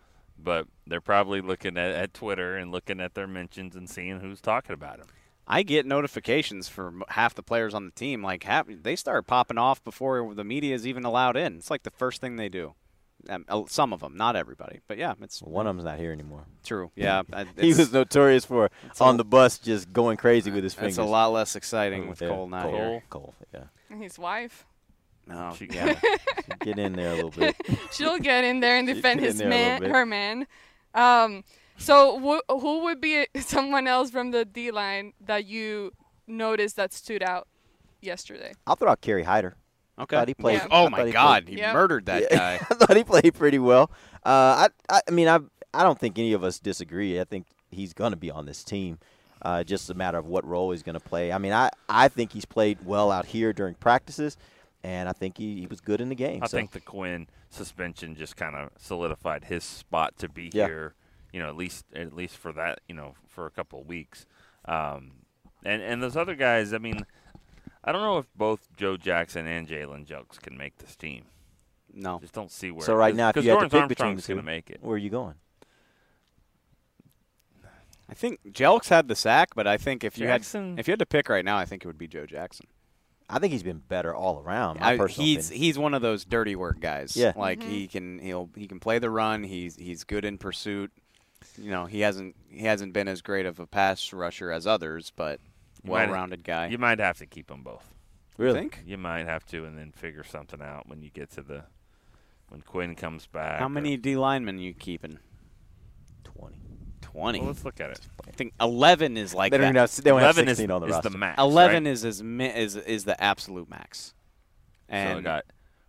but 0.43 0.67
they're 0.85 1.01
probably 1.01 1.41
looking 1.41 1.77
at, 1.77 1.91
at 1.91 2.13
Twitter 2.13 2.57
and 2.57 2.71
looking 2.71 2.99
at 2.99 3.13
their 3.13 3.27
mentions 3.27 3.75
and 3.75 3.89
seeing 3.89 4.19
who's 4.19 4.41
talking 4.41 4.73
about 4.73 4.97
them. 4.97 5.07
I 5.47 5.63
get 5.63 5.85
notifications 5.85 6.69
for 6.69 6.93
half 7.09 7.35
the 7.35 7.43
players 7.43 7.73
on 7.73 7.85
the 7.85 7.91
team. 7.91 8.23
Like 8.23 8.43
half, 8.43 8.65
they 8.69 8.95
start 8.95 9.27
popping 9.27 9.57
off 9.57 9.83
before 9.83 10.33
the 10.33 10.43
media 10.43 10.73
is 10.75 10.87
even 10.87 11.03
allowed 11.03 11.35
in. 11.35 11.55
It's 11.57 11.69
like 11.71 11.83
the 11.83 11.91
first 11.91 12.21
thing 12.21 12.37
they 12.37 12.49
do. 12.49 12.75
Um, 13.29 13.45
some 13.69 13.93
of 13.93 14.01
them, 14.01 14.17
not 14.17 14.35
everybody, 14.35 14.81
but 14.87 14.97
yeah, 14.97 15.13
it's 15.21 15.41
One 15.41 15.65
of 15.65 15.75
them's 15.77 15.85
not 15.85 15.97
here 15.97 16.11
anymore. 16.11 16.43
true. 16.63 16.91
Yeah, 16.97 17.21
he 17.57 17.69
was 17.73 17.93
notorious 17.93 18.43
for 18.43 18.65
a- 18.65 18.69
on 19.03 19.15
the 19.15 19.23
bus 19.23 19.59
just 19.59 19.93
going 19.93 20.17
crazy 20.17 20.51
with 20.51 20.61
his 20.63 20.73
fingers. 20.73 20.93
It's 20.93 20.97
a 20.97 21.03
lot 21.09 21.31
less 21.31 21.55
exciting 21.55 22.09
with 22.09 22.21
Yeah, 22.21 22.27
Cole 22.29 22.47
not 22.49 22.63
Cole, 22.63 22.71
here. 22.75 23.03
Cole, 23.09 23.33
yeah. 23.53 23.63
And 23.89 24.03
his 24.03 24.19
wife. 24.19 24.65
No, 25.27 25.53
She- 25.57 25.67
yeah. 25.71 25.99
Get 26.61 26.77
in 26.79 26.93
there 26.93 27.11
a 27.11 27.15
little 27.15 27.29
bit. 27.31 27.55
She'll 27.91 28.19
get 28.19 28.43
in 28.43 28.59
there 28.59 28.77
and 28.77 28.87
defend 28.87 29.19
his 29.21 29.37
there 29.37 29.47
a 29.47 29.51
little 29.51 29.79
man, 29.81 29.91
her 29.91 30.05
man. 30.05 30.47
Um, 30.93 31.43
so 31.77 32.19
wh- 32.49 32.51
who 32.61 32.83
would 32.83 33.01
be 33.01 33.27
someone 33.39 33.87
else 33.87 34.11
from 34.11 34.31
the 34.31 34.45
D 34.45 34.71
line 34.71 35.13
that 35.25 35.45
you 35.45 35.91
noticed 36.27 36.75
that 36.75 36.93
stood 36.93 37.23
out 37.23 37.47
yesterday? 38.01 38.53
I'll 38.67 38.75
throw 38.75 38.91
out 38.91 39.01
Kerry 39.01 39.23
Hyder. 39.23 39.55
Okay. 39.99 40.15
Thought 40.15 40.27
he 40.27 40.33
played. 40.33 40.55
Yeah. 40.55 40.67
Oh 40.71 40.85
I 40.87 40.89
my 40.89 41.05
he 41.05 41.11
God, 41.11 41.45
played- 41.45 41.53
he 41.55 41.61
Yep. 41.61 41.73
murdered 41.73 42.05
that 42.07 42.23
Yeah. 42.23 42.37
guy. 42.37 42.53
I 42.55 42.73
thought 42.73 42.97
he 42.97 43.03
played 43.03 43.33
pretty 43.35 43.59
well. 43.59 43.91
Uh, 44.25 44.67
I, 44.67 44.67
I, 44.89 45.01
I 45.07 45.11
mean, 45.11 45.27
I, 45.27 45.39
I 45.73 45.83
don't 45.83 45.99
think 45.99 46.17
any 46.17 46.33
of 46.33 46.43
us 46.43 46.59
disagree. 46.59 47.19
I 47.19 47.23
think 47.23 47.45
he's 47.71 47.93
going 47.93 48.11
to 48.11 48.17
be 48.17 48.31
on 48.31 48.45
this 48.45 48.63
team. 48.63 48.99
Uh, 49.41 49.63
just 49.63 49.89
a 49.89 49.93
matter 49.93 50.17
of 50.17 50.25
what 50.25 50.45
role 50.45 50.71
he's 50.71 50.83
going 50.83 50.93
to 50.93 50.99
play. 51.01 51.31
I 51.33 51.37
mean, 51.37 51.51
I, 51.51 51.69
I 51.89 52.07
think 52.07 52.31
he's 52.31 52.45
played 52.45 52.77
well 52.85 53.11
out 53.11 53.25
here 53.25 53.51
during 53.51 53.75
practices, 53.75 54.37
and 54.83 55.07
I 55.07 55.13
think 55.13 55.37
he, 55.37 55.59
he 55.61 55.67
was 55.67 55.79
good 55.81 56.01
in 56.01 56.09
the 56.09 56.15
game. 56.15 56.43
I 56.43 56.47
so. 56.47 56.57
think 56.57 56.71
the 56.71 56.79
Quinn 56.81 57.27
suspension 57.49 58.15
just 58.15 58.35
kind 58.35 58.55
of 58.55 58.69
solidified 58.77 59.45
his 59.45 59.63
spot 59.63 60.17
to 60.17 60.29
be 60.29 60.49
Yeah. 60.53 60.67
here. 60.67 60.93
You 61.31 61.41
know, 61.41 61.47
at 61.49 61.55
least 61.55 61.85
at 61.95 62.13
least 62.13 62.37
for 62.37 62.51
that. 62.53 62.81
You 62.87 62.95
know, 62.95 63.15
for 63.27 63.45
a 63.45 63.51
couple 63.51 63.79
of 63.81 63.87
weeks. 63.87 64.25
Um, 64.65 65.11
and 65.65 65.81
and 65.81 66.03
those 66.03 66.15
other 66.17 66.35
guys. 66.35 66.73
I 66.73 66.77
mean, 66.77 67.05
I 67.83 67.91
don't 67.91 68.01
know 68.01 68.17
if 68.19 68.27
both 68.35 68.67
Joe 68.77 68.97
Jackson 68.97 69.47
and 69.47 69.67
Jalen 69.67 70.05
Jelks 70.05 70.39
can 70.39 70.57
make 70.57 70.77
this 70.77 70.95
team. 70.95 71.25
No. 71.93 72.19
Just 72.19 72.33
don't 72.33 72.51
see 72.51 72.71
where. 72.71 72.85
So 72.85 72.95
right 72.95 73.15
now, 73.15 73.29
if 73.29 73.35
'cause 73.35 73.45
you 73.45 73.51
had 73.51 73.59
to 73.61 73.65
Dorance 73.77 73.81
pick 73.81 73.89
between 73.89 74.05
the 74.07 74.11
Armstrong's 74.11 74.25
two, 74.27 74.33
gonna 74.35 74.45
make 74.45 74.69
it. 74.69 74.79
where 74.81 74.95
are 74.95 74.97
you 74.97 75.09
going? 75.09 75.35
I 78.09 78.13
think 78.15 78.39
Jelks 78.51 78.89
had 78.89 79.07
the 79.07 79.15
sack, 79.15 79.49
but 79.55 79.65
I 79.65 79.77
think 79.77 80.03
if 80.03 80.17
you 80.17 80.27
had 80.27 80.41
if 80.41 80.87
you 80.87 80.91
had 80.91 80.99
to 80.99 81.05
pick 81.05 81.29
right 81.29 81.45
now, 81.45 81.57
I 81.57 81.65
think 81.65 81.83
it 81.83 81.87
would 81.87 81.97
be 81.97 82.07
Joe 82.07 82.25
Jackson. 82.25 82.67
I 83.33 83.39
think 83.39 83.51
he's 83.51 83.63
been 83.63 83.81
better 83.87 84.13
all 84.13 84.39
around. 84.39 84.79
My 84.79 84.93
I, 84.93 84.97
personal 84.97 85.25
he's 85.25 85.47
opinion. 85.47 85.63
he's 85.63 85.79
one 85.79 85.93
of 85.93 86.01
those 86.01 86.23
dirty 86.23 86.55
work 86.55 86.79
guys. 86.79 87.17
Yeah. 87.17 87.33
like 87.35 87.63
he 87.63 87.85
mm-hmm. 87.85 87.91
can 87.91 88.19
he'll 88.19 88.49
he 88.55 88.67
can 88.67 88.79
play 88.79 88.99
the 88.99 89.09
run. 89.09 89.43
He's 89.43 89.75
he's 89.75 90.03
good 90.03 90.23
in 90.23 90.37
pursuit. 90.37 90.91
You 91.57 91.71
know, 91.71 91.85
he 91.85 92.01
hasn't 92.01 92.35
he 92.49 92.65
hasn't 92.65 92.93
been 92.93 93.07
as 93.07 93.21
great 93.21 93.45
of 93.45 93.59
a 93.59 93.65
pass 93.65 94.13
rusher 94.13 94.51
as 94.51 94.67
others, 94.67 95.11
but 95.15 95.39
You 95.83 95.91
might- 95.91 96.05
well-rounded 96.07 96.43
guy. 96.43 96.67
You 96.67 96.77
might 96.77 96.99
have 96.99 97.17
to 97.17 97.25
keep 97.25 97.47
them 97.47 97.63
both. 97.63 97.93
Really? 98.37 98.59
think? 98.59 98.83
You 98.85 98.97
might 98.97 99.27
have 99.27 99.45
to, 99.47 99.65
and 99.65 99.77
then 99.77 99.91
figure 99.91 100.23
something 100.23 100.61
out 100.61 100.87
when 100.87 101.01
you 101.03 101.09
get 101.09 101.29
to 101.31 101.41
the 101.41 101.65
when 102.49 102.61
Quinn 102.61 102.95
comes 102.95 103.27
back. 103.27 103.59
How 103.59 103.67
many 103.67 103.97
D 103.97 104.15
linemen 104.15 104.59
you 104.59 104.73
keeping? 104.73 105.19
Twenty. 106.23 106.62
Twenty. 107.13 107.39
Well, 107.39 107.47
let's 107.49 107.63
look 107.63 107.79
at 107.79 107.91
it. 107.91 107.99
I 108.27 108.31
think 108.31 108.53
eleven 108.59 109.15
is 109.17 109.33
like 109.33 109.51
They 109.51 109.57
don't 109.57 109.65
that. 109.65 109.69
even 109.69 109.75
have- 109.81 110.03
they 110.03 110.11
only 110.11 110.23
have 110.23 110.35
11 110.35 110.49
is, 110.49 110.57
16 110.57 110.71
on 110.71 110.81
the 110.81 110.87
is 110.87 110.93
roster. 110.93 111.09
the 111.09 111.17
max. 111.17 111.39
Eleven 111.41 111.83
right? 111.85 111.91
is 111.91 112.03
is 112.03 112.21
is 112.21 112.75
is 112.75 113.05
the 113.05 113.23
absolute 113.23 113.69
max. 113.69 114.13
so 114.89 114.95
I 114.95 114.97
And 114.99 115.23
got 115.23 115.45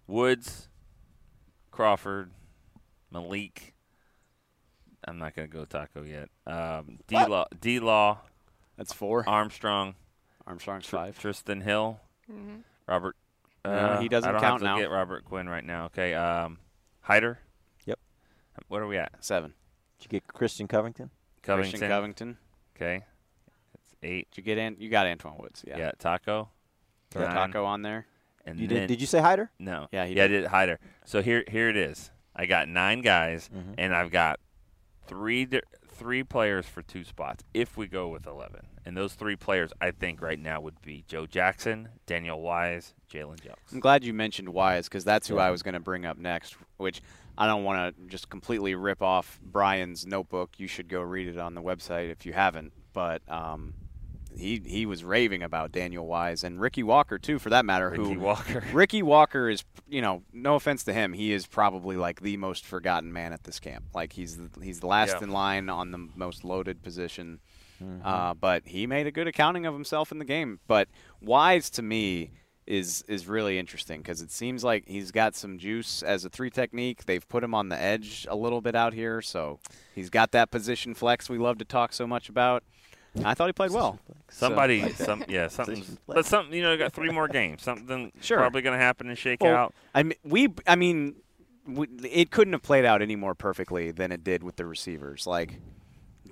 Woods, 0.07 0.69
Crawford, 1.71 2.31
Maliek. 3.13 3.73
I'm 5.07 5.19
not 5.19 5.35
gonna 5.35 5.49
go 5.49 5.65
Taco 5.65 6.03
yet. 6.03 6.29
Um, 6.47 6.99
D 7.07 7.17
Law, 7.17 7.47
D 7.61 7.79
Law, 7.81 8.19
that's 8.77 8.93
four. 8.93 9.29
Armstrong, 9.29 9.95
Armstrong's 10.47 10.87
Tr- 10.87 10.97
five. 10.97 11.19
Trysten 11.19 11.63
Hill, 11.63 12.01
hmm 12.31 12.57
Robert. 12.87 13.17
No, 13.65 13.71
Uh, 13.71 14.01
he 14.01 14.09
doesn't 14.09 14.29
I 14.29 14.33
don't 14.33 14.41
count 14.43 14.53
have 14.53 14.61
to 14.61 14.65
now. 14.67 14.79
Get 14.79 14.91
Robert 14.91 15.25
Quinn 15.25 15.49
right 15.49 15.65
now. 15.65 15.87
Okay. 15.87 16.13
Um, 16.13 16.59
Hyder. 17.01 17.39
Yep. 17.87 17.99
What 18.69 18.83
are 18.83 18.87
we 18.87 18.99
at? 18.99 19.13
Seven. 19.25 19.55
Did 20.05 20.13
you 20.13 20.21
get 20.21 20.29
Christian 20.29 20.69
Covington? 20.69 21.11
Covington. 21.43 21.71
Christian 21.73 21.89
Covington. 21.89 22.37
Okay. 22.77 23.05
That's 23.73 23.95
eight. 24.03 24.29
Did 24.31 24.37
you 24.39 24.43
get 24.45 24.59
in? 24.59 24.77
You 24.79 24.91
got 24.91 25.07
Antwaun 25.07 25.41
Woods. 25.41 25.65
Yeah. 25.67 25.79
Yeah. 25.79 25.93
Taco. 25.99 26.51
Throw 27.11 27.23
Nine. 27.27 27.35
Taco 27.35 27.65
on 27.65 27.81
there. 27.83 28.07
And 28.45 28.59
You 28.61 28.69
then, 28.69 28.81
did? 28.81 28.87
Did 28.89 29.01
you 29.01 29.07
say 29.07 29.21
Hyder? 29.21 29.51
No. 29.59 29.89
Yeah, 29.93 30.05
he 30.05 30.15
yeah, 30.15 30.27
did. 30.27 30.41
I 30.41 30.43
did 30.43 30.47
Hyder. 30.51 30.79
So 31.07 31.23
here, 31.23 31.43
here 31.49 31.71
it 31.71 31.77
is. 31.79 32.11
I 32.37 32.45
got 32.45 32.69
nine 32.69 33.01
guys, 33.01 33.49
Mhm. 33.55 33.77
and 33.79 33.95
I've 33.95 34.11
got 34.11 34.41
three 35.07 35.47
di- 35.47 35.63
three 35.89 36.23
players 36.25 36.67
for 36.67 36.83
two 36.83 37.05
spots. 37.05 37.43
If 37.55 37.77
we 37.79 37.87
go 37.87 38.09
with 38.09 38.27
eleven, 38.27 38.67
and 38.85 38.95
those 38.97 39.15
three 39.15 39.37
players, 39.37 39.71
I 39.81 39.93
think 39.93 40.21
right 40.21 40.39
now 40.39 40.61
would 40.61 40.83
be 40.83 41.05
Joe 41.09 41.25
Jackson, 41.27 41.89
Daniel 42.05 42.43
Wise, 42.43 42.93
Jalen 43.11 43.41
Jelks. 43.41 43.73
I'm 43.73 43.81
glad 43.81 44.05
you 44.05 44.13
mentioned 44.13 44.51
Wise 44.51 44.89
because 44.89 45.05
that's 45.05 45.29
who 45.29 45.37
Yeah. 45.37 45.45
I 45.45 45.51
was 45.51 45.63
going 45.63 45.75
to 45.75 45.81
bring 45.81 46.05
up 46.05 46.19
next. 46.19 46.57
Which 46.77 47.01
I 47.37 47.47
don't 47.47 47.65
want 47.65 47.97
to 47.97 48.07
just 48.07 48.29
completely 48.29 48.75
rip 48.75 49.03
off 49.03 49.41
Bryan's 49.43 50.07
notebook. 50.07 50.53
You 50.59 50.67
should 50.67 50.89
go 50.89 51.01
read 51.01 51.29
it 51.29 51.39
on 51.39 51.55
the 51.55 51.63
website 51.63 52.11
if 52.11 52.25
you 52.27 52.33
haven't. 52.33 52.73
But 52.93 53.23
um, 53.29 53.75
he 54.37 54.61
he 54.65 54.87
was 54.87 55.03
raving 55.03 55.43
about 55.43 55.73
Daniel 55.73 56.07
Wise 56.07 56.45
and 56.45 56.61
Ricky 56.61 56.83
Walker 56.83 57.19
too, 57.19 57.39
for 57.39 57.51
that 57.51 57.65
matter. 57.65 57.91
Ricky 57.91 58.03
who 58.15 58.21
Walker. 58.21 58.65
Ricky 58.73 59.03
Walker 59.03 59.49
is, 59.49 59.65
you 59.89 60.01
know, 60.01 60.23
no 60.33 60.55
offense 60.55 60.85
to 60.85 60.93
him, 60.93 61.13
he 61.13 61.33
is 61.33 61.47
probably 61.47 61.97
like 61.97 62.21
the 62.21 62.37
most 62.37 62.65
forgotten 62.65 63.13
man 63.13 63.33
at 63.33 63.45
this 63.45 63.59
camp. 63.59 63.85
Like 63.95 64.13
he's 64.13 64.37
the, 64.37 64.49
he's 64.63 64.81
the 64.81 64.87
last 64.87 65.17
Yeah. 65.19 65.25
in 65.25 65.31
line 65.31 65.69
on 65.69 65.91
the 65.91 66.09
most 66.15 66.45
loaded 66.45 66.83
position. 66.83 67.41
Mm-hmm. 67.83 68.07
Uh, 68.07 68.35
but 68.35 68.63
he 68.67 68.87
made 68.87 69.07
a 69.09 69.11
good 69.11 69.27
accounting 69.27 69.67
of 69.67 69.75
himself 69.75 70.13
in 70.13 70.19
the 70.19 70.25
game. 70.25 70.61
But 70.69 70.89
Wise 71.21 71.69
to 71.71 71.83
me 71.83 72.31
is 72.67 73.05
is 73.09 73.27
really 73.27 73.59
interesting 73.59 74.01
because 74.01 74.23
it 74.23 74.31
seems 74.31 74.65
like 74.65 74.85
he's 74.89 75.11
got 75.11 75.35
some 75.35 75.59
juice 75.59 76.03
as 76.03 76.25
a 76.25 76.31
three 76.31 76.51
technique. 76.51 77.05
They've 77.05 77.27
put 77.29 77.45
him 77.45 77.55
on 77.55 77.69
the 77.69 77.81
edge 77.81 78.27
a 78.31 78.37
little 78.37 78.61
bit 78.61 78.75
out 78.75 78.93
here, 78.95 79.21
so 79.21 79.59
he's 79.95 80.11
got 80.11 80.33
that 80.33 80.51
position 80.51 80.95
flex 80.95 81.29
we 81.29 81.39
love 81.39 81.59
to 81.59 81.65
talk 81.65 81.93
so 81.93 82.07
much 82.07 82.29
about. 82.29 82.63
I 83.25 83.35
thought 83.35 83.47
he 83.47 83.53
played 83.53 83.71
well. 83.71 84.01
So- 84.09 84.15
Somebody, 84.49 84.93
some 84.95 85.25
yeah, 85.29 85.47
something, 85.49 85.85
but 86.09 86.27
something. 86.27 86.53
You 86.53 86.63
know, 86.65 86.77
got 86.77 86.93
three 86.93 87.11
more 87.11 87.29
games. 87.29 87.63
Something 87.63 88.11
Sure. 88.21 88.39
probably 88.39 88.63
going 88.63 88.77
to 88.77 88.83
happen 88.85 89.09
and 89.09 89.17
shake 89.17 89.41
Well, 89.43 89.55
out. 89.55 89.75
I 89.95 90.03
mean, 90.03 90.19
we. 90.25 90.49
I 90.67 90.75
mean, 90.75 91.15
we, 91.67 91.87
it 92.11 92.31
couldn't 92.33 92.55
have 92.55 92.63
played 92.63 92.85
out 92.85 93.03
any 93.03 93.15
more 93.15 93.35
perfectly 93.37 93.93
than 93.93 94.11
it 94.11 94.25
did 94.25 94.43
with 94.43 94.57
the 94.57 94.67
receivers. 94.67 95.27
Like 95.29 95.61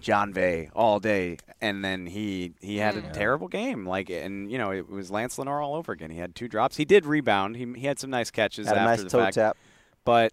Jon'Vea 0.03 0.71
all 0.75 1.01
day, 1.01 1.39
and 1.61 1.85
then 1.85 2.07
he 2.07 2.53
he 2.61 2.77
had 2.79 2.97
a 2.97 3.03
terrible 3.13 3.49
game. 3.49 3.87
Like, 3.87 4.11
and 4.11 4.51
you 4.51 4.59
know, 4.59 4.71
it 4.73 4.89
was 4.91 5.11
Lance 5.11 5.39
Lenoir 5.39 5.61
all 5.63 5.75
over 5.77 5.93
again. 5.93 6.11
He 6.11 6.19
had 6.19 6.35
two 6.35 6.49
drops. 6.49 6.77
He 6.77 6.85
did 6.85 7.07
rebound. 7.07 7.57
He 7.57 7.67
he 7.77 7.87
had 7.87 7.99
some 7.99 8.11
nice 8.11 8.31
catches 8.31 8.67
Had 8.67 8.77
a 8.77 8.85
nice 8.85 9.03
the 9.03 9.09
toe 9.09 9.19
fact. 9.21 9.35
tap. 9.37 9.57
But 10.05 10.33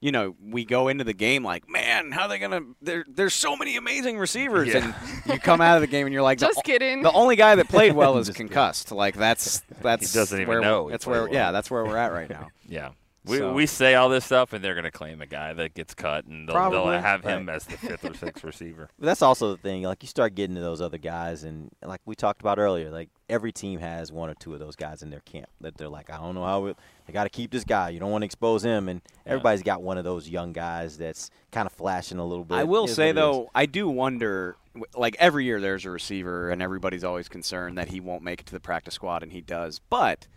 you 0.00 0.12
know, 0.12 0.36
we 0.40 0.64
go 0.64 0.86
into 0.86 1.02
the 1.02 1.12
game 1.12 1.42
like, 1.42 1.68
man, 1.68 2.12
how 2.12 2.22
are 2.22 2.28
they 2.28 2.38
gonna? 2.38 2.60
There, 2.80 3.04
there's 3.08 3.34
so 3.34 3.56
many 3.56 3.76
amazing 3.76 4.16
receivers, 4.16 4.68
Yeah. 4.68 4.94
and 5.26 5.34
you 5.34 5.40
come 5.40 5.60
out 5.60 5.74
of 5.74 5.80
the 5.80 5.88
game 5.88 6.06
and 6.06 6.12
you're 6.12 6.22
like, 6.22 6.38
Just 6.40 6.58
o- 6.58 6.62
kidding. 6.62 7.02
The 7.02 7.10
only 7.12 7.34
guy 7.34 7.56
that 7.56 7.68
played 7.68 7.94
well 7.94 8.16
is 8.18 8.28
Just 8.28 8.36
kidding. 8.36 8.48
concussed. 8.48 8.92
Like 8.92 9.16
that's 9.16 9.60
that's 9.82 10.12
he 10.12 10.18
doesn't 10.18 10.38
even 10.40 10.48
where 10.48 10.60
know 10.60 10.84
we- 10.84 10.90
he 10.90 10.94
That's 10.94 11.06
where 11.06 11.24
well. 11.24 11.32
yeah, 11.32 11.50
that's 11.50 11.68
where 11.70 11.84
we're 11.84 11.96
at 11.96 12.12
right 12.12 12.30
now. 12.30 12.46
Yeah. 12.68 12.90
We, 13.24 13.38
So- 13.38 13.52
we 13.52 13.66
say 13.66 13.94
all 13.94 14.08
this 14.08 14.24
stuff, 14.24 14.52
and 14.52 14.64
they're 14.64 14.74
going 14.74 14.84
to 14.84 14.90
claim 14.90 15.20
a 15.20 15.26
guy 15.26 15.52
that 15.52 15.74
gets 15.74 15.92
cut, 15.92 16.24
and 16.24 16.48
they'll, 16.48 16.70
they'll 16.70 16.86
have 16.86 17.22
him 17.24 17.46
Right. 17.46 17.56
as 17.56 17.64
the 17.64 17.76
fifth 17.76 18.04
or 18.04 18.14
sixth 18.14 18.42
receiver. 18.44 18.88
But 18.98 19.06
that's 19.06 19.20
also 19.22 19.50
the 19.50 19.56
thing. 19.60 19.82
Like 19.82 20.02
you 20.02 20.08
start 20.08 20.34
getting 20.34 20.54
to 20.56 20.62
those 20.62 20.80
other 20.80 20.96
guys, 20.98 21.44
and 21.44 21.70
like 21.82 22.00
we 22.06 22.14
talked 22.14 22.40
about 22.40 22.58
earlier, 22.58 22.90
like 22.90 23.10
every 23.28 23.52
team 23.52 23.80
has 23.80 24.10
one 24.12 24.30
or 24.30 24.34
two 24.34 24.54
of 24.54 24.60
those 24.60 24.76
guys 24.76 25.02
in 25.02 25.10
their 25.10 25.20
camp 25.20 25.48
that 25.60 25.76
they're 25.76 25.88
like, 25.88 26.08
I 26.10 26.16
don't 26.16 26.34
know 26.34 26.44
how 26.44 26.66
it, 26.66 26.76
they 27.06 27.12
got 27.12 27.24
to 27.24 27.28
keep 27.28 27.50
this 27.50 27.64
guy. 27.64 27.90
You 27.90 28.00
don't 28.00 28.10
want 28.10 28.22
to 28.22 28.26
expose 28.26 28.64
him, 28.64 28.88
and 28.88 29.02
Yeah. 29.26 29.32
everybody's 29.32 29.62
got 29.62 29.82
one 29.82 29.98
of 29.98 30.04
those 30.04 30.28
young 30.28 30.52
guys 30.54 30.96
that's 30.96 31.28
kind 31.52 31.66
of 31.66 31.72
flashing 31.72 32.18
a 32.18 32.24
little 32.24 32.44
bit. 32.44 32.54
I 32.54 32.64
will 32.64 32.84
It 32.84 32.90
is 32.90 32.96
say 32.96 33.06
what 33.06 33.08
it 33.08 33.10
is. 33.10 33.14
though, 33.16 33.50
I 33.54 33.66
do 33.66 33.88
wonder. 33.88 34.56
Like 34.96 35.16
every 35.18 35.44
year, 35.44 35.60
there's 35.60 35.84
a 35.84 35.90
receiver, 35.90 36.50
and 36.50 36.62
everybody's 36.62 37.02
always 37.02 37.28
concerned 37.28 37.76
that 37.78 37.88
he 37.88 37.98
won't 37.98 38.22
make 38.22 38.40
it 38.40 38.46
to 38.46 38.52
the 38.52 38.60
practice 38.60 38.94
squad, 38.94 39.24
and 39.24 39.32
he 39.32 39.40
does. 39.40 39.80
But 39.90 40.28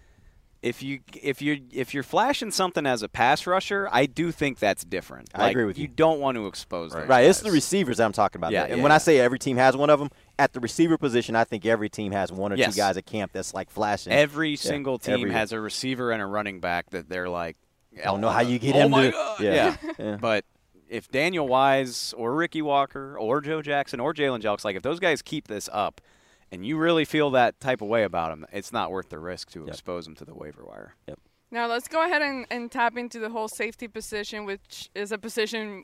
if 0.61 0.83
you 0.83 0.99
if 1.21 1.41
you 1.41 1.61
if 1.71 1.93
you're 1.93 2.03
flashing 2.03 2.51
something 2.51 2.85
as 2.85 3.01
a 3.01 3.09
pass 3.09 3.47
rusher, 3.47 3.89
I 3.91 4.05
do 4.05 4.31
think 4.31 4.59
that's 4.59 4.83
different. 4.83 5.29
I 5.33 5.39
Like, 5.43 5.51
agree 5.51 5.65
with 5.65 5.77
you. 5.77 5.83
you. 5.83 5.87
don't 5.87 6.19
want 6.19 6.35
to 6.37 6.45
expose 6.47 6.91
those 6.91 7.07
Right, 7.07 7.25
it's 7.25 7.39
the 7.39 7.45
guys. 7.45 7.53
receivers 7.53 7.99
I'm 7.99 8.11
talking 8.11 8.39
about. 8.39 8.51
Yeah, 8.51 8.63
and 8.65 8.77
yeah, 8.77 8.83
when 8.83 8.91
yeah. 8.91 8.95
I 8.95 8.99
say 8.99 9.19
every 9.19 9.39
team 9.39 9.57
has 9.57 9.75
one 9.75 9.89
of 9.89 9.99
them, 9.99 10.09
at 10.37 10.53
the 10.53 10.59
receiver 10.59 10.97
position, 10.97 11.35
I 11.35 11.43
think 11.45 11.65
every 11.65 11.89
team 11.89 12.11
has 12.11 12.31
one 12.31 12.53
or 12.53 12.57
Yes. 12.57 12.73
two 12.75 12.77
guys 12.77 12.95
at 12.97 13.05
camp 13.07 13.31
that's 13.33 13.53
like 13.53 13.69
flashing. 13.71 14.13
Every 14.13 14.55
single 14.55 14.99
team 14.99 15.15
every- 15.15 15.31
has 15.31 15.51
a 15.51 15.59
receiver 15.59 16.11
and 16.11 16.21
a 16.21 16.25
running 16.27 16.59
back 16.59 16.91
that 16.91 17.09
they're 17.09 17.29
like. 17.29 17.57
I 17.99 18.03
don't 18.05 18.21
know 18.21 18.29
oh 18.29 18.31
how 18.31 18.39
you 18.41 18.57
get 18.57 18.75
oh 18.75 18.79
him 18.79 18.91
to. 18.93 19.11
God. 19.11 19.39
Yeah. 19.41 19.53
Yeah. 19.83 19.91
Yeah. 19.99 20.17
But 20.21 20.45
if 20.87 21.09
Daniel 21.11 21.47
Wise 21.47 22.13
or 22.15 22.33
Ricky 22.35 22.61
Walker 22.61 23.17
or 23.17 23.41
Joe 23.41 23.61
Jackson 23.61 23.99
or 23.99 24.13
Jalen 24.13 24.41
Jelks, 24.41 24.63
like 24.63 24.75
if 24.75 24.83
those 24.83 24.99
guys 24.99 25.21
keep 25.21 25.47
this 25.47 25.67
up, 25.73 25.99
and 26.51 26.65
you 26.65 26.77
really 26.77 27.05
feel 27.05 27.31
that 27.31 27.59
type 27.59 27.81
of 27.81 27.87
way 27.87 28.03
about 28.03 28.29
them, 28.31 28.45
it's 28.51 28.71
not 28.71 28.91
worth 28.91 29.09
the 29.09 29.19
risk 29.19 29.51
to 29.51 29.67
expose 29.67 30.05
them 30.05 30.15
to 30.15 30.25
the 30.25 30.33
waiver 30.33 30.63
wire. 30.65 30.95
Yep. 31.07 31.19
Now 31.51 31.67
let's 31.67 31.87
go 31.87 32.03
ahead 32.05 32.21
and, 32.21 32.45
and 32.49 32.71
tap 32.71 32.97
into 32.97 33.19
the 33.19 33.29
whole 33.29 33.47
safety 33.47 33.87
position, 33.87 34.45
which 34.45 34.89
is 34.95 35.11
a 35.11 35.17
position 35.17 35.83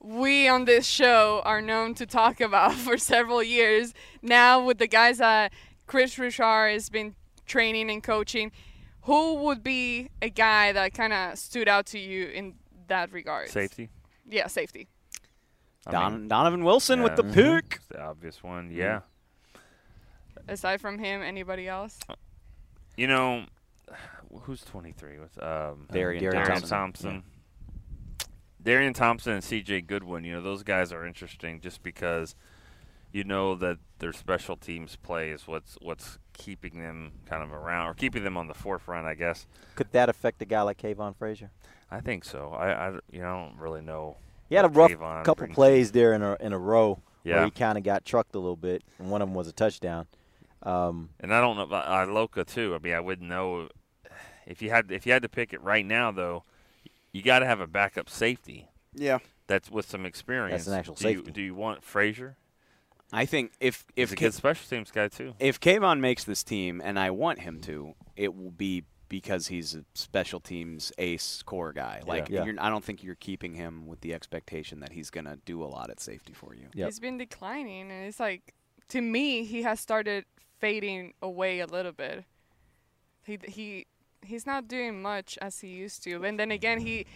we 0.00 0.48
on 0.48 0.64
this 0.66 0.86
show 0.86 1.40
are 1.44 1.60
known 1.62 1.94
to 1.94 2.06
talk 2.06 2.40
about 2.40 2.72
for 2.86 2.98
several 2.98 3.42
years. 3.42 3.92
Now 4.22 4.64
with 4.64 4.78
the 4.78 4.86
guys 4.86 5.18
that 5.18 5.52
Kris 5.86 6.18
Richard 6.18 6.70
has 6.72 6.88
been 6.90 7.14
training 7.46 7.90
and 7.90 8.02
coaching, 8.02 8.50
who 9.02 9.34
would 9.34 9.62
be 9.62 10.08
a 10.22 10.30
guy 10.30 10.72
that 10.72 10.94
kind 10.94 11.12
of 11.12 11.38
stood 11.38 11.68
out 11.68 11.86
to 11.86 11.98
you 11.98 12.26
in 12.28 12.54
that 12.88 13.12
regard? 13.12 13.50
Safety. 13.50 13.90
Yeah, 14.28 14.46
safety. 14.46 14.88
I 15.86 15.90
Don, 15.92 16.12
mean, 16.20 16.28
Donovan 16.28 16.64
Wilson 16.64 17.02
with 17.02 17.16
the 17.16 17.22
Mm-hmm. 17.22 17.34
pick. 17.34 17.74
It's 17.76 17.86
the 17.88 18.00
obvious 18.02 18.42
one. 18.42 18.70
Yeah. 18.70 19.00
Aside 20.48 20.80
from 20.80 20.98
him, 20.98 21.22
anybody 21.22 21.68
else? 21.68 21.98
You 22.96 23.06
know, 23.06 23.44
who's 24.42 24.62
23? 24.62 25.18
What's 25.18 25.38
um, 25.38 25.86
Darian 25.90 26.22
Darian 26.22 26.46
Thompson. 26.46 26.68
Thompson. 26.68 27.22
Darian 28.62 28.94
Thompson 28.94 29.32
and 29.34 29.44
C.J. 29.44 29.82
Goodwin. 29.82 30.24
You 30.24 30.34
know, 30.34 30.42
those 30.42 30.62
guys 30.62 30.92
are 30.92 31.06
interesting 31.06 31.60
just 31.60 31.82
because 31.82 32.34
you 33.12 33.22
know 33.22 33.54
that 33.54 33.78
their 33.98 34.12
special 34.12 34.56
teams 34.56 34.96
play 34.96 35.30
is 35.30 35.46
what's 35.46 35.76
what's 35.82 36.18
keeping 36.32 36.80
them 36.80 37.12
kind 37.26 37.42
of 37.42 37.52
around 37.52 37.86
or 37.88 37.94
keeping 37.94 38.24
them 38.24 38.36
on 38.36 38.48
the 38.48 38.54
forefront, 38.54 39.06
I 39.06 39.14
guess. 39.14 39.46
Could 39.76 39.92
that 39.92 40.08
affect 40.08 40.40
a 40.42 40.44
guy 40.44 40.62
like 40.62 40.78
Kavon 40.78 41.14
Frazier? 41.16 41.50
I 41.90 42.00
think 42.00 42.24
so. 42.24 42.52
I, 42.58 42.88
I 42.88 42.90
you 43.12 43.20
know, 43.20 43.26
I 43.26 43.48
don't 43.48 43.58
really 43.58 43.82
know. 43.82 44.16
He 44.48 44.54
had 44.54 44.64
a 44.64 44.68
rough 44.68 44.90
Kavon 44.90 45.24
couple 45.24 45.46
plays 45.48 45.92
there 45.92 46.12
in 46.14 46.22
a 46.22 46.36
in 46.40 46.52
a 46.52 46.58
row 46.58 47.00
Yeah. 47.22 47.36
where 47.36 47.44
he 47.46 47.50
kind 47.50 47.76
of 47.76 47.84
got 47.84 48.04
trucked 48.04 48.34
a 48.34 48.38
little 48.38 48.56
bit, 48.56 48.82
and 48.98 49.10
one 49.10 49.20
of 49.22 49.28
them 49.28 49.34
was 49.34 49.46
a 49.48 49.52
touchdown. 49.52 50.06
Um, 50.64 51.10
And 51.20 51.32
I 51.34 51.40
don't 51.40 51.56
know 51.56 51.62
about 51.62 52.08
Iloka 52.08 52.46
too. 52.46 52.74
I 52.74 52.78
mean, 52.82 52.94
I 52.94 53.00
wouldn't 53.00 53.28
know 53.28 53.68
if 54.46 54.62
you 54.62 54.70
had 54.70 54.90
if 54.90 55.06
you 55.06 55.12
had 55.12 55.22
to 55.22 55.28
pick 55.28 55.52
it 55.52 55.60
right 55.62 55.84
now 55.84 56.10
though. 56.10 56.44
You 57.12 57.22
got 57.22 57.40
to 57.40 57.46
have 57.46 57.60
a 57.60 57.66
backup 57.66 58.10
safety. 58.10 58.68
Yeah. 58.94 59.18
That's 59.46 59.70
with 59.70 59.88
some 59.88 60.04
experience. 60.06 60.64
That's 60.64 60.68
an 60.68 60.74
actual 60.78 60.94
do 60.94 61.08
you, 61.10 61.16
safety. 61.18 61.30
do 61.32 61.42
you 61.42 61.54
want 61.54 61.84
Frazier? 61.84 62.36
I 63.12 63.26
think 63.26 63.52
if 63.60 63.84
if 63.94 64.08
He's 64.08 64.12
if 64.12 64.12
a 64.12 64.16
K- 64.16 64.24
good 64.26 64.34
special 64.34 64.66
teams 64.68 64.90
guy 64.90 65.08
too. 65.08 65.34
if 65.38 65.60
Kavon 65.60 66.00
makes 66.00 66.24
this 66.24 66.42
team, 66.42 66.80
and 66.82 66.98
I 66.98 67.10
want 67.10 67.40
him 67.40 67.60
to, 67.60 67.94
it 68.16 68.34
will 68.34 68.50
be 68.50 68.84
because 69.08 69.46
he's 69.48 69.74
a 69.76 69.84
special 69.94 70.40
teams 70.40 70.90
ace 70.98 71.42
core 71.42 71.72
guy. 71.72 72.00
Like 72.06 72.28
Yeah. 72.30 72.44
You're, 72.46 72.54
I 72.58 72.68
don't 72.70 72.82
think 72.82 73.04
you're 73.04 73.14
keeping 73.14 73.54
him 73.54 73.86
with 73.86 74.00
the 74.00 74.14
expectation 74.14 74.80
that 74.80 74.92
he's 74.92 75.10
gonna 75.10 75.36
do 75.44 75.62
a 75.62 75.66
lot 75.66 75.90
at 75.90 76.00
safety 76.00 76.32
for 76.32 76.54
you. 76.54 76.68
Yep. 76.74 76.86
He's 76.86 76.98
been 77.00 77.18
declining, 77.18 77.90
and 77.92 78.06
it's 78.06 78.18
like, 78.18 78.54
to 78.88 79.00
me, 79.00 79.44
he 79.44 79.62
has 79.62 79.80
started 79.80 80.24
fading 80.60 81.14
away 81.22 81.60
a 81.60 81.66
little 81.66 81.92
bit. 81.92 82.24
He 83.24 83.38
he 83.46 83.86
he's 84.24 84.46
not 84.46 84.68
doing 84.68 85.02
much 85.02 85.38
as 85.40 85.60
he 85.60 85.68
used 85.68 86.02
to, 86.04 86.24
and 86.24 86.38
then 86.38 86.50
again, 86.50 86.80
he 86.80 87.06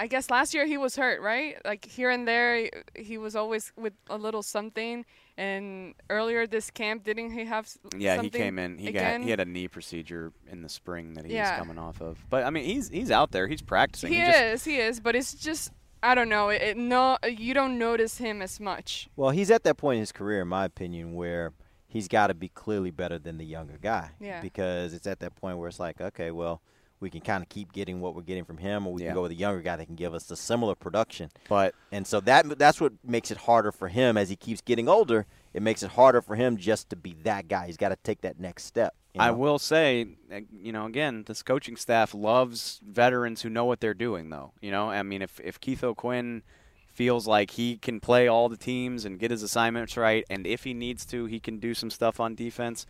I 0.00 0.06
guess 0.06 0.30
last 0.30 0.54
year 0.54 0.64
he 0.66 0.76
was 0.76 0.94
hurt, 0.94 1.20
right? 1.20 1.56
Like 1.64 1.84
here 1.84 2.10
and 2.10 2.26
there, 2.26 2.70
he 2.94 3.18
was 3.18 3.34
always 3.34 3.72
with 3.76 3.94
a 4.08 4.16
little 4.16 4.42
something. 4.42 5.04
And 5.36 5.94
earlier 6.10 6.46
this 6.46 6.70
camp, 6.70 7.04
didn't 7.04 7.30
he 7.32 7.44
have? 7.44 7.68
Yeah, 7.96 8.20
he 8.22 8.30
came 8.30 8.58
in. 8.58 8.78
He 8.78 8.88
again? 8.88 9.20
got 9.20 9.24
he 9.24 9.30
had 9.30 9.40
a 9.40 9.44
knee 9.44 9.68
procedure 9.68 10.32
in 10.50 10.62
the 10.62 10.68
spring 10.68 11.14
that 11.14 11.24
he 11.26 11.34
Yeah. 11.34 11.50
was 11.52 11.58
coming 11.58 11.78
off 11.78 12.00
of. 12.00 12.24
But 12.30 12.44
I 12.44 12.50
mean, 12.50 12.64
he's 12.64 12.88
he's 12.88 13.10
out 13.10 13.30
there. 13.32 13.46
He's 13.48 13.62
practicing. 13.62 14.12
He, 14.12 14.18
just- 14.18 14.38
is, 14.40 14.64
he 14.64 14.76
is, 14.78 15.00
but 15.00 15.14
it's 15.16 15.34
just 15.34 15.72
I 16.02 16.14
don't 16.14 16.28
know. 16.28 16.48
It, 16.48 16.62
it 16.62 16.76
no, 16.76 17.18
you 17.28 17.54
don't 17.54 17.78
notice 17.78 18.18
him 18.18 18.40
as 18.42 18.60
much. 18.60 19.08
Well, 19.16 19.30
he's 19.30 19.50
at 19.50 19.64
that 19.64 19.76
point 19.76 19.96
in 19.96 20.00
his 20.00 20.12
career, 20.12 20.42
in 20.42 20.48
my 20.48 20.64
opinion, 20.64 21.14
where 21.14 21.52
he's 21.86 22.08
got 22.08 22.28
to 22.28 22.34
be 22.34 22.48
clearly 22.48 22.90
better 22.90 23.18
than 23.18 23.38
the 23.38 23.44
younger 23.44 23.78
guy. 23.80 24.10
Yeah. 24.20 24.40
Because 24.40 24.92
it's 24.94 25.06
at 25.06 25.20
that 25.20 25.34
point 25.36 25.58
where 25.58 25.68
it's 25.68 25.80
like, 25.80 26.00
okay, 26.00 26.30
well, 26.30 26.60
we 27.00 27.10
can 27.10 27.20
kind 27.20 27.42
of 27.42 27.48
keep 27.48 27.72
getting 27.72 28.00
what 28.00 28.14
we're 28.16 28.22
getting 28.22 28.44
from 28.44 28.58
him, 28.58 28.86
or 28.86 28.92
we 28.92 29.02
Yeah. 29.02 29.08
can 29.08 29.14
go 29.14 29.22
with 29.22 29.30
a 29.32 29.36
younger 29.36 29.60
guy 29.62 29.76
that 29.76 29.86
can 29.86 29.94
give 29.94 30.14
us 30.14 30.24
the 30.24 30.36
similar 30.36 30.74
production. 30.74 31.30
But 31.48 31.74
and 31.92 32.06
so 32.06 32.20
that 32.20 32.58
that's 32.58 32.80
what 32.80 32.92
makes 33.04 33.30
it 33.30 33.38
harder 33.38 33.70
for 33.72 33.88
him 33.88 34.16
as 34.16 34.28
he 34.28 34.36
keeps 34.36 34.60
getting 34.60 34.88
older. 34.88 35.26
It 35.54 35.62
makes 35.62 35.82
it 35.82 35.90
harder 35.90 36.20
for 36.20 36.36
him 36.36 36.56
just 36.56 36.90
to 36.90 36.96
be 36.96 37.14
that 37.24 37.48
guy. 37.48 37.66
He's 37.66 37.76
got 37.76 37.88
to 37.88 37.96
take 37.96 38.20
that 38.22 38.38
next 38.38 38.64
step. 38.64 38.94
you 39.14 39.20
I 39.20 39.30
will 39.30 39.58
say, 39.58 40.06
uh, 40.32 40.40
you 40.52 40.72
know, 40.72 40.86
again, 40.86 41.24
this 41.26 41.42
coaching 41.42 41.76
staff 41.76 42.14
loves 42.14 42.80
veterans 42.86 43.42
who 43.42 43.50
know 43.50 43.64
what 43.64 43.80
they're 43.80 43.94
doing, 43.94 44.30
though. 44.30 44.52
You 44.60 44.70
know, 44.70 44.90
I 44.90 45.02
mean, 45.02 45.22
if, 45.22 45.40
if 45.42 45.60
Keith 45.60 45.82
O'Quinn 45.82 46.42
feels 46.86 47.26
like 47.26 47.52
he 47.52 47.76
can 47.78 48.00
play 48.00 48.28
all 48.28 48.48
the 48.48 48.56
teams 48.56 49.04
and 49.04 49.18
get 49.18 49.30
his 49.30 49.42
assignments 49.42 49.96
right, 49.96 50.24
and 50.28 50.46
if 50.46 50.64
he 50.64 50.74
needs 50.74 51.06
to, 51.06 51.26
he 51.26 51.40
can 51.40 51.58
do 51.58 51.74
some 51.74 51.90
stuff 51.90 52.20
on 52.20 52.34
defense, 52.34 52.86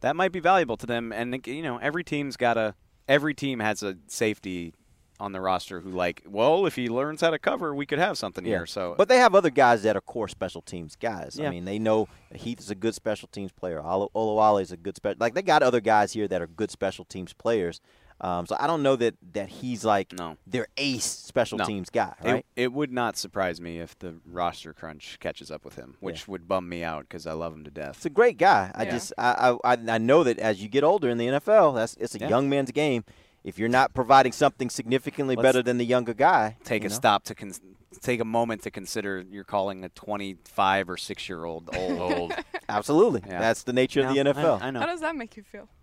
that 0.00 0.16
might 0.16 0.32
be 0.32 0.40
valuable 0.40 0.76
to 0.76 0.86
them. 0.86 1.12
And, 1.12 1.46
you 1.46 1.62
know, 1.62 1.78
every 1.78 2.02
team's 2.02 2.36
got 2.36 2.56
a, 2.56 2.74
every 3.06 3.34
team 3.34 3.60
has 3.60 3.82
a 3.82 3.96
safety 4.08 4.74
on 5.22 5.32
the 5.32 5.40
roster 5.40 5.80
who, 5.80 5.90
like, 5.90 6.22
well, 6.26 6.66
if 6.66 6.74
he 6.76 6.88
learns 6.88 7.20
how 7.20 7.30
to 7.30 7.38
cover, 7.38 7.74
we 7.74 7.86
could 7.86 7.98
have 7.98 8.18
something 8.18 8.44
here. 8.44 8.66
So, 8.66 8.94
but 8.98 9.08
they 9.08 9.18
have 9.18 9.34
other 9.34 9.50
guys 9.50 9.82
that 9.84 9.96
are 9.96 10.00
core 10.00 10.28
special 10.28 10.60
teams 10.62 10.96
guys. 10.96 11.36
Yeah. 11.40 11.46
I 11.46 11.50
mean, 11.50 11.64
they 11.64 11.78
know 11.78 12.08
Heath 12.34 12.60
is 12.60 12.70
a 12.70 12.74
good 12.74 12.94
special 12.94 13.28
teams 13.28 13.52
player. 13.52 13.80
Olo- 13.80 14.10
Olawale 14.14 14.60
is 14.62 14.72
a 14.72 14.76
good 14.76 14.96
special. 14.96 15.16
Like 15.20 15.34
they 15.34 15.42
got 15.42 15.62
other 15.62 15.80
guys 15.80 16.12
here 16.12 16.28
that 16.28 16.42
are 16.42 16.46
good 16.46 16.70
special 16.70 17.04
teams 17.04 17.32
players. 17.32 17.80
Um, 18.20 18.46
so 18.46 18.56
I 18.60 18.68
don't 18.68 18.84
know 18.84 18.94
that 18.96 19.16
that 19.32 19.48
he's 19.48 19.84
like 19.84 20.12
no. 20.12 20.36
their 20.46 20.68
ace 20.76 21.04
special 21.04 21.58
No. 21.58 21.64
tean 21.64 21.84
guy, 21.90 22.14
It- 22.22 22.30
right? 22.30 22.46
It, 22.54 22.72
would 22.72 22.92
not 22.92 23.16
surprise 23.16 23.60
me 23.60 23.80
if 23.80 23.98
the 23.98 24.14
roster 24.24 24.72
crunch 24.72 25.18
catches 25.18 25.50
up 25.50 25.64
with 25.64 25.74
him, 25.74 25.96
which 25.98 26.28
would 26.28 26.46
bum 26.46 26.68
me 26.68 26.84
out 26.84 27.02
because 27.08 27.26
I 27.26 27.32
love 27.32 27.52
him 27.52 27.64
to 27.64 27.70
death. 27.72 27.96
It's 27.96 28.06
a 28.06 28.10
great 28.10 28.38
guy. 28.38 28.70
I 28.76 28.84
Yeah. 28.84 28.90
just 28.92 29.12
I, 29.18 29.56
I 29.64 29.72
I 29.88 29.98
know 29.98 30.22
that 30.22 30.38
as 30.38 30.62
you 30.62 30.68
get 30.68 30.84
older 30.84 31.08
in 31.08 31.18
the 31.18 31.26
NFL, 31.26 31.74
that's 31.74 31.94
it's 31.98 32.14
a 32.14 32.20
Yeah. 32.20 32.28
young 32.28 32.48
man's 32.48 32.70
game. 32.70 33.04
If 33.44 33.58
you're 33.58 33.68
not 33.68 33.92
providing 33.94 34.32
something 34.32 34.70
significantly 34.70 35.34
Let's 35.36 35.44
better 35.46 35.62
than 35.62 35.78
the 35.78 35.84
younger 35.84 36.14
guy, 36.14 36.56
Take 36.64 36.82
you 36.82 36.88
a 36.88 36.90
stop 36.90 37.24
to 37.24 37.34
con- 37.34 37.52
take 38.00 38.20
a 38.20 38.24
moment 38.24 38.62
to 38.62 38.70
consider 38.70 39.24
you're 39.28 39.44
calling 39.44 39.84
a 39.84 39.88
25 39.90 40.88
or 40.90 40.96
6 40.96 41.28
year 41.28 41.44
old 41.44 41.68
old. 41.76 42.00
old. 42.12 42.34
Absolutely, 42.68 43.22
Yeah. 43.26 43.40
that's 43.40 43.64
the 43.64 43.72
nature 43.72 44.00
of 44.02 44.08
the 44.08 44.14
Yeah, 44.14 44.22
I- 44.28 44.32
NFL. 44.32 44.62
I, 44.62 44.70
know. 44.70 44.80
How 44.80 44.86
does 44.86 45.00
that 45.00 45.16
make 45.16 45.36
you 45.36 45.42
feel? 45.42 45.68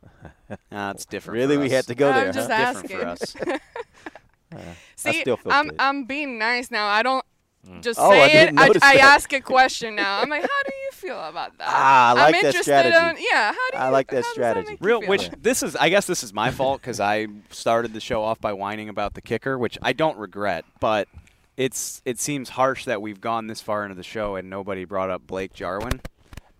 Nah, 0.71 0.91
it's 0.91 1.05
different. 1.05 1.35
Really, 1.37 1.55
for 1.57 1.61
we 1.61 1.69
had 1.69 1.85
to 1.87 1.95
go 1.95 2.07
there. 2.07 2.15
I'm 2.17 2.23
there. 2.25 2.33
just 2.33 2.49
huh? 2.49 2.55
asking. 2.55 2.97
Different 2.97 3.19
for 3.19 3.47
us. 3.47 3.59
Uh, 4.51 4.57
I 4.57 4.75
See, 4.95 5.21
still 5.21 5.37
feel 5.37 5.51
I'm 5.51 5.67
good. 5.67 5.75
I'm 5.77 6.05
being 6.05 6.39
nice 6.39 6.71
now. 6.71 6.87
I 6.87 7.03
don't 7.03 7.23
just 7.81 7.99
Oh, 7.99 8.11
I 8.11 8.27
say 8.27 8.47
it. 8.47 8.53
I, 8.57 8.71
I 8.81 8.95
ask 8.95 9.31
a 9.33 9.41
question 9.41 9.95
now. 9.95 10.19
I'm 10.19 10.29
like, 10.29 10.41
how 10.41 10.47
do 10.47 10.71
you 10.85 10.91
feel 10.91 11.19
about 11.19 11.57
that? 11.57 11.67
Ah, 11.67 12.09
I 12.09 12.13
like 12.13 12.35
I'm 12.35 12.41
that 12.43 12.55
strategy. 12.55 12.95
in 12.95 13.27
yeah. 13.31 13.53
How 13.53 13.69
do 13.71 13.77
you? 13.77 13.83
I 13.83 13.89
like 13.89 14.09
that 14.11 14.25
strategy. 14.25 14.67
make 14.71 14.79
you 14.81 14.85
Real, 14.85 15.01
feel? 15.01 15.09
which 15.09 15.29
this 15.41 15.63
is, 15.63 15.75
I 15.75 15.89
guess 15.89 16.07
this 16.07 16.23
is 16.23 16.33
my 16.33 16.51
fault 16.51 16.81
because 16.81 16.99
I 16.99 17.27
started 17.49 17.93
the 17.93 17.99
show 17.99 18.23
off 18.23 18.39
by 18.39 18.53
whining 18.53 18.89
about 18.89 19.13
the 19.13 19.21
kicker, 19.21 19.57
which 19.57 19.77
I 19.81 19.93
don't 19.93 20.17
regret, 20.17 20.65
but 20.79 21.07
it's 21.57 22.01
it 22.05 22.19
seems 22.19 22.49
harsh 22.49 22.85
that 22.85 23.01
we've 23.01 23.19
gone 23.19 23.47
this 23.47 23.59
far 23.61 23.83
into 23.83 23.95
the 23.95 24.03
show 24.03 24.35
and 24.35 24.49
nobody 24.49 24.85
brought 24.85 25.09
up 25.09 25.27
Blake 25.27 25.53
Jarwin. 25.53 25.99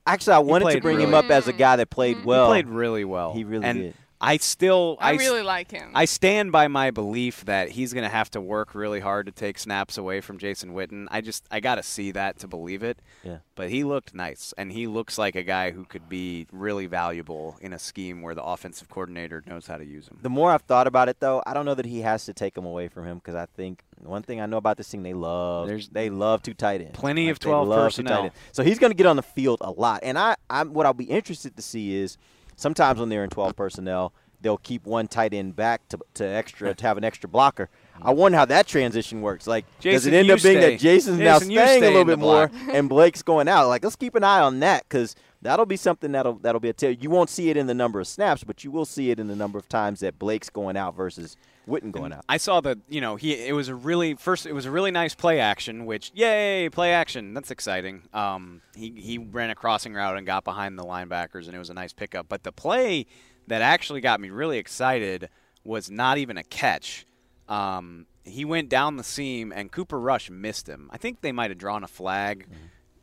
Actually, 0.05 0.33
I 0.33 0.39
He 0.39 0.45
wanted 0.45 0.65
to 0.65 0.71
played 0.71 0.83
bring 0.83 0.99
him 0.99 1.13
up 1.13 1.29
as 1.29 1.47
a 1.47 1.53
guy 1.53 1.77
that 1.77 1.89
played 1.89 2.25
well. 2.25 2.45
He 2.51 2.61
played 2.63 2.67
really 2.67 3.05
well. 3.05 3.33
He 3.33 3.43
really 3.43 3.65
and 3.65 3.79
did. 3.79 3.93
I 4.21 4.35
still, 4.37 4.97
I 4.99 5.13
really 5.13 5.43
like 5.43 5.71
him. 5.71 5.91
I 5.95 6.03
stand 6.03 6.51
by 6.51 6.67
my 6.67 6.91
belief 6.91 7.45
that 7.45 7.69
he's 7.69 7.93
going 7.93 8.03
to 8.03 8.09
have 8.09 8.29
to 8.31 8.41
work 8.41 8.75
really 8.75 8.99
hard 8.99 9.27
to 9.27 9.31
take 9.31 9.57
snaps 9.57 9.97
away 9.97 10.19
from 10.19 10.37
Jason 10.37 10.73
Witten. 10.73 11.07
I 11.09 11.21
just, 11.21 11.45
I 11.49 11.61
got 11.61 11.75
to 11.75 11.83
see 11.83 12.11
that 12.11 12.37
to 12.39 12.47
believe 12.47 12.83
it. 12.83 12.99
Yeah. 13.23 13.37
But 13.55 13.69
he 13.69 13.85
looked 13.85 14.13
nice, 14.13 14.53
and 14.57 14.73
he 14.73 14.87
looks 14.87 15.17
like 15.17 15.35
a 15.35 15.43
guy 15.43 15.71
who 15.71 15.85
could 15.85 16.09
be 16.09 16.47
really 16.51 16.85
valuable 16.85 17.57
in 17.61 17.71
a 17.71 17.79
scheme 17.79 18.21
where 18.21 18.35
the 18.35 18.43
offensive 18.43 18.89
coordinator 18.89 19.41
knows 19.47 19.67
how 19.67 19.77
to 19.77 19.85
use 19.85 20.07
him. 20.09 20.17
The 20.21 20.29
more 20.29 20.51
I've 20.51 20.63
thought 20.63 20.87
about 20.87 21.07
it, 21.07 21.21
though, 21.21 21.41
I 21.45 21.53
don't 21.53 21.65
know 21.65 21.75
that 21.75 21.85
he 21.85 22.01
has 22.01 22.25
to 22.25 22.33
take 22.33 22.57
him 22.57 22.65
away 22.65 22.89
from 22.89 23.05
him 23.05 23.19
because 23.19 23.35
I 23.35 23.45
think 23.45 23.83
one 23.99 24.23
thing 24.23 24.41
I 24.41 24.45
know 24.47 24.57
about 24.57 24.75
this 24.77 24.89
team, 24.89 25.03
they 25.03 25.13
love 25.13 25.67
There's 25.67 25.89
they 25.89 26.09
love 26.09 26.41
two 26.41 26.53
tight 26.53 26.81
ends. 26.81 26.97
plenty 26.97 27.25
Like, 27.27 27.33
of 27.33 27.39
they 27.39 27.49
12 27.49 27.67
love 27.67 27.77
tight 27.79 27.83
personnel. 27.85 28.23
ends. 28.23 28.35
So 28.51 28.63
he's 28.63 28.79
going 28.79 28.91
to 28.91 28.95
get 28.97 29.05
on 29.05 29.15
the 29.17 29.23
field 29.23 29.59
a 29.61 29.71
lot. 29.71 30.01
And 30.03 30.17
I, 30.17 30.35
I'm 30.49 30.73
what 30.73 30.85
I'll 30.85 30.93
be 30.93 31.05
interested 31.05 31.55
to 31.57 31.61
see 31.61 31.95
is 31.95 32.17
sometimes 32.59 32.99
when 32.99 33.09
they're 33.09 33.23
in 33.23 33.29
12 33.29 33.55
personnel, 33.55 34.13
they'll 34.41 34.57
keep 34.57 34.85
one 34.85 35.07
tight 35.07 35.33
end 35.33 35.55
back 35.55 35.87
to, 35.89 35.99
to 36.15 36.25
extra 36.25 36.73
to 36.73 36.87
have 36.87 36.97
an 36.97 37.03
extra 37.03 37.29
blocker. 37.29 37.69
I 38.01 38.11
wonder 38.11 38.37
how 38.37 38.45
that 38.45 38.67
transition 38.67 39.21
works. 39.21 39.47
Like, 39.47 39.65
does 39.81 40.05
it 40.05 40.13
end 40.13 40.29
up 40.31 40.41
being 40.41 40.57
stay. 40.57 40.71
that 40.71 40.79
Jason's 40.79 41.17
Jason, 41.17 41.19
now 41.19 41.39
staying 41.39 41.83
a 41.83 41.87
little 41.87 42.05
bit 42.05 42.19
more 42.19 42.49
and 42.71 42.87
Blake's 42.87 43.21
going 43.21 43.47
out? 43.47 43.67
Like, 43.67 43.83
let's 43.83 43.95
keep 43.95 44.15
an 44.15 44.23
eye 44.23 44.39
on 44.39 44.59
that 44.61 44.83
because 44.87 45.15
that'll 45.41 45.65
be 45.65 45.77
something 45.77 46.11
that'll 46.11 46.35
that'll 46.39 46.59
be 46.59 46.69
a 46.69 46.73
tell. 46.73 46.91
You 46.91 47.09
won't 47.09 47.29
see 47.29 47.49
it 47.49 47.57
in 47.57 47.67
the 47.67 47.73
number 47.73 47.99
of 47.99 48.07
snaps, 48.07 48.43
but 48.43 48.63
you 48.63 48.71
will 48.71 48.85
see 48.85 49.11
it 49.11 49.19
in 49.19 49.27
the 49.27 49.35
number 49.35 49.57
of 49.57 49.67
times 49.69 50.01
that 50.01 50.19
Blake's 50.19 50.49
going 50.49 50.77
out 50.77 50.95
versus 50.95 51.37
Witten 51.67 51.91
going 51.91 52.11
out. 52.11 52.25
I 52.27 52.37
saw 52.37 52.61
the, 52.61 52.79
you 52.89 52.99
know, 52.99 53.15
he 53.15 53.33
it 53.33 53.53
was 53.53 53.67
a 53.69 53.75
really 53.75 54.15
first 54.15 54.45
it 54.45 54.53
was 54.53 54.65
a 54.65 54.71
really 54.71 54.91
nice 54.91 55.15
play 55.15 55.39
action, 55.39 55.85
which 55.85 56.11
yay, 56.13 56.69
play 56.69 56.93
action. 56.93 57.33
That's 57.33 57.51
exciting. 57.51 58.03
Um 58.13 58.61
he 58.75 58.91
he 58.97 59.17
ran 59.17 59.49
a 59.49 59.55
crossing 59.55 59.93
route 59.93 60.17
and 60.17 60.25
got 60.25 60.43
behind 60.43 60.77
the 60.77 60.83
linebackers 60.83 61.45
and 61.45 61.55
it 61.55 61.59
was 61.59 61.69
a 61.69 61.73
nice 61.75 61.93
pickup, 61.93 62.27
but 62.27 62.43
the 62.43 62.51
play 62.51 63.05
that 63.47 63.61
actually 63.61 64.01
got 64.01 64.19
me 64.19 64.29
really 64.29 64.57
excited 64.57 65.29
was 65.63 65.89
not 65.89 66.17
even 66.17 66.37
a 66.37 66.43
catch. 66.43 67.05
Um 67.47 68.07
he 68.23 68.45
went 68.45 68.69
down 68.69 68.97
the 68.97 69.03
seam 69.03 69.51
and 69.55 69.71
Cooper 69.71 69.99
Rush 69.99 70.29
missed 70.29 70.67
him. 70.67 70.89
I 70.91 70.97
think 70.97 71.21
they 71.21 71.31
might 71.31 71.49
have 71.49 71.57
drawn 71.57 71.83
a 71.83 71.87
flag. 71.87 72.47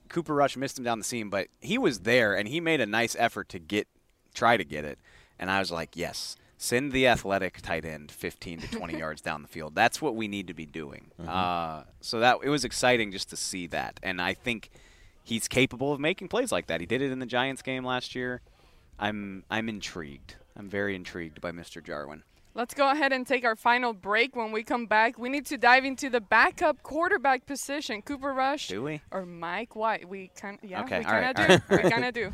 Cooper 0.08 0.34
Rush 0.34 0.56
missed 0.56 0.78
him 0.78 0.84
down 0.84 0.98
the 0.98 1.04
seam, 1.04 1.30
but 1.30 1.48
he 1.60 1.78
was 1.78 2.00
there 2.00 2.34
and 2.34 2.48
he 2.48 2.60
made 2.60 2.80
a 2.80 2.86
nice 2.86 3.16
effort 3.18 3.48
to 3.50 3.58
get 3.58 3.88
try 4.34 4.56
to 4.56 4.64
get 4.64 4.84
it. 4.84 4.98
And 5.38 5.50
I 5.50 5.58
was 5.58 5.70
like, 5.70 5.96
yes, 5.96 6.36
send 6.58 6.92
the 6.92 7.06
athletic 7.06 7.60
tight 7.62 7.84
end 7.84 8.10
15 8.10 8.60
to 8.60 8.68
20 8.68 8.98
yards 8.98 9.20
down 9.20 9.42
the 9.42 9.48
field. 9.48 9.74
That's 9.74 10.00
what 10.00 10.14
we 10.14 10.28
need 10.28 10.46
to 10.48 10.54
be 10.54 10.66
doing. 10.66 11.10
Uh, 11.26 11.82
so 12.00 12.20
that 12.20 12.38
it 12.42 12.48
was 12.48 12.64
exciting 12.64 13.12
just 13.12 13.30
to 13.30 13.36
see 13.36 13.66
that, 13.68 14.00
and 14.02 14.20
I 14.20 14.34
think 14.34 14.70
he's 15.22 15.48
capable 15.48 15.92
of 15.92 16.00
making 16.00 16.28
plays 16.28 16.52
like 16.52 16.66
that. 16.66 16.80
He 16.80 16.86
did 16.86 17.02
it 17.02 17.10
in 17.10 17.18
the 17.18 17.26
Giants 17.26 17.62
game 17.62 17.84
last 17.84 18.14
year. 18.14 18.40
I'm 18.98 19.44
I'm 19.50 19.68
intrigued. 19.68 20.36
I'm 20.56 20.68
very 20.70 20.94
intrigued 20.94 21.40
by 21.40 21.52
Mr. 21.52 21.84
Jarwin. 21.84 22.22
Let's 22.56 22.72
go 22.72 22.90
ahead 22.90 23.12
and 23.12 23.26
take 23.26 23.44
our 23.44 23.54
final 23.54 23.92
break. 23.92 24.34
When 24.34 24.50
we 24.50 24.62
come 24.62 24.86
back, 24.86 25.18
we 25.18 25.28
need 25.28 25.44
to 25.46 25.58
dive 25.58 25.84
into 25.84 26.08
the 26.08 26.22
backup 26.22 26.82
quarterback 26.82 27.44
position. 27.44 28.00
Cooper 28.00 28.32
Rush 28.32 28.68
Do 28.68 28.82
we? 28.82 29.02
or 29.10 29.26
Mike 29.26 29.76
White? 29.76 30.08
We 30.08 30.30
kind 30.34 30.58
yeah, 30.62 30.82
Okay, 30.84 31.00
we 31.00 31.04
all 31.04 31.10
kind 31.10 31.24
of 31.24 31.36
all 31.38 31.46
do. 31.46 31.52
right, 31.68 31.84
we 31.84 31.90
kind 31.90 32.04
of 32.06 32.14
do. 32.14 32.32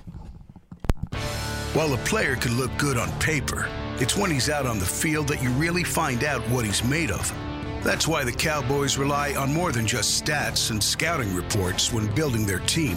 While 1.75 1.93
a 1.93 1.97
player 2.05 2.37
can 2.37 2.57
look 2.57 2.71
good 2.79 2.97
on 2.97 3.11
paper, 3.19 3.67
it's 3.99 4.17
when 4.17 4.31
he's 4.31 4.49
out 4.49 4.65
on 4.65 4.79
the 4.79 4.87
field 4.87 5.27
that 5.27 5.43
you 5.43 5.51
really 5.51 5.83
find 5.83 6.23
out 6.23 6.41
what 6.51 6.65
he's 6.65 6.85
made 6.85 7.11
of. 7.11 7.35
That's 7.83 8.07
why 8.07 8.23
the 8.23 8.31
Cowboys 8.31 8.97
rely 8.97 9.35
on 9.35 9.53
more 9.53 9.73
than 9.73 9.89
just 9.89 10.25
stats 10.25 10.71
and 10.71 10.81
scouting 10.81 11.35
reports 11.35 11.93
when 11.93 12.07
building 12.15 12.47
their 12.47 12.61
team. 12.61 12.97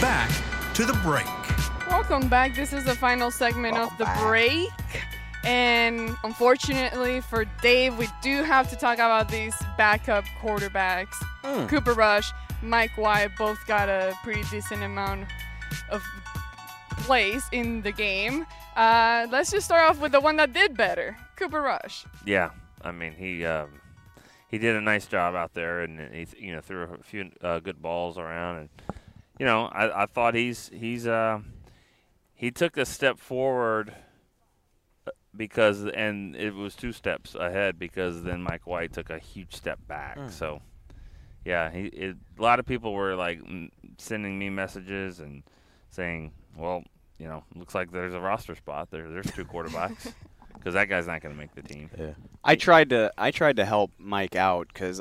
Back 0.00 0.30
to 0.74 0.84
the 0.84 0.92
break. 1.02 1.26
Welcome 1.90 2.28
back. 2.28 2.54
This 2.54 2.72
is 2.72 2.84
the 2.84 2.94
final 2.94 3.32
segment 3.32 3.76
of 3.76 3.90
the 3.98 4.08
break. 4.20 4.68
And 5.44 6.16
unfortunately 6.22 7.20
for 7.20 7.44
Dave, 7.62 7.98
we 7.98 8.06
do 8.22 8.44
have 8.44 8.70
to 8.70 8.76
talk 8.76 8.94
about 8.94 9.28
these 9.28 9.56
backup 9.76 10.24
quarterbacks. 10.40 11.16
Mm. 11.42 11.68
Cooper 11.68 11.94
Rush, 11.94 12.30
Mike 12.62 12.96
White 12.96 13.36
both 13.36 13.58
got 13.66 13.88
a 13.88 14.16
pretty 14.22 14.44
decent 14.52 14.84
amount 14.84 15.26
of 15.90 16.00
plays 16.98 17.42
in 17.50 17.82
the 17.82 17.90
game. 17.90 18.46
Uh, 18.76 19.26
let's 19.32 19.50
just 19.50 19.66
start 19.66 19.90
off 19.90 20.00
with 20.00 20.12
the 20.12 20.20
one 20.20 20.36
that 20.36 20.52
did 20.52 20.76
better 20.76 21.16
Cooper 21.34 21.60
Rush. 21.60 22.04
Yeah, 22.24 22.50
I 22.82 22.92
mean 22.92 23.14
he 23.14 23.44
um, 23.44 23.80
he 24.46 24.58
did 24.58 24.76
a 24.76 24.80
nice 24.80 25.06
job 25.06 25.34
out 25.34 25.54
there, 25.54 25.80
and 25.80 26.14
he 26.14 26.26
you 26.38 26.54
know 26.54 26.60
threw 26.60 26.84
a 26.84 27.02
few 27.02 27.32
uh, 27.42 27.58
good 27.58 27.82
balls 27.82 28.16
around, 28.16 28.58
and 28.58 28.68
you 29.38 29.46
know 29.46 29.66
I, 29.66 30.02
I 30.02 30.06
thought 30.06 30.34
he's 30.34 30.70
he's 30.72 31.06
uh, 31.06 31.40
he 32.34 32.50
took 32.50 32.76
a 32.76 32.84
step 32.84 33.18
forward 33.18 33.94
uh, 35.06 35.10
because 35.36 35.84
and 35.84 36.36
it 36.36 36.54
was 36.54 36.74
two 36.74 36.92
steps 36.92 37.34
ahead 37.34 37.78
because 37.78 38.22
then 38.22 38.42
Mike 38.42 38.66
White 38.66 38.92
took 38.92 39.10
a 39.10 39.18
huge 39.18 39.54
step 39.54 39.78
back. 39.86 40.18
Mm. 40.18 40.30
So 40.30 40.62
yeah, 41.44 41.70
he 41.70 41.86
it, 41.86 42.16
a 42.38 42.42
lot 42.42 42.58
of 42.58 42.66
people 42.66 42.92
were 42.92 43.14
like 43.14 43.40
sending 43.98 44.38
me 44.38 44.50
messages 44.50 45.20
and 45.20 45.42
saying, 45.90 46.32
well, 46.56 46.82
you 47.18 47.26
know, 47.26 47.44
looks 47.54 47.74
like 47.74 47.90
there's 47.90 48.14
a 48.14 48.20
roster 48.20 48.54
spot 48.54 48.90
there. 48.90 49.08
There's 49.08 49.30
two 49.32 49.44
quarterbacks 49.44 50.12
because 50.58 50.74
that 50.74 50.88
guy's 50.88 51.06
not 51.06 51.20
going 51.22 51.34
to 51.34 51.38
make 51.40 51.54
the 51.54 51.62
team. 51.62 51.90
Yeah. 51.98 52.12
I 52.44 52.56
tried 52.56 52.90
to 52.90 53.12
I 53.16 53.30
tried 53.30 53.56
to 53.56 53.64
help 53.64 53.92
Mike 53.98 54.36
out 54.36 54.68
because 54.68 55.00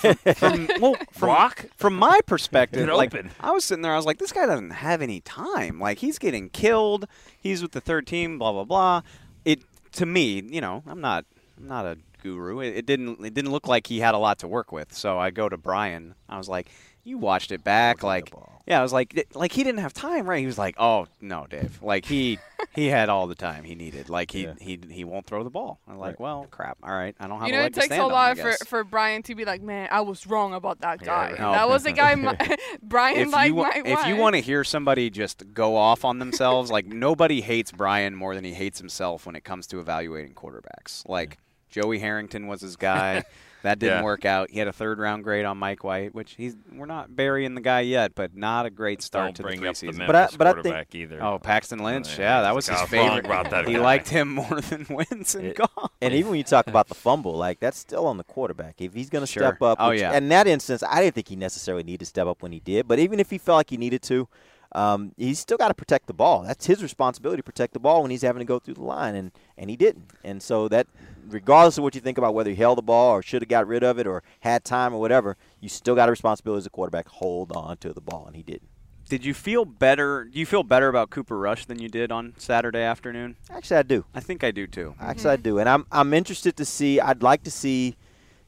from, 0.00 0.16
from 0.16 0.68
well 0.80 0.96
from 1.12 1.28
Walk? 1.28 1.66
from 1.76 1.94
my 1.96 2.20
perspective, 2.26 2.88
like 2.88 3.14
open. 3.14 3.30
I 3.40 3.52
was 3.52 3.64
sitting 3.64 3.82
there, 3.82 3.92
I 3.92 3.96
was 3.96 4.06
like, 4.06 4.18
this 4.18 4.32
guy 4.32 4.46
doesn't 4.46 4.70
have 4.70 5.02
any 5.02 5.20
time. 5.20 5.80
Like 5.80 5.98
he's 5.98 6.18
getting 6.18 6.48
killed. 6.50 7.06
He's 7.38 7.62
with 7.62 7.72
the 7.72 7.80
third 7.80 8.06
team. 8.06 8.38
Blah 8.38 8.52
blah 8.52 8.64
blah. 8.64 9.02
It 9.44 9.60
to 9.92 10.06
me, 10.06 10.42
you 10.46 10.60
know, 10.60 10.82
I'm 10.86 11.00
not 11.00 11.24
I'm 11.58 11.68
not 11.68 11.86
a 11.86 11.98
guru. 12.22 12.60
It, 12.60 12.76
it 12.76 12.86
didn't 12.86 13.24
it 13.24 13.34
didn't 13.34 13.52
look 13.52 13.68
like 13.68 13.86
he 13.86 14.00
had 14.00 14.14
a 14.14 14.18
lot 14.18 14.38
to 14.40 14.48
work 14.48 14.72
with. 14.72 14.92
So 14.92 15.18
I 15.18 15.30
go 15.30 15.48
to 15.48 15.56
Bryan. 15.56 16.14
I 16.28 16.38
was 16.38 16.48
like, 16.48 16.68
you 17.02 17.18
watched 17.18 17.52
it 17.52 17.62
back, 17.64 18.02
like. 18.02 18.32
Yeah, 18.66 18.78
I 18.78 18.82
was 18.82 18.94
like, 18.94 19.28
like 19.34 19.52
he 19.52 19.62
didn't 19.62 19.80
have 19.80 19.92
time, 19.92 20.26
right? 20.26 20.40
He 20.40 20.46
was 20.46 20.56
like, 20.56 20.74
"Oh 20.78 21.06
no, 21.20 21.46
Dave! 21.50 21.82
Like 21.82 22.06
he 22.06 22.38
he 22.74 22.86
had 22.86 23.10
all 23.10 23.26
the 23.26 23.34
time 23.34 23.62
he 23.62 23.74
needed. 23.74 24.08
Like 24.08 24.30
he 24.30 24.48
he 24.58 24.80
he 24.90 25.04
won't 25.04 25.26
throw 25.26 25.44
the 25.44 25.50
ball." 25.50 25.80
I'm 25.86 25.98
like, 25.98 26.18
"Well, 26.18 26.46
crap. 26.50 26.78
All 26.82 26.90
right, 26.94 27.14
I 27.20 27.26
don't 27.26 27.40
have 27.40 27.48
You 27.48 27.52
a 27.52 27.56
know, 27.58 27.62
leg 27.64 27.72
it 27.72 27.74
takes 27.74 27.86
stand 27.88 28.00
a 28.00 28.04
on, 28.06 28.10
lot 28.12 28.38
for, 28.38 28.52
for 28.64 28.82
Bryan 28.82 29.22
to 29.24 29.34
be 29.34 29.44
like, 29.44 29.60
man, 29.60 29.88
I 29.90 30.00
was 30.00 30.26
wrong 30.26 30.54
about 30.54 30.80
that 30.80 31.00
guy. 31.04 31.32
right. 31.32 31.38
That 31.38 31.68
was 31.68 31.82
the 31.82 31.92
guy, 31.92 32.14
Mi- 32.14 32.56
Bryan 32.82 33.18
if 33.18 33.32
liked 33.32 33.48
you, 33.48 33.54
wa- 33.54 33.64
Mike 33.64 33.82
if 33.84 34.06
you 34.06 34.16
want 34.16 34.34
to 34.36 34.40
hear 34.40 34.64
somebody 34.64 35.10
just 35.10 35.52
go 35.52 35.76
off 35.76 36.02
on 36.02 36.18
themselves, 36.18 36.70
like 36.70 36.86
nobody 36.86 37.42
hates 37.42 37.70
Bryan 37.70 38.14
more 38.14 38.34
than 38.34 38.44
he 38.44 38.54
hates 38.54 38.78
himself 38.78 39.26
when 39.26 39.36
it 39.36 39.44
comes 39.44 39.66
to 39.66 39.78
evaluating 39.78 40.32
quarterbacks. 40.32 41.06
Like 41.06 41.36
Joey 41.68 41.98
Harrington 41.98 42.46
was 42.46 42.62
his 42.62 42.76
guy. 42.76 43.24
That 43.64 43.78
didn't 43.78 43.98
Yeah. 43.98 44.04
work 44.04 44.24
out. 44.26 44.50
He 44.50 44.58
had 44.58 44.68
a 44.68 44.72
third 44.72 44.98
round 44.98 45.24
grade 45.24 45.44
on 45.46 45.56
Mike 45.58 45.82
White, 45.82 46.14
which 46.14 46.34
he's 46.36 46.54
we're 46.72 46.84
not 46.86 47.16
burying 47.16 47.54
the 47.54 47.60
guy 47.62 47.80
yet, 47.80 48.14
but 48.14 48.36
not 48.36 48.66
a 48.66 48.70
great 48.70 49.00
start 49.02 49.28
Don't 49.28 49.36
to 49.36 49.42
bring 49.42 49.60
the 49.62 49.68
up 49.70 49.76
the. 49.76 49.86
Memphis 49.86 50.06
But 50.06 50.14
I- 50.14 50.28
but 50.36 50.46
I 50.46 50.52
think- 50.52 50.62
quarterback 50.64 50.94
either. 50.94 51.22
Oh, 51.22 51.38
Paxton 51.38 51.78
Lynch. 51.82 52.18
Yeah, 52.18 52.36
Yeah, 52.36 52.40
that 52.42 52.54
was 52.54 52.68
his 52.68 52.76
I 52.78 52.82
was 52.82 52.92
wrong 52.92 53.08
favorite. 53.08 53.24
about 53.24 53.50
that 53.50 53.66
he 53.66 53.74
guy. 53.74 53.80
liked 53.80 54.08
him 54.10 54.28
more 54.28 54.60
than 54.60 54.86
Wentz 54.90 55.34
and 55.34 55.54
Goff. 55.54 55.90
And 56.02 56.12
even 56.14 56.30
when 56.30 56.38
you 56.38 56.44
talk 56.44 56.66
about 56.66 56.88
the 56.88 56.94
fumble, 56.94 57.32
like 57.34 57.58
that's 57.58 57.78
still 57.78 58.06
on 58.06 58.18
the 58.18 58.24
quarterback. 58.24 58.74
If 58.82 58.92
he's 58.94 59.08
going 59.08 59.22
to 59.22 59.26
Sure. 59.26 59.42
step 59.44 59.62
up, 59.62 59.78
Oh, 59.80 59.88
which- 59.88 60.00
yeah. 60.00 60.12
In 60.16 60.28
that 60.28 60.46
instance, 60.46 60.82
I 60.82 61.00
didn't 61.00 61.14
think 61.14 61.28
he 61.28 61.36
necessarily 61.36 61.82
needed 61.84 62.00
to 62.00 62.06
step 62.06 62.26
up 62.26 62.42
when 62.42 62.52
he 62.52 62.60
did. 62.60 62.86
But 62.86 62.98
even 62.98 63.18
if 63.18 63.30
he 63.30 63.38
felt 63.38 63.56
like 63.56 63.70
he 63.70 63.78
needed 63.78 64.02
to, 64.02 64.28
um, 64.74 65.12
he's 65.16 65.38
still 65.38 65.56
got 65.56 65.68
to 65.68 65.74
protect 65.74 66.06
the 66.06 66.12
ball. 66.14 66.42
That's 66.42 66.66
his 66.66 66.82
responsibility 66.82 67.38
to 67.40 67.44
protect 67.44 67.72
the 67.72 67.78
ball 67.80 68.02
when 68.02 68.10
he's 68.10 68.22
having 68.22 68.40
to 68.40 68.44
go 68.44 68.58
through 68.58 68.74
the 68.74 68.82
line, 68.82 69.14
and 69.14 69.30
and 69.56 69.70
he 69.70 69.76
didn't. 69.76 70.10
And 70.24 70.42
so 70.42 70.68
that, 70.68 70.86
regardless 71.28 71.78
of 71.78 71.84
what 71.84 71.94
you 71.94 72.00
think 72.00 72.18
about 72.18 72.34
whether 72.34 72.50
he 72.50 72.56
held 72.56 72.78
the 72.78 72.82
ball 72.82 73.12
or 73.12 73.22
should 73.22 73.42
have 73.42 73.48
got 73.48 73.66
rid 73.66 73.82
of 73.84 73.98
it 73.98 74.06
or 74.06 74.22
had 74.40 74.64
time 74.64 74.92
or 74.94 75.00
whatever, 75.00 75.36
you 75.60 75.68
still 75.68 75.94
got 75.94 76.08
a 76.08 76.10
responsibility 76.10 76.58
as 76.58 76.66
a 76.66 76.70
quarterback. 76.70 77.08
Hold 77.08 77.52
on 77.52 77.76
to 77.78 77.92
the 77.92 78.00
ball, 78.00 78.24
and 78.26 78.34
he 78.36 78.42
didn't. 78.42 78.68
Did 79.08 79.24
you 79.24 79.34
feel 79.34 79.64
better? 79.66 80.24
Do 80.24 80.38
you 80.38 80.46
feel 80.46 80.62
better 80.62 80.88
about 80.88 81.10
Cooper 81.10 81.38
Rush 81.38 81.66
than 81.66 81.78
you 81.78 81.88
did 81.90 82.10
on 82.10 82.32
Saturday 82.38 82.80
afternoon? 82.82 83.36
Actually, 83.50 83.76
I 83.76 83.82
do. 83.82 84.04
I 84.14 84.20
think 84.20 84.42
I 84.42 84.50
do 84.50 84.66
too. 84.66 84.94
Actually, 84.98 85.30
I 85.30 85.36
do, 85.36 85.58
and 85.58 85.68
I'm 85.68 85.86
I'm 85.92 86.14
interested 86.14 86.56
to 86.56 86.64
see. 86.64 86.98
I'd 87.00 87.22
like 87.22 87.42
to 87.44 87.50
see, 87.50 87.96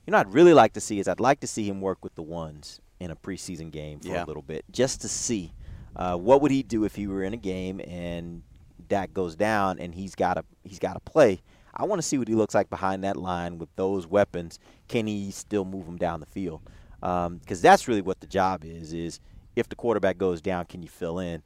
you 0.06 0.10
know, 0.12 0.16
I'd 0.18 0.32
really 0.32 0.54
like 0.54 0.72
to 0.72 0.80
see 0.80 0.98
is 0.98 1.08
I'd 1.08 1.20
like 1.20 1.40
to 1.40 1.46
see 1.46 1.68
him 1.68 1.80
work 1.82 2.02
with 2.02 2.14
the 2.14 2.22
ones 2.22 2.80
in 2.98 3.10
a 3.10 3.16
preseason 3.16 3.70
game 3.70 4.00
for 4.00 4.08
Yeah. 4.08 4.24
a 4.24 4.26
little 4.26 4.40
bit, 4.42 4.64
just 4.72 5.02
to 5.02 5.08
see 5.08 5.52
uh, 5.96 6.16
what 6.16 6.42
would 6.42 6.50
he 6.50 6.62
do 6.62 6.84
if 6.84 6.94
he 6.94 7.06
were 7.06 7.22
in 7.22 7.32
a 7.32 7.38
game 7.38 7.80
and 7.80 8.42
Dak 8.88 9.12
goes 9.12 9.34
down 9.34 9.78
and 9.78 9.94
he's 9.94 10.14
got 10.14 10.34
to 10.34 10.44
he's 10.62 10.78
got 10.78 10.94
to 10.94 11.00
play. 11.00 11.40
I 11.74 11.84
want 11.84 12.00
to 12.00 12.06
see 12.06 12.16
what 12.16 12.28
he 12.28 12.34
looks 12.34 12.54
like 12.54 12.70
behind 12.70 13.04
that 13.04 13.16
line 13.16 13.58
with 13.58 13.68
those 13.76 14.06
weapons. 14.06 14.58
Can 14.88 15.06
he 15.06 15.30
still 15.30 15.64
move 15.64 15.86
him 15.86 15.96
down 15.96 16.20
the 16.20 16.26
field? 16.26 16.62
Because 17.00 17.60
that's 17.60 17.88
really 17.88 18.00
what 18.00 18.20
the 18.20 18.26
job 18.26 18.64
is. 18.64 18.92
Is 18.92 19.20
if 19.56 19.68
the 19.68 19.76
quarterback 19.76 20.16
goes 20.16 20.40
down, 20.40 20.66
can 20.66 20.82
you 20.82 20.88
fill 20.88 21.18
in? 21.18 21.42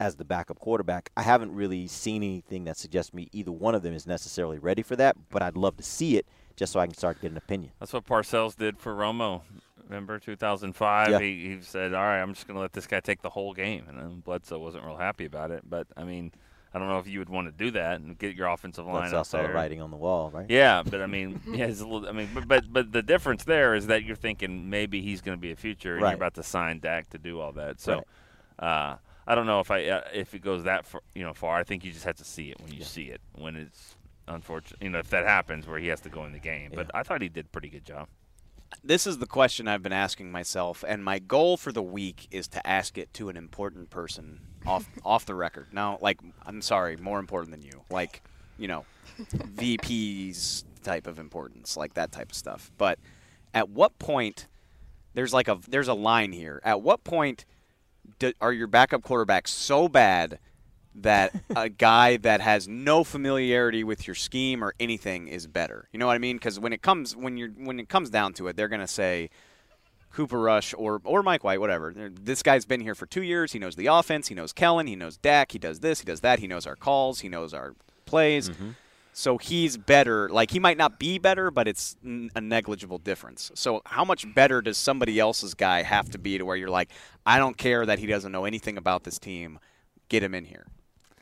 as 0.00 0.16
the 0.16 0.24
backup 0.24 0.58
quarterback. 0.58 1.10
I 1.16 1.22
haven't 1.22 1.54
really 1.54 1.86
seen 1.86 2.22
anything 2.22 2.64
that 2.64 2.76
suggests 2.76 3.12
me 3.12 3.28
either 3.32 3.52
one 3.52 3.74
of 3.74 3.82
them 3.82 3.94
is 3.94 4.06
necessarily 4.06 4.58
ready 4.58 4.82
for 4.82 4.96
that, 4.96 5.16
but 5.30 5.42
I'd 5.42 5.56
love 5.56 5.76
to 5.76 5.82
see 5.82 6.16
it 6.16 6.26
just 6.56 6.72
so 6.72 6.80
I 6.80 6.86
can 6.86 6.94
start 6.94 7.20
getting 7.20 7.32
an 7.32 7.38
opinion. 7.38 7.72
That's 7.80 7.92
what 7.92 8.06
Parcells 8.06 8.56
did 8.56 8.78
for 8.78 8.94
Romo. 8.94 9.42
Remember 9.88 10.18
2005? 10.18 11.10
Yeah. 11.10 11.18
He, 11.18 11.54
he 11.54 11.60
said, 11.62 11.94
"All 11.94 12.02
right, 12.02 12.20
I'm 12.20 12.34
just 12.34 12.46
going 12.46 12.56
to 12.56 12.60
let 12.60 12.72
this 12.72 12.86
guy 12.86 13.00
take 13.00 13.22
the 13.22 13.30
whole 13.30 13.52
game." 13.52 13.84
And 13.88 13.98
then 13.98 14.20
Bledsoe 14.20 14.58
wasn't 14.58 14.84
real 14.84 14.96
happy 14.96 15.24
about 15.24 15.50
it. 15.50 15.62
But 15.68 15.86
I 15.96 16.04
mean, 16.04 16.32
I 16.72 16.78
don't 16.78 16.88
know 16.88 16.98
if 16.98 17.06
you 17.06 17.18
would 17.18 17.28
want 17.28 17.46
to 17.48 17.52
do 17.52 17.70
that 17.72 18.00
and 18.00 18.16
get 18.18 18.34
your 18.34 18.48
offensive 18.48 18.86
line 18.86 19.10
That's 19.10 19.14
also 19.14 19.42
there. 19.42 19.52
writing 19.54 19.80
on 19.82 19.90
the 19.90 19.96
wall, 19.96 20.30
right? 20.30 20.46
Yeah, 20.48 20.82
but 20.82 21.00
I 21.02 21.06
mean, 21.16 21.40
yeah, 21.52 21.66
it's 21.66 21.80
a 21.80 21.86
little, 21.86 22.08
I 22.08 22.12
mean, 22.12 22.30
but, 22.34 22.48
but 22.48 22.72
but 22.72 22.92
the 22.92 23.02
difference 23.02 23.44
there 23.44 23.74
is 23.74 23.86
that 23.88 24.04
you're 24.04 24.16
thinking 24.16 24.70
maybe 24.70 25.00
he's 25.02 25.20
going 25.20 25.36
to 25.36 25.40
be 25.40 25.52
a 25.52 25.56
future, 25.56 25.94
and 25.94 26.02
Right. 26.02 26.10
you're 26.10 26.16
about 26.16 26.34
to 26.34 26.42
sign 26.42 26.80
Dak 26.80 27.10
to 27.10 27.18
do 27.18 27.40
all 27.40 27.52
that. 27.52 27.80
So, 27.80 28.04
Right. 28.60 28.66
uh, 28.92 28.96
I 29.26 29.34
don't 29.34 29.46
know 29.46 29.60
if 29.60 29.70
I 29.70 29.84
uh, 29.86 30.02
if 30.12 30.34
it 30.34 30.40
goes 30.40 30.64
that 30.64 30.84
far, 30.86 31.00
you 31.14 31.22
know 31.22 31.32
far. 31.34 31.56
I 31.56 31.64
think 31.64 31.84
you 31.84 31.92
just 31.92 32.04
have 32.04 32.16
to 32.16 32.24
see 32.24 32.50
it 32.50 32.60
when 32.60 32.72
you 32.72 32.84
see 32.84 33.04
it 33.04 33.20
when 33.36 33.56
it's 33.56 33.96
unfortunate. 34.28 34.82
You 34.82 34.90
know, 34.90 34.98
if 34.98 35.08
that 35.10 35.24
happens 35.24 35.66
where 35.66 35.78
he 35.78 35.86
has 35.88 36.00
to 36.02 36.08
go 36.10 36.24
in 36.24 36.32
the 36.32 36.38
game. 36.38 36.72
But 36.74 36.90
I 36.94 37.02
thought 37.02 37.22
he 37.22 37.28
did 37.28 37.46
a 37.46 37.48
pretty 37.48 37.68
good 37.70 37.84
job. 37.84 38.08
This 38.82 39.06
is 39.06 39.18
the 39.18 39.26
question 39.26 39.68
I've 39.68 39.82
been 39.82 39.92
asking 39.92 40.30
myself, 40.32 40.84
and 40.86 41.04
my 41.04 41.18
goal 41.18 41.56
for 41.56 41.72
the 41.72 41.82
week 41.82 42.26
is 42.30 42.48
to 42.48 42.66
ask 42.66 42.98
it 42.98 43.12
to 43.14 43.28
an 43.28 43.36
important 43.36 43.90
person 43.90 44.40
off 44.66 44.88
off 45.04 45.26
the 45.26 45.34
record. 45.34 45.68
Now, 45.72 45.98
like, 46.00 46.20
I'm 46.44 46.62
sorry, 46.62 46.96
more 46.96 47.18
important 47.18 47.52
than 47.52 47.62
you. 47.62 47.82
Like, 47.90 48.22
you 48.58 48.68
know, 48.68 48.84
VPs 49.18 50.64
type 50.82 51.06
of 51.06 51.18
importance, 51.18 51.76
like 51.76 51.94
that 51.94 52.12
type 52.12 52.30
of 52.30 52.36
stuff. 52.36 52.70
But 52.78 52.98
at 53.52 53.68
what 53.68 53.98
point 53.98 54.46
there's 55.14 55.32
like 55.32 55.48
a 55.48 55.58
there's 55.68 55.88
a 55.88 55.94
line 55.94 56.32
here. 56.32 56.60
At 56.64 56.82
what 56.82 57.04
point 57.04 57.44
do, 58.18 58.32
are 58.40 58.52
your 58.52 58.66
backup 58.66 59.02
quarterbacks 59.02 59.48
so 59.48 59.88
bad 59.88 60.38
that 60.96 61.34
a 61.56 61.68
guy 61.68 62.16
that 62.18 62.40
has 62.40 62.68
no 62.68 63.04
familiarity 63.04 63.84
with 63.84 64.06
your 64.06 64.14
scheme 64.14 64.62
or 64.62 64.74
anything 64.78 65.28
is 65.28 65.46
better? 65.46 65.88
You 65.92 65.98
know 65.98 66.06
what 66.06 66.14
I 66.14 66.18
mean? 66.18 66.36
Because 66.36 66.58
when 66.60 66.72
it 66.72 66.82
comes 66.82 67.16
when 67.16 67.36
you're 67.36 67.50
when 67.50 67.80
it 67.80 67.88
comes 67.88 68.10
down 68.10 68.32
to 68.34 68.48
it, 68.48 68.56
they're 68.56 68.68
gonna 68.68 68.86
say. 68.86 69.30
Cooper 70.12 70.38
Rush 70.38 70.72
or 70.78 71.00
or 71.02 71.24
Mike 71.24 71.42
White, 71.42 71.58
whatever. 71.58 71.92
This 71.92 72.40
guy's 72.40 72.64
been 72.64 72.80
here 72.80 72.94
for 72.94 73.04
two 73.04 73.24
years. 73.24 73.50
He 73.50 73.58
knows 73.58 73.74
the 73.74 73.86
offense. 73.86 74.28
He 74.28 74.34
knows 74.36 74.52
Kellen. 74.52 74.86
He 74.86 74.94
knows 74.94 75.16
Dak. 75.16 75.50
He 75.50 75.58
does 75.58 75.80
this. 75.80 75.98
He 75.98 76.04
does 76.04 76.20
that. 76.20 76.38
He 76.38 76.46
knows 76.46 76.68
our 76.68 76.76
calls. 76.76 77.18
He 77.18 77.28
knows 77.28 77.52
our 77.52 77.74
plays. 78.06 78.48
Mm-hmm. 78.48 78.70
So 79.12 79.38
he's 79.38 79.76
better. 79.76 80.28
Like 80.28 80.52
he 80.52 80.60
might 80.60 80.76
not 80.76 81.00
be 81.00 81.18
better, 81.18 81.50
but 81.50 81.66
it's 81.66 81.96
n- 82.04 82.30
a 82.36 82.40
negligible 82.40 82.98
difference. 82.98 83.50
So 83.54 83.82
how 83.86 84.04
much 84.04 84.32
better 84.34 84.62
does 84.62 84.78
somebody 84.78 85.18
else's 85.18 85.54
guy 85.54 85.82
have 85.82 86.08
to 86.10 86.18
be 86.18 86.38
to 86.38 86.44
where 86.44 86.56
you're 86.56 86.68
like, 86.68 86.90
I 87.26 87.38
don't 87.38 87.56
care 87.56 87.84
that 87.84 87.98
he 87.98 88.06
doesn't 88.06 88.30
know 88.30 88.44
anything 88.44 88.76
about 88.78 89.02
this 89.02 89.18
team, 89.18 89.58
get 90.08 90.22
him 90.22 90.32
in 90.32 90.44
here. 90.44 90.66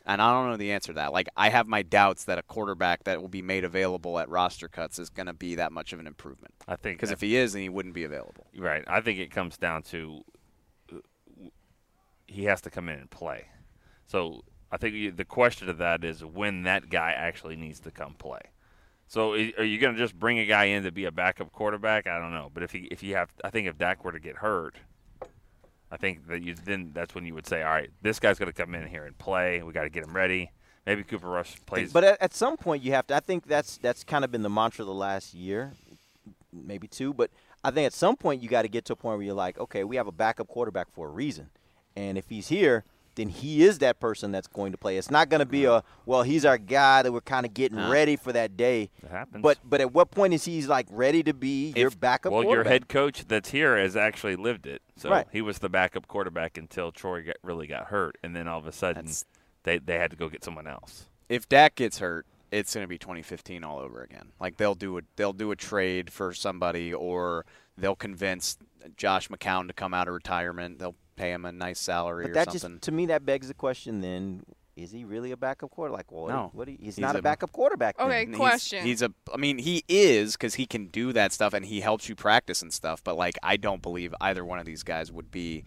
And 0.05 0.21
I 0.21 0.33
don't 0.33 0.51
know 0.51 0.57
the 0.57 0.73
answer 0.73 0.89
to 0.89 0.95
that. 0.95 1.13
Like 1.13 1.29
I 1.37 1.49
have 1.49 1.67
my 1.67 1.83
doubts 1.83 2.25
that 2.25 2.39
a 2.39 2.43
quarterback 2.43 3.05
that 3.05 3.21
will 3.21 3.29
be 3.29 3.43
made 3.43 3.65
available 3.65 4.19
at 4.19 4.29
roster 4.29 4.69
cuts 4.69 4.99
is 4.99 5.11
going 5.11 5.27
to 5.27 5.33
be 5.33 5.55
that 5.57 5.73
much 5.73 5.93
of 5.93 6.01
an 6.01 6.07
improvement. 6.07 6.55
I 6.67 6.77
think 6.77 6.99
because 6.99 7.11
if 7.11 7.21
he 7.21 7.37
is, 7.37 7.53
then 7.53 7.63
he 7.63 7.69
wouldn't 7.69 7.95
be 7.95 8.05
available. 8.05 8.47
Right. 8.57 8.85
I 8.87 9.01
think 9.01 9.19
it 9.19 9.31
comes 9.31 9.57
down 9.57 9.83
to 9.85 10.25
uh, 10.93 10.99
he 12.27 12.45
has 12.45 12.61
to 12.63 12.71
come 12.71 12.89
in 12.89 12.99
and 12.99 13.11
play. 13.11 13.47
So 14.07 14.43
I 14.71 14.77
think 14.77 15.17
the 15.17 15.25
question 15.25 15.69
of 15.69 15.79
that 15.79 16.03
is 16.03 16.25
when 16.25 16.65
that 16.65 16.89
guy 16.89 17.13
actually 17.13 17.57
needs 17.57 17.79
to 17.81 17.91
come 17.91 18.15
play. 18.15 18.41
So 19.07 19.35
are 19.35 19.65
you 19.65 19.79
going 19.79 19.95
to 19.95 19.99
just 19.99 20.19
bring 20.19 20.39
a 20.39 20.47
guy 20.47 20.65
in 20.65 20.85
to 20.85 20.91
be 20.91 21.05
a 21.05 21.13
backup 21.13 21.53
quarterback? 21.53 22.07
I 22.07 22.19
don't 22.19 22.33
know. 22.33 22.51
But 22.53 22.63
if 22.63 22.73
he, 22.73 22.89
if 22.91 23.03
you 23.03 23.15
have, 23.15 23.31
I 23.45 23.51
think 23.51 23.69
if 23.69 23.77
Dak 23.77 24.05
were 24.05 24.13
to 24.13 24.19
get 24.19 24.37
hurt, 24.37 24.77
I 25.93 25.99
think 25.99 26.27
that 26.29 26.43
you 26.43 26.55
then 26.55 26.91
that's 26.95 27.15
when 27.15 27.27
you 27.27 27.35
would 27.35 27.47
say, 27.47 27.63
all 27.63 27.71
right, 27.71 27.91
this 28.01 28.19
guy's 28.19 28.39
going 28.39 28.51
to 28.51 28.55
come 28.55 28.75
in 28.75 28.87
here 28.89 29.05
and 29.05 29.17
play. 29.19 29.63
We 29.63 29.75
got 29.75 29.83
to 29.83 29.91
get 29.91 30.05
him 30.05 30.17
ready. 30.17 30.51
Maybe 30.87 31.05
Cooper 31.05 31.29
Rush 31.29 31.55
plays. 31.67 31.93
But 31.93 32.03
at, 32.03 32.23
at 32.23 32.35
some 32.35 32.57
point, 32.57 32.83
you 32.83 32.93
have 32.93 33.07
to. 33.09 33.15
I 33.15 33.21
think 33.21 33.47
that's 33.47 33.77
that's 33.77 34.03
kind 34.03 34.25
of 34.25 34.33
been 34.33 34.41
the 34.41 34.51
mantra 34.51 34.87
the 34.87 34.95
last 34.95 35.35
year, 35.35 35.75
maybe 36.51 36.89
two. 36.89 37.13
But 37.13 37.31
I 37.63 37.71
think 37.71 37.87
at 37.87 37.93
some 37.93 38.17
point 38.17 38.43
you 38.43 38.49
got 38.49 38.63
to 38.63 38.69
get 38.69 38.87
to 38.87 38.95
a 38.95 38.97
point 38.97 39.19
where 39.19 39.27
you're 39.27 39.35
like, 39.35 39.59
okay, 39.59 39.85
we 39.85 39.97
have 39.97 40.07
a 40.07 40.13
backup 40.13 40.49
quarterback 40.49 40.91
for 40.91 41.09
a 41.09 41.11
reason, 41.11 41.51
and 41.95 42.17
if 42.17 42.31
he's 42.31 42.49
here, 42.49 42.85
then 43.15 43.29
he 43.29 43.63
is 43.63 43.79
that 43.79 44.01
person 44.01 44.33
that's 44.33 44.47
going 44.47 44.73
to 44.73 44.79
play. 44.79 44.97
It's 44.97 45.11
not 45.11 45.29
going 45.29 45.41
to 45.41 45.47
be 45.47 45.65
a 45.67 45.83
well, 46.07 46.23
he's 46.23 46.45
our 46.45 46.59
guy 46.59 47.03
that 47.03 47.13
we're 47.13 47.21
kind 47.21 47.45
of 47.47 47.55
getting 47.55 47.79
Huh. 47.79 47.91
ready 47.91 48.17
for 48.17 48.33
that 48.33 48.57
day. 48.57 48.91
It 49.03 49.11
happens. 49.11 49.43
But 49.43 49.59
but 49.65 49.81
at 49.81 49.93
what 49.93 50.11
point 50.11 50.35
is 50.35 50.45
he 50.45 50.63
like 50.63 50.87
ready 50.91 51.23
to 51.25 51.35
be 51.35 51.73
your 51.77 51.91
backup? 51.91 52.33
well, 52.33 52.45
your 52.45 52.65
head 52.65 52.89
coach 52.89 53.25
that's 53.29 53.51
here 53.51 53.77
has 53.77 53.97
actually 53.97 54.37
lived 54.37 54.67
it. 54.67 54.83
So 54.97 55.11
Right. 55.11 55.27
he 55.33 55.41
was 55.43 55.59
the 55.59 55.69
backup 55.69 56.07
quarterback 56.09 56.57
until 56.57 56.93
Troy 56.93 57.23
got, 57.23 57.37
really 57.43 57.67
got 57.67 57.87
hurt, 57.87 58.17
and 58.23 58.35
then 58.37 58.49
all 58.49 58.59
of 58.59 58.67
a 58.67 58.73
sudden 58.73 59.11
they 59.65 59.79
they 59.79 59.99
had 59.99 60.11
to 60.11 60.17
go 60.17 60.29
get 60.29 60.43
someone 60.45 60.67
else. 60.67 61.07
If 61.29 61.49
Dak 61.49 61.77
gets 61.77 61.99
hurt, 61.99 62.27
it's 62.51 62.75
going 62.75 62.85
to 62.85 62.89
be 62.89 62.99
2015 62.99 63.65
all 63.65 63.79
over 63.79 64.03
again. 64.03 64.33
Like 64.41 64.57
they'll 64.59 64.75
do 64.75 64.99
a 64.99 65.03
they'll 65.17 65.33
do 65.33 65.51
a 65.51 65.57
trade 65.57 66.11
for 66.13 66.33
somebody, 66.35 66.93
or 66.93 67.45
they'll 67.77 67.97
convince 67.97 68.57
Josh 68.97 69.29
McCown 69.29 69.67
to 69.69 69.73
come 69.73 69.95
out 69.95 70.09
of 70.09 70.15
retirement. 70.15 70.79
They'll 70.79 70.97
pay 71.23 71.33
him 71.33 71.45
a 71.45 71.53
nice 71.53 71.79
salary 71.79 72.25
But 72.25 72.31
or 72.31 72.35
that 72.35 72.53
something. 72.53 72.73
just 72.75 72.83
to 72.83 72.93
me 72.93 73.07
that 73.07 73.25
begs 73.25 73.49
the 73.49 73.55
question. 73.55 74.01
Then 74.01 74.43
is 74.77 74.91
he 74.91 75.05
really 75.05 75.31
a 75.33 75.37
backup 75.37 75.71
quarterback? 75.71 76.11
Like, 76.11 76.13
well, 76.13 76.29
No. 76.35 76.51
what? 76.55 76.67
do 76.67 76.73
he's, 76.73 76.97
He's 76.97 76.99
not 76.99 77.15
a, 77.15 77.19
a- 77.19 77.23
backup 77.23 77.53
quarterback. 77.53 78.01
Okay, 78.01 78.25
He's- 78.27 78.37
question. 78.37 78.85
He's, 78.85 79.03
a. 79.03 79.13
I 79.33 79.37
mean, 79.37 79.59
he 79.59 79.85
is 79.89 80.33
because 80.33 80.55
he 80.55 80.67
can 80.67 80.87
do 80.87 81.13
that 81.13 81.33
stuff 81.33 81.53
and 81.53 81.65
he 81.67 81.81
helps 81.81 82.09
you 82.09 82.15
practice 82.15 82.63
and 82.63 82.73
stuff. 82.73 83.03
But 83.05 83.17
like, 83.17 83.39
I 83.43 83.57
don't 83.57 83.83
believe 83.83 84.15
either 84.21 84.45
one 84.45 84.59
of 84.59 84.65
these 84.67 84.83
guys 84.83 85.13
would 85.13 85.31
be 85.31 85.65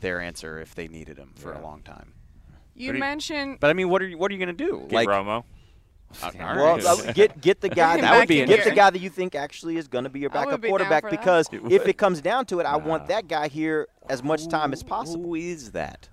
their 0.00 0.20
answer 0.20 0.60
if 0.60 0.74
they 0.74 0.86
needed 0.88 1.18
him 1.18 1.32
for 1.36 1.52
a 1.52 1.60
long 1.60 1.82
time. 1.82 2.12
You 2.76 2.90
But 2.90 2.94
he- 2.96 3.00
mentioned 3.00 3.58
But 3.60 3.70
I 3.70 3.72
mean, 3.72 3.88
what 3.88 4.02
are 4.02 4.06
you 4.06 4.18
what 4.18 4.30
are 4.30 4.34
you 4.34 4.44
going 4.44 4.56
to 4.56 4.64
do? 4.64 4.86
Get 4.88 4.94
like 4.96 5.08
Romo. 5.08 5.44
Uh, 6.22 6.30
all 6.40 6.56
Well, 6.56 6.86
uh, 7.08 7.12
get 7.12 7.40
get 7.40 7.60
the 7.60 7.68
guy 7.82 8.00
that 8.00 8.18
would 8.18 8.28
be 8.28 8.40
in 8.40 8.48
get 8.48 8.62
the 8.62 8.70
guy 8.70 8.90
that 8.90 9.00
you 9.00 9.10
think 9.10 9.34
actually 9.34 9.76
is 9.76 9.88
going 9.88 10.04
to 10.04 10.10
be 10.10 10.20
your 10.20 10.30
backup 10.30 10.60
be 10.60 10.68
quarterback 10.68 11.08
because 11.10 11.48
if 11.52 11.88
it 11.88 11.94
comes 11.98 12.20
down 12.20 12.46
to 12.46 12.60
it, 12.60 12.66
I 12.66 12.76
want 12.76 13.08
that 13.08 13.26
guy 13.26 13.48
here 13.48 13.88
as 14.08 14.22
much 14.22 14.48
time 14.48 14.72
as 14.72 14.82
possible. 14.82 15.24
Who 15.30 15.34
is 15.34 15.72
that? 15.72 16.08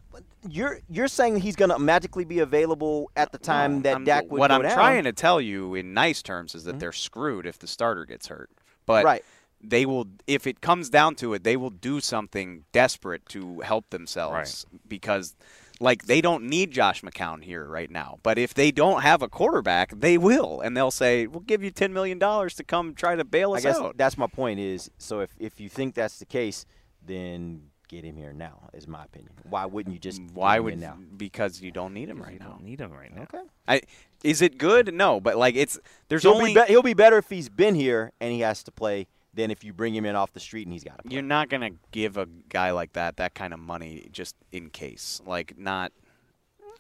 You're 0.50 0.80
you're 0.90 1.08
saying 1.08 1.40
he's 1.40 1.56
going 1.56 1.70
to 1.70 1.80
magically 1.80 2.26
be 2.26 2.40
available 2.40 3.12
at 3.16 3.32
the 3.32 3.38
time 3.38 3.84
that 3.84 3.94
I'm- 3.94 4.04
Dak 4.06 4.24
would 4.32 4.40
what 4.40 4.50
go 4.50 4.56
I'm 4.56 4.62
down. 4.64 4.74
trying 4.74 5.04
to 5.04 5.14
tell 5.14 5.40
you 5.40 5.76
in 5.76 5.94
nice 5.94 6.22
terms 6.22 6.56
is 6.56 6.64
that 6.64 6.72
mm-hmm. 6.72 6.80
they're 6.80 6.92
screwed 6.92 7.46
if 7.46 7.60
the 7.60 7.68
starter 7.68 8.06
gets 8.06 8.28
hurt. 8.28 8.50
But 8.86 9.06
Right. 9.06 9.24
they 9.62 9.86
will 9.86 10.08
if 10.28 10.48
it 10.48 10.60
comes 10.62 10.90
down 10.90 11.16
to 11.16 11.34
it, 11.34 11.44
they 11.44 11.56
will 11.56 11.70
do 11.70 12.00
something 12.00 12.66
desperate 12.72 13.26
to 13.28 13.60
help 13.62 13.90
themselves 13.92 14.66
because 14.88 15.36
like 15.80 16.06
they 16.06 16.22
don't 16.22 16.44
need 16.46 16.72
Josh 16.72 17.02
McCown 17.02 17.44
here 17.44 17.66
right 17.66 17.90
now. 17.90 18.20
But 18.24 18.38
if 18.38 18.54
they 18.54 18.72
don't 18.72 19.02
have 19.02 19.22
a 19.22 19.28
quarterback, 19.28 19.92
they 19.92 20.18
will 20.18 20.62
and 20.62 20.76
they'll 20.76 20.92
say, 20.92 21.28
"We'll 21.28 21.42
give 21.42 21.64
you 21.64 21.72
10 21.72 21.94
million 21.94 22.20
dollars 22.20 22.56
to 22.56 22.64
come 22.64 22.94
try 22.96 23.16
to 23.16 23.24
bail 23.24 23.54
I 23.54 23.58
us 23.58 23.64
guess 23.64 23.78
out." 23.78 23.98
that's 23.98 24.18
my 24.18 24.28
point. 24.28 24.60
Is 24.60 24.90
so 24.98 25.20
if 25.22 25.32
if 25.40 25.60
you 25.60 25.70
think 25.70 25.96
that's 25.96 26.20
the 26.20 26.26
case, 26.26 26.66
then 27.06 27.71
get 27.92 28.04
him 28.04 28.16
here 28.16 28.34
now. 28.34 28.70
Is 28.74 28.88
my 28.88 29.04
opinion. 29.04 29.32
Why 29.50 29.66
wouldn't 29.66 29.94
you 29.94 30.00
just 30.00 30.22
mm, 30.22 30.34
Why 30.34 30.54
get 30.56 30.58
him 30.60 30.64
would 30.66 30.80
now? 30.80 30.98
because 31.18 31.62
you 31.62 31.72
don't 31.72 31.94
need 31.94 32.10
him 32.10 32.22
right 32.22 32.34
You 32.34 32.40
now. 32.40 32.48
don't 32.50 32.64
need 32.64 32.80
him 32.82 32.92
right 32.92 33.14
now. 33.16 33.24
Okay. 33.24 33.42
I, 33.68 33.82
is 34.24 34.42
it 34.42 34.58
good? 34.58 34.94
No, 34.94 35.20
but 35.20 35.38
like 35.38 35.56
it's 35.56 35.78
there's 36.10 36.24
He'll 36.24 36.34
only 36.34 36.54
be, 36.54 36.62
be 36.62 36.66
he'll 36.68 36.82
be 36.82 36.94
better 36.94 37.18
if 37.18 37.30
he's 37.30 37.50
been 37.50 37.76
here 37.76 38.12
and 38.20 38.32
he 38.34 38.40
has 38.40 38.64
to 38.64 38.72
play 38.72 39.08
than 39.34 39.52
if 39.52 39.64
you 39.64 39.72
bring 39.74 39.94
him 39.96 40.06
in 40.06 40.16
off 40.16 40.34
the 40.34 40.40
street 40.40 40.66
and 40.68 40.74
he's 40.74 40.84
got 40.84 40.98
to 40.98 41.04
play. 41.04 41.14
You're 41.14 41.22
not 41.24 41.50
gonna 41.50 41.72
give 41.92 42.18
a 42.18 42.28
guy 42.50 42.72
like 42.72 42.94
that 42.94 43.18
that 43.18 43.34
kind 43.36 43.54
of 43.54 43.60
money 43.60 44.08
just 44.12 44.36
in 44.52 44.70
case. 44.70 45.22
Like 45.26 45.58
not. 45.58 45.92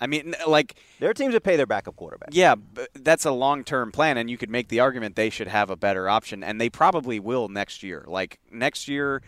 I 0.03 0.07
mean, 0.07 0.34
like 0.47 0.76
There 0.99 1.12
are 1.12 1.14
teams 1.14 1.34
that 1.36 1.43
pay 1.43 1.57
their 1.57 1.68
backup 1.68 1.95
quarterback. 1.95 2.30
yeah, 2.32 2.55
but 2.55 2.89
that's 2.95 3.24
a 3.24 3.30
long-term 3.32 3.91
plan, 3.91 4.18
and 4.18 4.32
you 4.32 4.38
could 4.38 4.49
make 4.49 4.68
the 4.70 4.80
argument 4.80 5.16
they 5.16 5.30
should 5.30 5.47
have 5.47 5.70
a 5.70 5.76
better 5.76 6.09
option, 6.09 6.43
and 6.43 6.59
they 6.59 6.72
probably 6.72 7.20
will 7.20 7.49
next 7.49 7.84
year. 7.84 8.03
Like 8.07 8.39
next 8.51 8.88
year, 8.88 9.22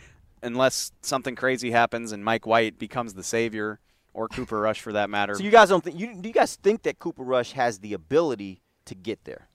unless 0.44 0.92
something 1.02 1.36
crazy 1.36 1.72
happens 1.72 2.12
and 2.12 2.24
Mike 2.24 2.46
White 2.46 2.78
becomes 2.78 3.14
the 3.14 3.24
savior, 3.24 3.80
or 4.14 4.28
Cooper 4.28 4.60
Rush 4.60 4.82
for 4.82 4.94
that 4.94 5.10
matter. 5.10 5.34
So 5.38 5.44
you 5.44 5.50
guys 5.52 5.70
don't 5.70 5.84
think 5.84 6.00
you 6.00 6.16
do 6.20 6.30
you 6.30 6.34
guys 6.34 6.56
think 6.56 6.84
that 6.84 7.00
Cooper 7.00 7.24
Rush 7.24 7.54
has 7.54 7.80
the 7.80 7.94
ability 7.94 8.62
to 8.86 8.96
get 8.96 9.24
there? 9.24 9.48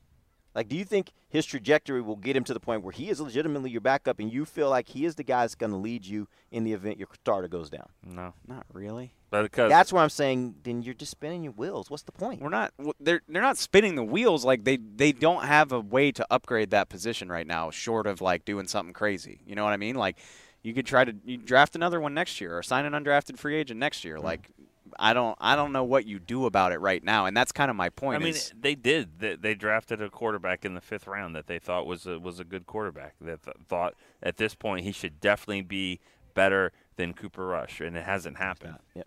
Like, 0.54 0.68
do 0.68 0.76
you 0.76 0.84
think 0.84 1.12
his 1.28 1.46
trajectory 1.46 2.02
will 2.02 2.16
get 2.16 2.34
him 2.34 2.42
to 2.42 2.52
the 2.52 2.58
point 2.58 2.82
where 2.82 2.90
he 2.90 3.10
is 3.10 3.20
legitimately 3.20 3.70
your 3.70 3.80
backup, 3.80 4.18
and 4.18 4.32
you 4.32 4.44
feel 4.44 4.68
like 4.68 4.88
he 4.88 5.04
is 5.04 5.14
the 5.14 5.22
guy 5.22 5.42
that's 5.42 5.54
going 5.54 5.70
to 5.70 5.76
lead 5.76 6.04
you 6.04 6.26
in 6.50 6.64
the 6.64 6.72
event 6.72 6.98
your 6.98 7.06
starter 7.14 7.46
goes 7.46 7.70
down? 7.70 7.88
No, 8.04 8.34
not 8.46 8.66
really. 8.72 9.12
But 9.30 9.42
because 9.42 9.70
That's 9.70 9.92
why 9.92 10.02
I'm 10.02 10.08
saying. 10.08 10.56
Then 10.64 10.82
you're 10.82 10.94
just 10.94 11.12
spinning 11.12 11.44
your 11.44 11.52
wheels. 11.52 11.90
What's 11.90 12.02
the 12.02 12.12
point? 12.12 12.40
We're 12.40 12.48
not. 12.48 12.72
They're 12.98 13.20
they're 13.28 13.42
not 13.42 13.58
spinning 13.58 13.94
the 13.94 14.02
wheels. 14.02 14.44
Like 14.44 14.64
they 14.64 14.78
they 14.78 15.12
don't 15.12 15.44
have 15.44 15.70
a 15.70 15.80
way 15.80 16.10
to 16.12 16.26
upgrade 16.30 16.70
that 16.70 16.88
position 16.88 17.28
right 17.28 17.46
now, 17.46 17.70
short 17.70 18.06
of 18.06 18.20
like 18.20 18.44
doing 18.44 18.66
something 18.66 18.94
crazy. 18.94 19.40
You 19.46 19.54
know 19.54 19.64
what 19.64 19.74
I 19.74 19.76
mean? 19.76 19.96
Like 19.96 20.16
you 20.62 20.74
could 20.74 20.86
try 20.86 21.04
to 21.04 21.12
draft 21.12 21.76
another 21.76 22.00
one 22.00 22.14
next 22.14 22.40
year 22.40 22.56
or 22.58 22.62
sign 22.62 22.84
an 22.84 22.92
undrafted 22.92 23.38
free 23.38 23.56
agent 23.56 23.78
next 23.78 24.04
year. 24.04 24.16
Hmm. 24.16 24.24
Like 24.24 24.50
I 24.98 25.12
don't 25.12 25.36
I 25.40 25.56
don't 25.56 25.72
know 25.72 25.84
what 25.84 26.06
you 26.06 26.18
do 26.18 26.46
about 26.46 26.72
it 26.72 26.78
right 26.78 27.02
now, 27.02 27.26
and 27.26 27.36
that's 27.36 27.52
kind 27.52 27.70
of 27.70 27.76
my 27.76 27.88
point. 27.90 28.20
I 28.20 28.24
mean, 28.24 28.34
they 28.58 28.74
did. 28.74 29.20
They, 29.20 29.36
they 29.36 29.54
drafted 29.54 30.00
a 30.00 30.08
quarterback 30.08 30.64
in 30.64 30.74
the 30.74 30.80
fifth 30.80 31.06
round 31.06 31.34
that 31.36 31.46
they 31.46 31.58
thought 31.58 31.86
was 31.86 32.06
a, 32.06 32.18
was 32.18 32.40
a 32.40 32.44
good 32.44 32.66
quarterback. 32.66 33.14
That 33.20 33.42
th- 33.42 33.56
thought 33.68 33.94
at 34.22 34.36
this 34.36 34.54
point 34.54 34.84
he 34.84 34.92
should 34.92 35.20
definitely 35.20 35.62
be 35.62 36.00
better 36.34 36.72
than 36.96 37.12
Cooper 37.14 37.46
Rush, 37.46 37.80
and 37.80 37.96
it 37.96 38.04
hasn't 38.04 38.38
happened. 38.38 38.78
Yep. 38.94 39.06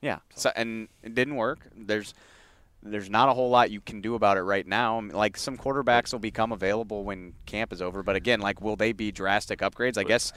Yeah. 0.00 0.18
So 0.34 0.50
and 0.54 0.88
it 1.02 1.14
didn't 1.14 1.36
work. 1.36 1.68
There's 1.76 2.14
there's 2.82 3.10
not 3.10 3.28
a 3.28 3.32
whole 3.32 3.50
lot 3.50 3.70
you 3.70 3.80
can 3.80 4.00
do 4.00 4.14
about 4.14 4.36
it 4.36 4.42
right 4.42 4.66
now. 4.66 4.98
I 4.98 5.00
mean, 5.00 5.16
Like 5.16 5.36
some 5.36 5.56
quarterbacks 5.56 6.12
will 6.12 6.20
become 6.20 6.52
available 6.52 7.04
when 7.04 7.34
camp 7.46 7.72
is 7.72 7.82
over, 7.82 8.02
but 8.02 8.16
again, 8.16 8.40
like 8.40 8.60
will 8.60 8.76
they 8.76 8.92
be 8.92 9.10
drastic 9.10 9.60
upgrades? 9.60 9.98
I 9.98 10.04
guess 10.04 10.32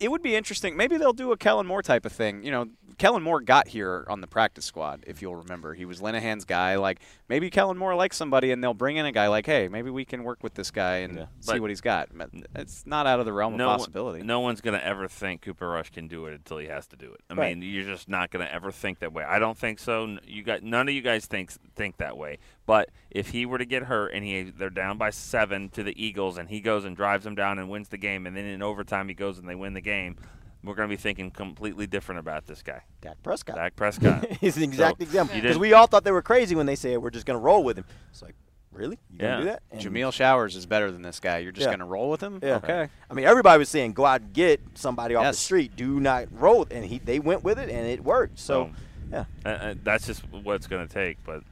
it 0.00 0.10
would 0.10 0.22
be 0.22 0.34
interesting. 0.36 0.76
Maybe 0.76 0.96
they'll 0.96 1.12
do 1.12 1.32
a 1.32 1.36
Kellen 1.36 1.66
Moore 1.66 1.82
type 1.82 2.04
of 2.04 2.12
thing. 2.12 2.42
You 2.42 2.50
know, 2.50 2.66
Kellen 2.98 3.22
Moore 3.22 3.40
got 3.40 3.68
here 3.68 4.06
on 4.08 4.20
the 4.20 4.26
practice 4.26 4.64
squad, 4.64 5.04
if 5.06 5.20
you'll 5.20 5.36
remember. 5.36 5.74
He 5.74 5.84
was 5.84 6.00
Linehan's 6.00 6.44
guy. 6.44 6.76
Like 6.76 7.00
maybe 7.28 7.50
Kellen 7.50 7.76
Moore 7.76 7.94
likes 7.94 8.16
somebody, 8.16 8.50
and 8.52 8.62
they'll 8.64 8.74
bring 8.74 8.96
in 8.96 9.06
a 9.06 9.12
guy 9.12 9.28
like, 9.28 9.46
hey, 9.46 9.68
maybe 9.68 9.90
we 9.90 10.04
can 10.04 10.24
work 10.24 10.42
with 10.42 10.54
this 10.54 10.70
guy 10.70 10.96
and 10.98 11.26
see 11.40 11.52
But- 11.52 11.60
what 11.60 11.70
he's 11.70 11.80
got. 11.80 12.08
It's 12.54 12.86
not 12.86 13.06
out 13.06 13.20
of 13.20 13.26
the 13.26 13.32
realm 13.32 13.56
no, 13.56 13.68
of 13.70 13.78
possibility. 13.78 14.22
No 14.22 14.40
one's 14.40 14.60
going 14.60 14.78
to 14.78 14.84
ever 14.84 15.08
think 15.08 15.42
Cooper 15.42 15.68
Rush 15.68 15.90
can 15.90 16.08
do 16.08 16.26
it 16.26 16.34
until 16.34 16.58
he 16.58 16.66
has 16.66 16.86
to 16.88 16.96
do 16.96 17.12
it. 17.12 17.20
I 17.30 17.34
Right. 17.34 17.56
mean, 17.56 17.70
you're 17.70 17.84
just 17.84 18.08
not 18.08 18.30
going 18.30 18.44
to 18.44 18.52
ever 18.52 18.70
think 18.72 19.00
that 19.00 19.12
way. 19.12 19.24
I 19.24 19.38
don't 19.38 19.56
think 19.58 19.78
so. 19.78 20.16
You 20.26 20.42
got 20.42 20.62
none 20.62 20.88
of 20.88 20.94
you 20.94 21.02
guys 21.02 21.26
think 21.26 21.52
think 21.74 21.98
that 21.98 22.16
way. 22.16 22.38
But 22.66 22.90
if 23.10 23.28
he 23.30 23.46
were 23.46 23.58
to 23.58 23.64
get 23.64 23.84
hurt 23.84 24.08
and 24.12 24.24
he 24.24 24.42
they're 24.42 24.70
down 24.70 24.98
by 24.98 25.10
seven 25.10 25.68
to 25.70 25.82
the 25.82 25.94
Eagles, 26.04 26.36
and 26.36 26.48
he 26.48 26.60
goes 26.60 26.84
and 26.84 26.96
drives 26.96 27.24
them 27.24 27.34
down 27.36 27.58
and 27.58 27.70
wins 27.70 27.88
the 27.88 27.96
game, 27.98 28.26
and 28.26 28.36
then 28.36 28.44
in 28.44 28.60
overtime 28.62 29.08
he 29.08 29.14
goes 29.14 29.38
and 29.38 29.48
they 29.48 29.54
win 29.54 29.72
the 29.74 29.80
game. 29.80 30.16
we're 30.64 30.74
going 30.74 30.88
to 30.88 30.92
be 30.92 31.00
thinking 31.00 31.30
completely 31.30 31.86
different 31.86 32.18
about 32.18 32.46
this 32.46 32.60
guy. 32.62 32.82
Dak 33.00 33.22
Prescott. 33.22 33.54
Dak 33.54 33.76
Prescott. 33.76 34.26
He's 34.40 34.56
an 34.56 34.64
exact 34.64 34.98
So, 34.98 35.04
example. 35.04 35.36
Because 35.40 35.58
we 35.58 35.72
all 35.74 35.86
thought 35.86 36.02
they 36.02 36.10
were 36.10 36.22
crazy 36.22 36.56
when 36.56 36.66
they 36.66 36.74
said 36.74 36.98
we're 36.98 37.10
just 37.10 37.24
going 37.24 37.38
to 37.38 37.42
roll 37.44 37.62
with 37.62 37.76
him. 37.78 37.84
It's 38.10 38.20
like, 38.20 38.34
really? 38.72 38.98
You 39.10 39.18
yeah. 39.20 39.26
going 39.26 39.38
to 39.38 39.44
do 39.44 39.50
that? 39.50 39.62
And- 39.70 39.80
Jameill 39.80 40.12
Showers 40.12 40.56
is 40.56 40.66
better 40.66 40.90
than 40.90 41.02
this 41.02 41.20
guy. 41.20 41.38
You're 41.38 41.52
just 41.52 41.66
Yeah. 41.66 41.70
going 41.70 41.78
to 41.78 41.84
roll 41.84 42.10
with 42.10 42.20
him? 42.20 42.40
Yeah. 42.42 42.56
Okay. 42.56 42.88
I 43.08 43.14
mean, 43.14 43.26
everybody 43.26 43.60
was 43.60 43.68
saying 43.68 43.92
go 43.92 44.04
out 44.06 44.22
and 44.22 44.32
get 44.32 44.60
somebody 44.74 45.14
off 45.14 45.24
the 45.26 45.32
street. 45.34 45.76
Do 45.76 46.00
not 46.00 46.26
roll, 46.32 46.66
and 46.72 46.84
he 46.84 46.98
they 46.98 47.20
went 47.20 47.44
with 47.44 47.60
it, 47.60 47.70
and 47.70 47.86
it 47.86 48.02
worked. 48.02 48.40
So, 48.40 48.72
So, 48.74 48.74
yeah. 49.12 49.24
Uh, 49.44 49.48
uh, 49.48 49.74
that's 49.84 50.04
just 50.08 50.22
what 50.32 50.56
it's 50.56 50.66
going 50.66 50.84
to 50.88 50.92
take. 50.92 51.18
But 51.24 51.44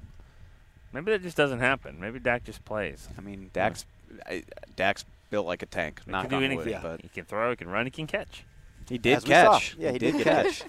maybe 0.95 1.11
that 1.13 1.23
just 1.23 1.37
doesn't 1.37 1.59
happen. 1.59 1.99
Maybe 2.01 2.19
Dak 2.19 2.45
just 2.45 2.65
plays. 2.65 3.09
I 3.19 3.21
mean, 3.21 3.51
Dak's 3.53 3.85
I, 4.27 4.45
Dak's 4.77 5.05
built 5.31 5.47
like 5.47 5.63
a 5.63 5.67
tank. 5.67 6.01
He 6.05 6.13
Knock 6.13 6.23
can 6.23 6.31
do 6.31 6.37
on 6.37 6.45
anything. 6.45 6.73
wood, 6.73 6.81
but 6.83 7.03
He 7.03 7.09
can 7.09 7.25
throw. 7.25 7.51
He 7.51 7.57
can 7.57 7.69
run. 7.69 7.85
He 7.87 7.91
can 7.91 8.07
catch. 8.07 8.45
He 8.89 8.99
did 8.99 9.17
As 9.19 9.25
catch. 9.25 9.77
Yeah, 9.79 9.93
he 9.93 9.99
did 9.99 10.21
catch. 10.23 10.63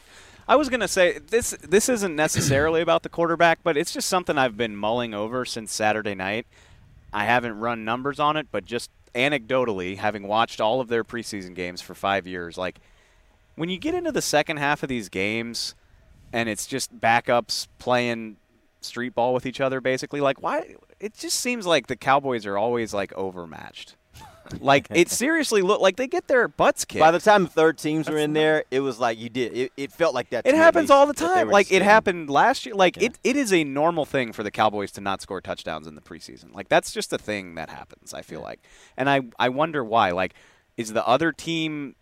I 0.48 0.56
was 0.56 0.70
gonna 0.70 0.88
say 0.88 1.20
this. 1.20 1.52
This 1.62 1.90
isn't 1.90 2.16
necessarily 2.16 2.82
about 2.82 3.04
the 3.04 3.10
quarterback, 3.10 3.60
but 3.64 3.78
it's 3.78 3.92
just 3.92 4.08
something 4.08 4.38
I've 4.38 4.58
been 4.58 4.76
mulling 4.76 5.14
over 5.14 5.46
since 5.46 5.74
Saturday 5.74 6.16
night. 6.16 6.46
I 7.14 7.26
haven't 7.26 7.60
run 7.60 7.86
numbers 7.86 8.20
on 8.20 8.38
it, 8.38 8.48
but 8.52 8.66
just 8.66 8.92
anecdotally, 9.16 9.98
having 9.98 10.28
watched 10.28 10.60
all 10.60 10.82
of 10.82 10.88
their 10.88 11.04
preseason 11.04 11.56
games 11.56 11.82
for 11.82 11.96
five 11.96 12.28
years, 12.28 12.58
like 12.58 12.80
when 13.56 13.70
you 13.70 13.78
get 13.78 13.96
into 13.96 14.12
the 14.12 14.22
second 14.22 14.58
half 14.58 14.84
of 14.84 14.90
these 14.90 15.10
games, 15.10 15.74
and 16.34 16.50
it's 16.50 16.68
just 16.68 17.00
backups 17.00 17.68
playing 17.80 18.38
street 18.86 19.16
ball 19.16 19.34
with 19.34 19.46
each 19.46 19.62
other, 19.62 19.82
basically, 19.82 20.22
like 20.22 20.42
why? 20.42 20.76
It 21.00 21.16
just 21.16 21.40
seems 21.40 21.66
like 21.66 21.88
the 21.88 21.96
Cowboys 21.96 22.46
are 22.46 22.58
always 22.58 22.94
like 22.94 23.14
overmatched. 23.14 23.96
like 24.60 24.88
it 24.92 25.10
seriously 25.10 25.62
looked 25.62 25.82
like 25.82 25.96
they 25.96 26.08
get 26.08 26.28
their 26.28 26.48
butts 26.48 26.86
kicked. 26.86 27.00
By 27.00 27.12
the 27.12 27.20
time 27.20 27.44
the 27.44 27.50
third 27.50 27.78
teams 27.78 28.10
were 28.10 28.18
in 28.18 28.34
there, 28.34 28.64
it 28.72 28.80
was 28.80 29.00
like 29.00 29.18
you 29.18 29.30
did. 29.30 29.56
It, 29.56 29.72
it 29.76 29.92
felt 29.92 30.14
like 30.14 30.30
that. 30.30 30.46
It 30.46 30.56
happens 30.56 30.90
all 30.90 31.08
the 31.08 31.14
time. 31.14 31.50
Like 31.50 31.72
it 31.72 31.82
happened 31.82 32.30
last 32.30 32.66
year. 32.66 32.76
Like 32.76 32.98
it, 33.02 33.18
it 33.24 33.36
is 33.36 33.52
a 33.52 33.64
normal 33.64 34.06
thing 34.06 34.34
for 34.34 34.44
the 34.44 34.52
Cowboys 34.52 34.92
to 34.94 35.02
not 35.02 35.22
score 35.22 35.42
touchdowns 35.42 35.88
in 35.88 35.96
the 35.96 36.02
preseason. 36.02 36.54
Like 36.54 36.70
that's 36.70 36.92
just 36.92 37.12
a 37.12 37.18
thing 37.18 37.56
that 37.56 37.70
happens. 37.70 38.14
I 38.14 38.22
feel 38.22 38.42
like, 38.42 38.60
and 38.98 39.10
I 39.10 39.22
I 39.40 39.50
wonder 39.50 39.84
why. 39.84 40.12
Like, 40.12 40.34
is 40.78 40.94
the 40.94 41.06
other 41.08 41.32
team 41.32 41.96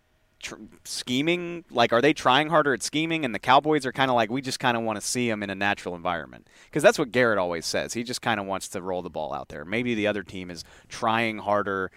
tr- 0.44 0.54
scheming? 0.84 1.64
Like, 1.70 1.92
are 1.92 2.00
they 2.00 2.12
trying 2.12 2.48
harder 2.48 2.72
at 2.72 2.82
scheming? 2.82 3.24
And 3.24 3.34
the 3.34 3.38
Cowboys 3.38 3.84
are 3.84 3.92
kind 3.92 4.10
of 4.10 4.14
like, 4.14 4.30
we 4.30 4.40
just 4.40 4.60
kind 4.60 4.76
of 4.76 4.82
want 4.84 5.00
to 5.00 5.06
see 5.06 5.28
them 5.28 5.42
in 5.42 5.50
a 5.50 5.54
natural 5.54 5.94
environment 5.96 6.48
because 6.66 6.82
that's 6.82 6.98
what 6.98 7.10
Garrett 7.10 7.38
always 7.38 7.66
says. 7.66 7.94
He 7.94 8.04
just 8.04 8.22
kind 8.22 8.38
of 8.38 8.46
wants 8.46 8.68
to 8.68 8.82
roll 8.82 9.02
the 9.02 9.10
ball 9.10 9.34
out 9.34 9.48
there. 9.48 9.64
Maybe 9.64 9.94
the 9.94 10.06
other 10.06 10.22
team 10.22 10.50
is 10.50 10.64
trying 10.88 11.38
harder 11.38 11.90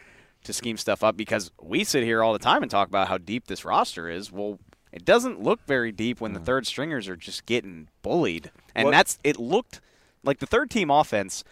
to 0.44 0.54
scheme 0.54 0.78
stuff 0.78 1.04
up 1.04 1.16
because 1.16 1.52
we 1.62 1.84
sit 1.84 2.04
here 2.04 2.24
all 2.24 2.34
the 2.34 2.40
time 2.40 2.64
and 2.64 2.72
talk 2.72 2.88
about 2.88 3.08
how 3.08 3.18
deep 3.18 3.48
this 3.48 3.66
roster 3.66 4.10
is. 4.10 4.32
Well, 4.32 4.60
it 4.92 5.06
doesn't 5.06 5.42
look 5.42 5.60
very 5.68 5.92
deep 5.92 6.22
when 6.22 6.34
the 6.34 6.40
hmm. 6.40 6.46
third 6.46 6.66
stringers 6.68 7.08
are 7.08 7.16
just 7.18 7.46
getting 7.46 7.90
bullied. 8.02 8.52
And 8.74 8.86
What- 8.86 8.92
that's 8.92 9.20
it 9.24 9.38
looked 9.38 9.82
like 10.24 10.40
the 10.40 10.48
third 10.48 10.70
team 10.72 10.90
offense 10.90 11.44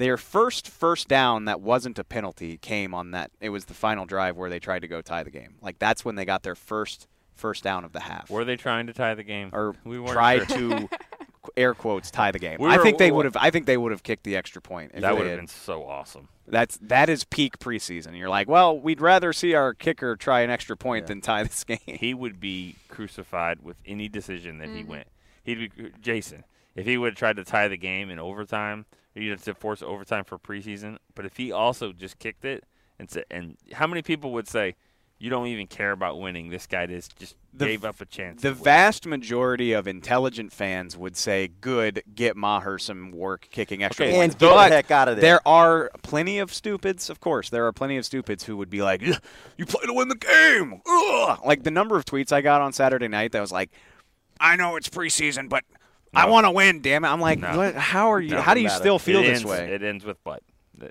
their 0.00 0.16
first 0.16 0.68
first 0.68 1.06
down 1.08 1.44
that 1.44 1.60
wasn't 1.60 1.98
a 1.98 2.04
penalty 2.04 2.56
came 2.58 2.92
on 2.94 3.10
that 3.12 3.30
it 3.40 3.50
was 3.50 3.66
the 3.66 3.74
final 3.74 4.06
drive 4.06 4.36
where 4.36 4.50
they 4.50 4.58
tried 4.58 4.80
to 4.80 4.88
go 4.88 5.00
tie 5.00 5.22
the 5.22 5.30
game. 5.30 5.54
Like 5.60 5.78
that's 5.78 6.04
when 6.04 6.14
they 6.16 6.24
got 6.24 6.42
their 6.42 6.54
first 6.54 7.06
first 7.34 7.62
down 7.62 7.84
of 7.84 7.92
the 7.92 8.00
half. 8.00 8.28
Were 8.30 8.44
they 8.44 8.56
trying 8.56 8.86
to 8.88 8.92
tie 8.92 9.14
the 9.14 9.22
game? 9.22 9.50
Or 9.52 9.74
we 9.84 9.98
weren't 10.00 10.12
tried 10.12 10.48
sure. 10.50 10.78
to 10.80 10.88
air 11.56 11.74
quotes 11.74 12.10
tie 12.10 12.30
the 12.30 12.38
game. 12.38 12.58
We 12.60 12.68
I 12.68 12.76
were- 12.78 12.82
think 12.82 12.98
they 12.98 13.10
we- 13.10 13.16
would 13.18 13.24
have 13.26 13.36
I 13.36 13.50
think 13.50 13.66
they 13.66 13.76
would 13.76 13.92
have 13.92 14.02
kicked 14.02 14.24
the 14.24 14.36
extra 14.36 14.60
point. 14.62 14.92
if 14.94 15.02
That 15.02 15.16
would 15.16 15.26
have 15.26 15.38
been 15.38 15.46
so 15.46 15.84
awesome. 15.86 16.28
that's 16.48 16.78
that 16.82 17.08
is 17.08 17.24
peak 17.24 17.58
preseason. 17.58 18.16
You're 18.18 18.28
like, 18.28 18.48
well, 18.48 18.78
we'd 18.78 19.00
rather 19.00 19.32
see 19.32 19.54
our 19.54 19.74
kicker 19.74 20.16
try 20.16 20.40
an 20.40 20.50
extra 20.50 20.76
point 20.76 21.06
than 21.06 21.20
tie 21.20 21.42
this 21.44 21.62
game. 21.64 21.78
He 21.86 22.14
would 22.14 22.40
be 22.40 22.76
crucified 22.88 23.60
with 23.62 23.76
any 23.86 24.08
decision 24.08 24.58
that 24.58 24.68
he 24.70 24.82
Mhm. 24.82 24.86
went. 24.86 25.06
He'd 25.44 25.72
be 25.76 25.90
Jason 26.02 26.44
if 26.76 26.86
he 26.86 26.96
would 26.96 27.12
have 27.12 27.18
tried 27.18 27.36
to 27.36 27.44
tie 27.44 27.68
the 27.68 27.76
game 27.76 28.10
in 28.10 28.18
overtime. 28.18 28.86
You'd 29.14 29.30
have 29.32 29.42
to 29.44 29.54
force 29.54 29.82
overtime 29.82 30.24
for 30.24 30.38
preseason. 30.38 30.98
But 31.14 31.24
if 31.26 31.36
he 31.36 31.50
also 31.52 31.92
just 31.92 32.18
kicked 32.18 32.44
it 32.44 32.64
and 32.98 33.10
said, 33.10 33.24
and 33.30 33.56
how 33.72 33.86
many 33.86 34.02
people 34.02 34.32
would 34.32 34.46
say, 34.46 34.76
"You 35.18 35.30
don't 35.30 35.48
even 35.48 35.66
care 35.66 35.90
about 35.92 36.20
winning"? 36.20 36.48
This 36.50 36.66
guy 36.66 36.86
just 36.86 37.18
just 37.18 37.34
The- 37.52 37.66
gave 37.66 37.84
up 37.84 38.00
a 38.00 38.04
chance. 38.06 38.40
The 38.42 38.52
vast 38.54 39.06
majority 39.06 39.72
of 39.72 39.88
intelligent 39.88 40.52
fans 40.52 40.96
would 40.96 41.16
say, 41.16 41.48
"Good, 41.60 42.04
get 42.14 42.36
Maher 42.36 42.78
some 42.78 43.10
work 43.10 43.48
kicking 43.50 43.82
extra 43.82 44.06
Okay, 44.06 44.14
points." 44.14 44.34
and 44.34 44.40
get 44.40 44.54
the 44.54 44.68
heck 44.76 44.90
out 44.92 45.08
of 45.08 45.16
there. 45.16 45.22
There 45.22 45.48
are 45.48 45.90
plenty 46.02 46.38
of 46.38 46.54
stupids, 46.54 47.10
of 47.10 47.18
course. 47.18 47.50
There 47.50 47.66
are 47.66 47.72
plenty 47.72 47.96
of 47.96 48.06
stupids 48.06 48.44
who 48.44 48.56
would 48.58 48.70
be 48.70 48.80
like, 48.82 49.02
"You 49.02 49.66
play 49.66 49.84
to 49.86 49.92
win 49.92 50.06
the 50.08 50.14
game." 50.14 50.80
Ugh. 50.86 51.40
Like 51.44 51.64
the 51.64 51.72
number 51.72 51.96
of 51.96 52.04
tweets 52.04 52.30
I 52.30 52.42
got 52.42 52.60
on 52.60 52.72
Saturday 52.72 53.08
night 53.08 53.32
that 53.32 53.40
was 53.40 53.50
like, 53.50 53.70
"I 54.38 54.54
know 54.54 54.76
it's 54.76 54.88
preseason, 54.88 55.48
but 55.48 55.64
I 56.14 56.28
want 56.28 56.46
to 56.46 56.50
win." 56.50 56.80
Damn 56.80 57.04
it! 57.04 57.08
I'm 57.08 57.20
like, 57.20 57.38
No. 57.38 57.56
what, 57.56 57.74
"How 57.74 58.12
are 58.12 58.20
you? 58.20 58.30
No. 58.30 58.40
how 58.42 58.54
do 58.54 58.60
you 58.60 58.66
Matter. 58.68 58.80
still 58.80 58.98
feel 58.98 59.20
it 59.20 59.22
this 59.24 59.38
ends, 59.38 59.44
way?" 59.44 59.72
It 59.72 59.82
ends 59.82 60.04
with 60.04 60.22
but. 60.24 60.42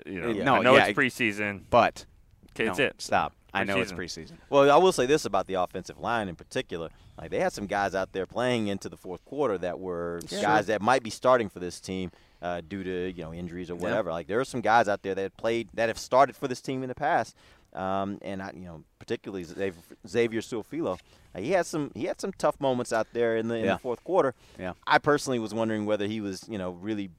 You 0.06 0.20
know, 0.20 0.28
It- 0.30 0.40
I 0.40 0.44
no, 0.44 0.62
know 0.62 0.76
yeah, 0.76 0.86
it's 0.86 0.96
preseason. 0.98 1.62
but 1.68 2.06
Okay, 2.54 2.66
that's 2.66 2.78
no, 2.78 2.84
it. 2.86 2.94
Stop. 3.02 3.32
I 3.52 3.64
know 3.64 3.80
it's 3.80 3.90
Preseason. 3.90 4.28
preseason. 4.28 4.32
Well, 4.48 4.70
I 4.70 4.76
will 4.76 4.92
say 4.92 5.06
this 5.06 5.24
about 5.24 5.48
the 5.48 5.54
offensive 5.54 5.98
line 5.98 6.28
in 6.28 6.36
particular. 6.36 6.90
Like 7.20 7.30
they 7.32 7.40
had 7.40 7.52
some 7.52 7.66
guys 7.66 7.96
out 7.96 8.12
there 8.12 8.24
playing 8.24 8.68
into 8.68 8.88
the 8.88 8.96
fourth 8.96 9.24
quarter 9.24 9.58
that 9.58 9.80
were 9.80 10.20
Yeah. 10.28 10.42
guys 10.42 10.66
that 10.68 10.80
might 10.80 11.02
be 11.02 11.10
starting 11.10 11.48
for 11.48 11.58
this 11.58 11.80
team 11.80 12.12
uh, 12.40 12.60
due 12.66 12.84
to 12.84 13.10
you 13.10 13.24
know 13.24 13.34
injuries 13.34 13.68
or 13.68 13.74
Yeah. 13.74 13.80
whatever. 13.82 14.10
Like 14.12 14.28
there 14.28 14.38
are 14.38 14.44
some 14.44 14.60
guys 14.60 14.88
out 14.88 15.02
there 15.02 15.16
that 15.16 15.36
played 15.36 15.68
that 15.74 15.88
have 15.88 15.98
started 15.98 16.36
for 16.36 16.46
this 16.46 16.60
team 16.60 16.82
in 16.84 16.88
the 16.88 16.94
past. 16.94 17.34
Um, 17.74 18.18
and 18.22 18.42
I, 18.42 18.50
you 18.54 18.64
know, 18.64 18.82
particularly 18.98 19.44
Xavier, 19.44 19.74
Xavier 20.06 20.40
Su'a-Filo, 20.40 20.98
uh, 21.34 21.40
he 21.40 21.52
had 21.52 21.66
some 21.66 21.92
he 21.94 22.04
had 22.06 22.20
some 22.20 22.32
tough 22.32 22.60
moments 22.60 22.92
out 22.92 23.06
there 23.12 23.36
in 23.36 23.48
the, 23.48 23.54
in 23.56 23.64
Yeah. 23.66 23.74
the 23.74 23.78
fourth 23.78 24.02
quarter. 24.02 24.34
Yeah. 24.58 24.72
I 24.86 24.98
personally 24.98 25.38
was 25.38 25.54
wondering 25.54 25.86
whether 25.86 26.06
he 26.06 26.20
was 26.20 26.44
you 26.48 26.58
know 26.58 26.70
really 26.72 27.10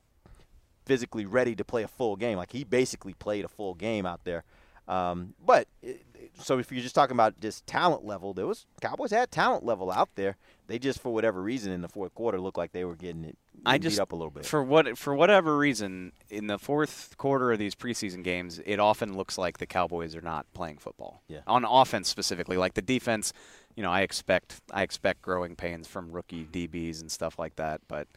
physically 0.86 1.26
ready 1.26 1.56
to 1.56 1.64
play 1.64 1.84
a 1.84 1.88
full 1.88 2.16
game. 2.16 2.38
Like 2.38 2.52
he 2.52 2.64
basically 2.64 3.14
played 3.14 3.46
a 3.46 3.48
full 3.48 3.74
game 3.76 4.06
out 4.06 4.24
there. 4.26 4.44
Um, 4.92 5.36
but 5.46 5.70
it, 5.82 6.04
so 6.38 6.60
if 6.60 6.70
you're 6.70 6.82
just 6.82 6.96
talking 6.96 7.16
about 7.16 7.40
just 7.40 7.66
talent 7.66 8.04
level, 8.04 8.34
there 8.34 8.46
was 8.46 8.66
Cowboys 8.82 9.12
had 9.12 9.32
talent 9.32 9.64
level 9.64 9.90
out 9.90 10.10
there. 10.16 10.36
They 10.68 10.80
just 10.80 11.00
for 11.00 11.14
whatever 11.14 11.42
reason 11.42 11.72
in 11.72 11.82
the 11.82 11.88
fourth 11.88 12.14
quarter 12.14 12.40
looked 12.40 12.58
like 12.58 12.74
they 12.74 12.84
were 12.84 12.96
getting 12.96 13.24
it 13.24 13.38
I 13.66 13.78
beat 13.78 13.84
just 13.84 14.00
up 14.00 14.12
a 14.12 14.16
little 14.16 14.32
bit. 14.32 14.46
for 14.46 14.62
what 14.62 14.98
for 14.98 15.16
whatever 15.16 15.58
reason 15.58 16.12
in 16.30 16.48
the 16.48 16.58
fourth 16.58 17.16
quarter 17.18 17.54
of 17.54 17.60
these 17.60 17.74
preseason 17.74 18.22
games, 18.22 18.60
it 18.66 18.80
often 18.80 19.16
looks 19.16 19.38
like 19.38 19.60
the 19.60 19.66
Cowboys 19.66 20.14
are 20.14 20.22
not 20.22 20.46
playing 20.54 20.78
football. 20.78 21.22
Yeah. 21.30 21.40
On 21.48 21.64
offense 21.64 22.10
specifically, 22.10 22.58
like 22.58 22.74
the 22.74 22.82
defense, 22.82 23.32
you 23.78 23.84
know, 23.84 23.92
I 23.92 24.02
expect 24.02 24.60
I 24.74 24.84
expect 24.84 25.22
growing 25.22 25.56
pains 25.56 25.88
from 25.88 26.12
rookie 26.12 26.46
DBs 26.46 27.00
and 27.00 27.10
stuff 27.10 27.40
like 27.40 27.56
that, 27.56 27.80
but 27.88 28.08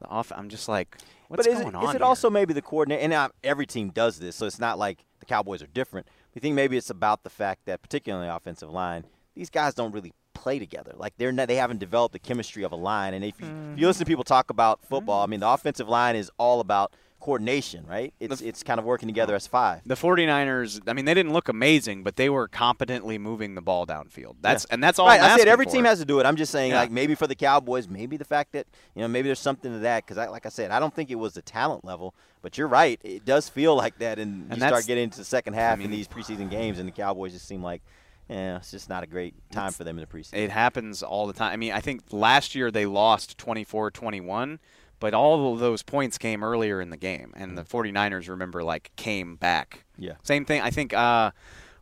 the 0.00 0.08
off 0.08 0.32
I'm 0.34 0.48
just 0.48 0.68
like 0.68 0.96
what's 1.28 1.46
but 1.46 1.52
is 1.52 1.60
going 1.60 1.68
it, 1.68 1.76
on? 1.76 1.84
is 1.84 1.94
it 1.94 1.98
here? 1.98 2.04
also 2.04 2.30
maybe 2.30 2.52
the 2.52 2.62
coordinator? 2.62 3.02
And 3.02 3.12
uh, 3.12 3.28
every 3.44 3.66
team 3.66 3.90
does 3.90 4.18
this, 4.18 4.34
so 4.34 4.46
it's 4.46 4.58
not 4.58 4.78
like 4.78 5.04
the 5.20 5.26
Cowboys 5.26 5.62
are 5.62 5.68
different. 5.68 6.06
We 6.36 6.40
think 6.40 6.54
maybe 6.54 6.76
it's 6.76 6.90
about 6.90 7.22
the 7.22 7.30
fact 7.30 7.64
that, 7.64 7.80
particularly 7.80 8.28
on 8.28 8.30
the 8.30 8.36
offensive 8.36 8.68
line, 8.68 9.04
these 9.34 9.48
guys 9.48 9.72
don't 9.72 9.90
really 9.92 10.12
play 10.34 10.58
together. 10.58 10.92
Like 10.94 11.14
they're 11.16 11.32
not, 11.32 11.48
they 11.48 11.56
haven't 11.56 11.80
developed 11.80 12.12
the 12.12 12.18
chemistry 12.18 12.62
of 12.62 12.72
a 12.72 12.76
line. 12.76 13.14
And 13.14 13.24
if 13.24 13.40
you, 13.40 13.46
if 13.46 13.78
you 13.78 13.84
mm. 13.84 13.88
listen 13.88 14.04
to 14.04 14.06
people 14.06 14.22
talk 14.22 14.50
about 14.50 14.84
football, 14.84 15.22
I 15.22 15.26
mean, 15.28 15.40
the 15.40 15.46
mm. 15.46 15.54
offensive 15.54 15.88
line 15.88 16.14
is 16.14 16.30
all 16.36 16.60
about 16.60 16.92
coordination, 17.20 17.84
right? 17.86 18.12
It's 18.20 18.40
it's 18.40 18.62
kind 18.62 18.78
of 18.78 18.84
working 18.84 19.08
together 19.08 19.34
as 19.34 19.46
five. 19.46 19.80
the 19.86 19.94
49ers, 19.96 20.80
I 20.86 20.92
mean, 20.92 21.04
they 21.06 21.14
didn't 21.14 21.32
look 21.32 21.48
amazing, 21.48 22.02
but 22.04 22.16
they 22.16 22.28
were 22.28 22.46
competently 22.46 23.18
moving 23.18 23.54
the 23.54 23.60
ball 23.62 23.86
downfield. 23.86 24.36
That's 24.40 24.64
Yeah. 24.68 24.74
and 24.74 24.82
that's 24.84 24.98
all 24.98 25.06
Right, 25.06 25.20
I 25.20 25.36
said 25.36 25.48
every 25.48 25.64
for. 25.64 25.72
team 25.72 25.84
has 25.86 25.98
to 25.98 26.04
do 26.04 26.20
it. 26.20 26.26
I'm 26.26 26.36
just 26.36 26.52
saying, 26.52 26.70
Yeah. 26.72 26.80
like 26.80 26.90
maybe 26.90 27.14
for 27.14 27.26
the 27.26 27.34
Cowboys, 27.34 27.88
maybe 27.88 28.16
the 28.16 28.24
fact 28.24 28.52
that 28.52 28.66
you 28.94 29.02
know 29.02 29.08
maybe 29.08 29.28
there's 29.28 29.40
something 29.40 29.72
to 29.72 29.78
that 29.80 30.04
because, 30.04 30.18
I, 30.18 30.28
like 30.28 30.46
I 30.46 30.50
said, 30.50 30.70
I 30.70 30.78
don't 30.78 30.94
think 30.94 31.10
it 31.10 31.16
was 31.16 31.32
the 31.34 31.42
talent 31.42 31.84
level, 31.84 32.14
but 32.42 32.56
you're 32.58 32.68
right. 32.68 33.00
It 33.02 33.24
does 33.24 33.48
feel 33.48 33.74
like 33.74 33.98
that, 33.98 34.18
and, 34.18 34.48
you 34.50 34.56
start 34.56 34.86
getting 34.86 35.04
into 35.04 35.18
the 35.18 35.24
second 35.24 35.54
half 35.54 35.78
mean- 35.78 35.86
in 35.86 35.90
these 35.90 36.06
preseason 36.08 36.50
games, 36.50 36.78
and 36.78 36.86
the 36.86 36.92
Cowboys 36.92 37.32
just 37.32 37.48
seem 37.48 37.62
like, 37.62 37.82
yeah, 38.28 38.56
it's 38.56 38.70
just 38.72 38.88
not 38.88 39.02
a 39.04 39.06
great 39.06 39.34
time 39.52 39.72
for 39.72 39.84
them 39.84 39.98
in 39.98 40.04
the 40.08 40.16
preseason. 40.18 40.34
It 40.34 40.50
happens 40.50 41.02
all 41.02 41.26
the 41.26 41.32
time. 41.32 41.52
I 41.52 41.56
mean, 41.56 41.72
I 41.72 41.80
think 41.80 42.02
last 42.12 42.54
year 42.54 42.70
they 42.72 42.84
lost 42.86 43.38
24-21, 43.38 44.58
but 45.00 45.14
all 45.14 45.52
of 45.52 45.60
those 45.60 45.82
points 45.82 46.18
came 46.18 46.42
earlier 46.44 46.80
in 46.80 46.90
the 46.90 46.96
game, 46.96 47.32
and 47.36 47.56
the 47.56 47.62
49ers 47.64 48.28
remember 48.28 48.62
like 48.64 48.90
came 48.96 49.36
back. 49.36 49.84
Yeah. 49.98 50.14
Same 50.22 50.44
thing. 50.44 50.60
I 50.62 50.70
think 50.70 50.94
uh, 50.94 51.30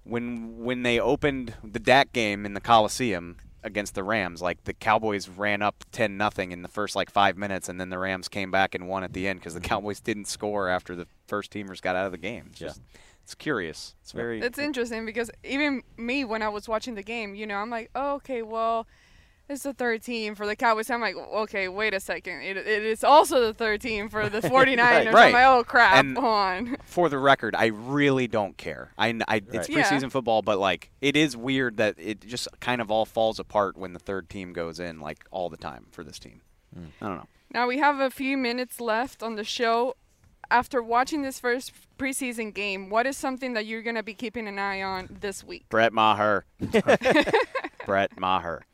when 0.04 0.58
when 0.64 0.82
they 0.82 1.00
opened 1.00 1.54
the 1.62 1.78
Dak 1.78 2.12
game 2.12 2.44
in 2.44 2.54
the 2.54 2.60
Coliseum 2.60 3.36
against 3.62 3.94
the 3.94 4.04
Rams, 4.04 4.42
like 4.42 4.64
the 4.64 4.74
Cowboys 4.74 5.28
ran 5.28 5.62
up 5.62 5.84
10 5.92 6.16
nothing 6.18 6.52
in 6.52 6.60
the 6.62 6.68
first 6.68 6.94
like 6.94 7.08
5 7.10 7.38
minutes 7.38 7.66
and 7.68 7.80
then 7.80 7.88
the 7.88 7.98
Rams 7.98 8.28
came 8.28 8.50
back 8.50 8.74
and 8.74 8.86
won 8.88 9.02
at 9.02 9.14
the 9.14 9.26
end 9.26 9.40
cuz 9.42 9.54
the 9.54 9.60
Cowboys 9.60 10.00
didn't 10.00 10.26
score 10.26 10.68
after 10.68 10.94
the 10.94 11.06
first 11.26 11.50
teamers 11.50 11.80
got 11.80 11.96
out 11.96 12.04
of 12.04 12.12
the 12.12 12.18
game. 12.18 12.48
It's 12.50 12.60
Yeah. 12.60 12.68
just 12.68 12.82
it's 13.22 13.34
curious. 13.34 13.94
It's 14.02 14.12
very 14.12 14.42
It's 14.42 14.58
interesting 14.58 15.06
because 15.06 15.30
even 15.42 15.82
me, 15.96 16.26
when 16.26 16.42
I 16.42 16.50
was 16.50 16.68
watching 16.68 16.94
the 16.94 17.02
game, 17.02 17.34
you 17.34 17.46
know, 17.46 17.56
I'm 17.56 17.70
like, 17.70 17.88
oh, 17.94 18.16
okay, 18.16 18.42
well, 18.42 18.86
it's 19.48 19.62
the 19.64 19.72
third 19.74 20.02
team 20.02 20.34
for 20.34 20.46
the 20.46 20.56
Cowboys. 20.56 20.88
I'm 20.90 21.00
like, 21.00 21.16
okay, 21.16 21.68
wait 21.68 21.92
a 21.94 22.00
second. 22.00 22.40
It, 22.42 22.56
it 22.56 22.82
is 22.84 23.04
also 23.04 23.40
the 23.46 23.52
third 23.54 23.80
team 23.80 24.08
for 24.08 24.28
the 24.28 24.40
49ers. 24.42 25.12
Right. 25.12 25.26
I'm 25.26 25.32
like, 25.32 25.44
oh, 25.46 25.64
crap. 25.64 25.96
And- 26.04 26.16
on. 26.18 26.76
For 26.86 27.08
the 27.08 27.18
record, 27.18 27.54
I 27.56 27.66
really 27.66 28.26
don't 28.28 28.56
care. 28.56 28.92
I, 28.96 29.10
kn- 29.10 29.22
I 29.28 29.36
it's 29.36 29.54
Right. 29.54 29.68
Yeah. 29.70 29.82
preseason 29.90 30.10
football, 30.10 30.42
but 30.42 30.58
like 30.58 30.90
it 31.00 31.16
is 31.16 31.36
weird 31.36 31.76
that 31.78 31.96
it 31.98 32.20
just 32.20 32.46
kind 32.60 32.80
of 32.80 32.90
all 32.90 33.04
falls 33.04 33.38
apart 33.40 33.76
when 33.76 33.92
the 33.92 33.98
third 33.98 34.30
team 34.30 34.52
goes 34.52 34.78
in 34.80 35.00
like 35.00 35.24
all 35.30 35.48
the 35.50 35.56
time 35.56 35.86
for 35.90 36.04
this 36.04 36.18
team. 36.18 36.40
Hmm. 36.72 36.84
I 37.02 37.06
don't 37.08 37.16
know. 37.16 37.26
Now 37.52 37.66
we 37.66 37.78
have 37.78 37.98
a 38.00 38.10
few 38.10 38.36
minutes 38.36 38.80
left 38.80 39.22
on 39.22 39.34
the 39.36 39.44
show. 39.44 39.96
After 40.50 40.82
watching 40.82 41.22
this 41.22 41.40
first 41.40 41.72
preseason 41.98 42.52
game, 42.54 42.90
what 42.90 43.06
is 43.06 43.16
something 43.16 43.54
that 43.54 43.64
you're 43.66 43.82
going 43.82 43.96
to 43.96 44.02
be 44.02 44.14
keeping 44.14 44.46
an 44.46 44.58
eye 44.58 44.82
on 44.82 45.08
this 45.20 45.42
week? 45.42 45.64
Brett 45.70 45.92
Maher. 45.92 46.44
Brett 47.86 48.18
Maher. 48.18 48.64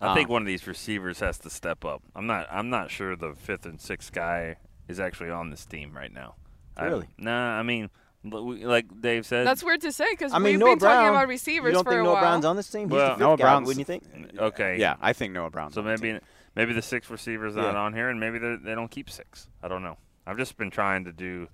I 0.00 0.14
think 0.14 0.28
Um, 0.28 0.32
one 0.32 0.42
of 0.42 0.46
these 0.46 0.66
receivers 0.66 1.20
has 1.20 1.38
to 1.38 1.50
step 1.50 1.84
up. 1.84 2.02
I'm 2.14 2.26
not. 2.26 2.46
I'm 2.50 2.70
not 2.70 2.90
sure 2.90 3.14
the 3.16 3.34
fifth 3.34 3.66
and 3.66 3.80
sixth 3.80 4.12
guy 4.12 4.56
is 4.88 4.98
actually 5.00 5.30
on 5.30 5.50
this 5.50 5.64
team 5.64 5.92
right 5.94 6.12
now. 6.12 6.34
I- 6.76 6.86
Really? 6.86 7.08
nah. 7.18 7.58
I 7.58 7.62
mean, 7.62 7.88
like 8.24 9.00
Dave 9.00 9.26
said. 9.26 9.46
That's 9.46 9.62
weird 9.62 9.80
to 9.82 9.92
say 9.92 10.06
because 10.10 10.32
I 10.32 10.38
mean, 10.38 10.54
we've 10.54 10.58
Noah 10.60 10.68
been 10.70 10.78
talking 10.80 10.96
Brown, 11.02 11.08
about 11.10 11.20
you 11.22 11.26
receivers 11.28 11.72
don't 11.74 11.84
for 11.84 11.90
think 11.90 12.00
a 12.00 12.04
Noah 12.04 12.12
while. 12.14 12.22
Brown's 12.22 12.44
on 12.44 12.56
this 12.56 12.70
team? 12.70 12.82
He's 12.82 12.90
the 12.90 12.96
Well, 12.96 13.08
fifth 13.10 13.18
Noah 13.20 13.36
guy, 13.36 13.42
Brown's- 13.44 13.66
wouldn't 13.66 13.78
you 13.80 13.84
think? 13.84 14.38
Okay. 14.38 14.78
Yeah, 14.78 14.96
I 15.00 15.12
think 15.12 15.32
Noah 15.32 15.50
Brown's. 15.50 15.74
So 15.74 15.80
on 15.82 15.86
the 15.86 15.96
maybe 15.98 16.20
maybe 16.56 16.72
the 16.72 16.82
six 16.82 17.08
receivers 17.10 17.54
not 17.56 17.74
Yeah. 17.74 17.80
on 17.80 17.92
here, 17.94 18.08
and 18.08 18.18
maybe 18.20 18.38
they 18.38 18.56
they 18.56 18.74
don't 18.74 18.90
keep 18.90 19.08
six. 19.10 19.48
I 19.62 19.68
don't 19.68 19.82
know. 19.82 19.98
I've 20.26 20.36
just 20.38 20.56
been 20.56 20.70
trying 20.70 21.04
to 21.04 21.12
do 21.12 21.48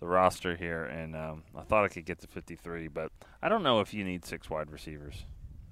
the 0.00 0.06
roster 0.06 0.56
here, 0.56 0.84
and 0.84 1.14
um, 1.16 1.44
I 1.56 1.62
thought 1.62 1.84
I 1.84 1.88
could 1.88 2.04
get 2.04 2.18
to 2.20 2.26
53, 2.26 2.88
but 2.88 3.12
I 3.42 3.48
don't 3.48 3.62
know 3.62 3.80
if 3.80 3.92
you 3.94 4.04
need 4.04 4.24
six 4.24 4.48
wide 4.50 4.70
receivers. 4.70 5.24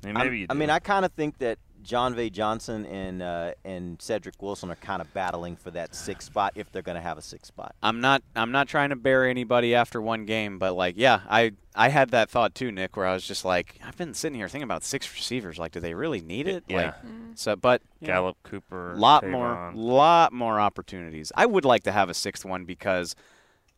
I 0.05 0.07
mean, 0.09 0.16
I'm- 0.16 0.26
maybe 0.26 0.38
you 0.40 0.46
I 0.50 0.55
mean, 0.55 0.70
I 0.70 0.78
kind 0.78 1.05
of 1.05 1.12
think 1.12 1.38
that 1.38 1.59
Jon'Vea 1.84 2.30
Johnson 2.30 2.86
and 2.86 3.20
uh, 3.22 3.55
and 3.64 4.00
Cedric 4.00 4.40
Wilson 4.40 4.70
are 4.70 4.76
kind 4.76 5.03
of 5.03 5.12
battling 5.12 5.57
for 5.57 5.72
that 5.72 5.96
sixth 5.96 6.26
spot 6.30 6.53
if 6.55 6.70
they're 6.70 6.80
going 6.82 6.94
to 6.96 7.03
have 7.03 7.18
a 7.18 7.22
sixth 7.22 7.48
spot. 7.48 7.74
I'm 7.82 8.00
not 8.00 8.22
I'm 8.36 8.53
not 8.53 8.68
trying 8.68 8.90
to 8.90 8.96
bury 8.96 9.30
anybody 9.30 9.74
after 9.74 10.00
one 10.00 10.24
game, 10.24 10.59
but 10.61 10.74
like 10.74 10.94
yeah, 10.96 11.22
I 11.28 11.53
I 11.74 11.88
had 11.88 12.11
that 12.11 12.30
thought 12.30 12.55
too, 12.55 12.70
Nick, 12.70 12.96
where 12.96 13.07
I 13.07 13.14
was 13.14 13.26
just 13.26 13.44
like, 13.44 13.80
I've 13.84 13.96
been 13.96 14.14
sitting 14.14 14.38
here 14.38 14.48
thinking 14.48 14.62
about 14.64 14.84
six 14.84 15.12
receivers. 15.12 15.59
Like, 15.59 15.72
do 15.72 15.80
they 15.80 15.94
really 15.94 16.20
need 16.20 16.46
it? 16.46 16.62
Yeah. 16.68 16.76
Like, 16.76 16.94
so 17.34 17.57
but 17.57 17.82
you 18.00 18.07
know, 18.07 18.12
Gallup, 18.14 18.36
Cooper, 18.44 18.94
lot 18.96 19.24
Tavon. 19.24 19.30
more 19.32 19.72
lot 19.74 20.32
more 20.32 20.61
opportunities. 20.61 21.32
I 21.34 21.46
would 21.46 21.64
like 21.64 21.82
to 21.84 21.92
have 21.92 22.09
a 22.09 22.14
sixth 22.14 22.44
one 22.44 22.64
because 22.64 23.16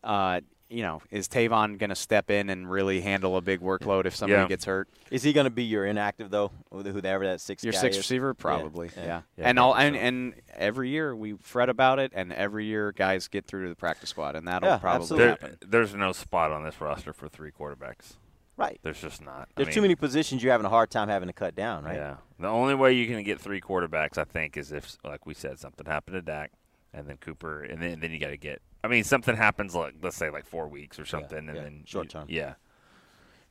uh 0.03 0.41
you 0.69 0.81
know, 0.81 1.01
is 1.11 1.27
Tavon 1.27 1.77
going 1.77 1.89
to 1.91 1.95
step 1.95 2.31
in 2.31 2.49
and 2.49 2.69
really 2.69 3.01
handle 3.01 3.37
a 3.37 3.41
big 3.41 3.61
workload 3.61 4.05
if 4.05 4.15
somebody 4.15 4.41
Yeah. 4.41 4.47
gets 4.47 4.65
hurt? 4.65 4.89
Is 5.11 5.21
he 5.23 5.31
going 5.33 5.45
to 5.45 5.51
be 5.51 5.63
your 5.63 5.85
inactive 5.85 6.31
though, 6.31 6.51
whoever 6.71 7.25
that 7.25 7.39
sixth 7.41 7.63
Your 7.63 7.73
guy 7.73 7.79
sixth 7.79 7.97
receiver, 7.99 8.33
probably. 8.33 8.89
Yeah. 8.97 9.21
Yeah. 9.37 9.49
And 9.49 9.59
all 9.59 9.75
and, 9.75 9.95
and 9.95 10.33
every 10.55 10.89
year 10.89 11.15
we 11.15 11.33
fret 11.33 11.69
about 11.69 11.99
it, 11.99 12.11
and 12.15 12.33
every 12.33 12.65
year 12.65 12.91
guys 12.91 13.27
get 13.27 13.45
through 13.45 13.63
to 13.63 13.69
the 13.69 13.75
practice 13.75 14.09
squad, 14.09 14.35
and 14.35 14.47
that'll 14.47 14.67
Yeah, 14.69 14.77
probably 14.77 15.01
absolutely. 15.03 15.27
happen. 15.29 15.57
There's 15.67 15.93
no 15.93 16.11
spot 16.11 16.51
on 16.51 16.63
this 16.63 16.81
roster 16.81 17.13
for 17.13 17.29
three 17.29 17.51
quarterbacks. 17.51 18.13
Right. 18.57 18.79
There's 18.83 19.01
just 19.01 19.21
not. 19.21 19.41
I 19.41 19.45
There's 19.57 19.67
mean, 19.67 19.73
too 19.73 19.81
many 19.81 19.95
positions 19.95 20.41
you're 20.41 20.53
having 20.53 20.65
a 20.65 20.69
hard 20.69 20.89
time 20.89 21.09
having 21.09 21.27
to 21.27 21.33
cut 21.33 21.55
down, 21.55 21.83
right? 21.83 21.95
Yeah. 21.97 22.15
The 22.39 22.47
only 22.47 22.73
way 22.73 22.93
you 22.93 23.05
can 23.05 23.21
get 23.23 23.39
three 23.39 23.59
quarterbacks, 23.59 24.17
I 24.17 24.23
think, 24.23 24.55
is 24.55 24.71
if, 24.71 24.97
like 25.03 25.25
we 25.25 25.33
said, 25.33 25.59
something 25.59 25.85
happened 25.85 26.15
to 26.15 26.21
Dak, 26.21 26.51
and 26.95 27.07
then 27.07 27.17
Cooper, 27.17 27.63
and 27.63 27.81
then 27.81 27.99
then 27.99 28.11
you 28.11 28.19
got 28.19 28.29
to 28.29 28.37
get. 28.37 28.61
I 28.83 28.87
mean, 28.87 29.03
something 29.03 29.35
happens 29.35 29.75
like 29.75 29.95
let's 30.01 30.15
say 30.17 30.29
like 30.29 30.45
four 30.45 30.67
weeks 30.67 30.99
or 30.99 31.05
something, 31.05 31.37
and 31.37 31.55
yeah, 31.55 31.63
then 31.63 31.83
short 31.85 32.05
you- 32.05 32.09
term. 32.09 32.25
Yeah. 32.29 32.53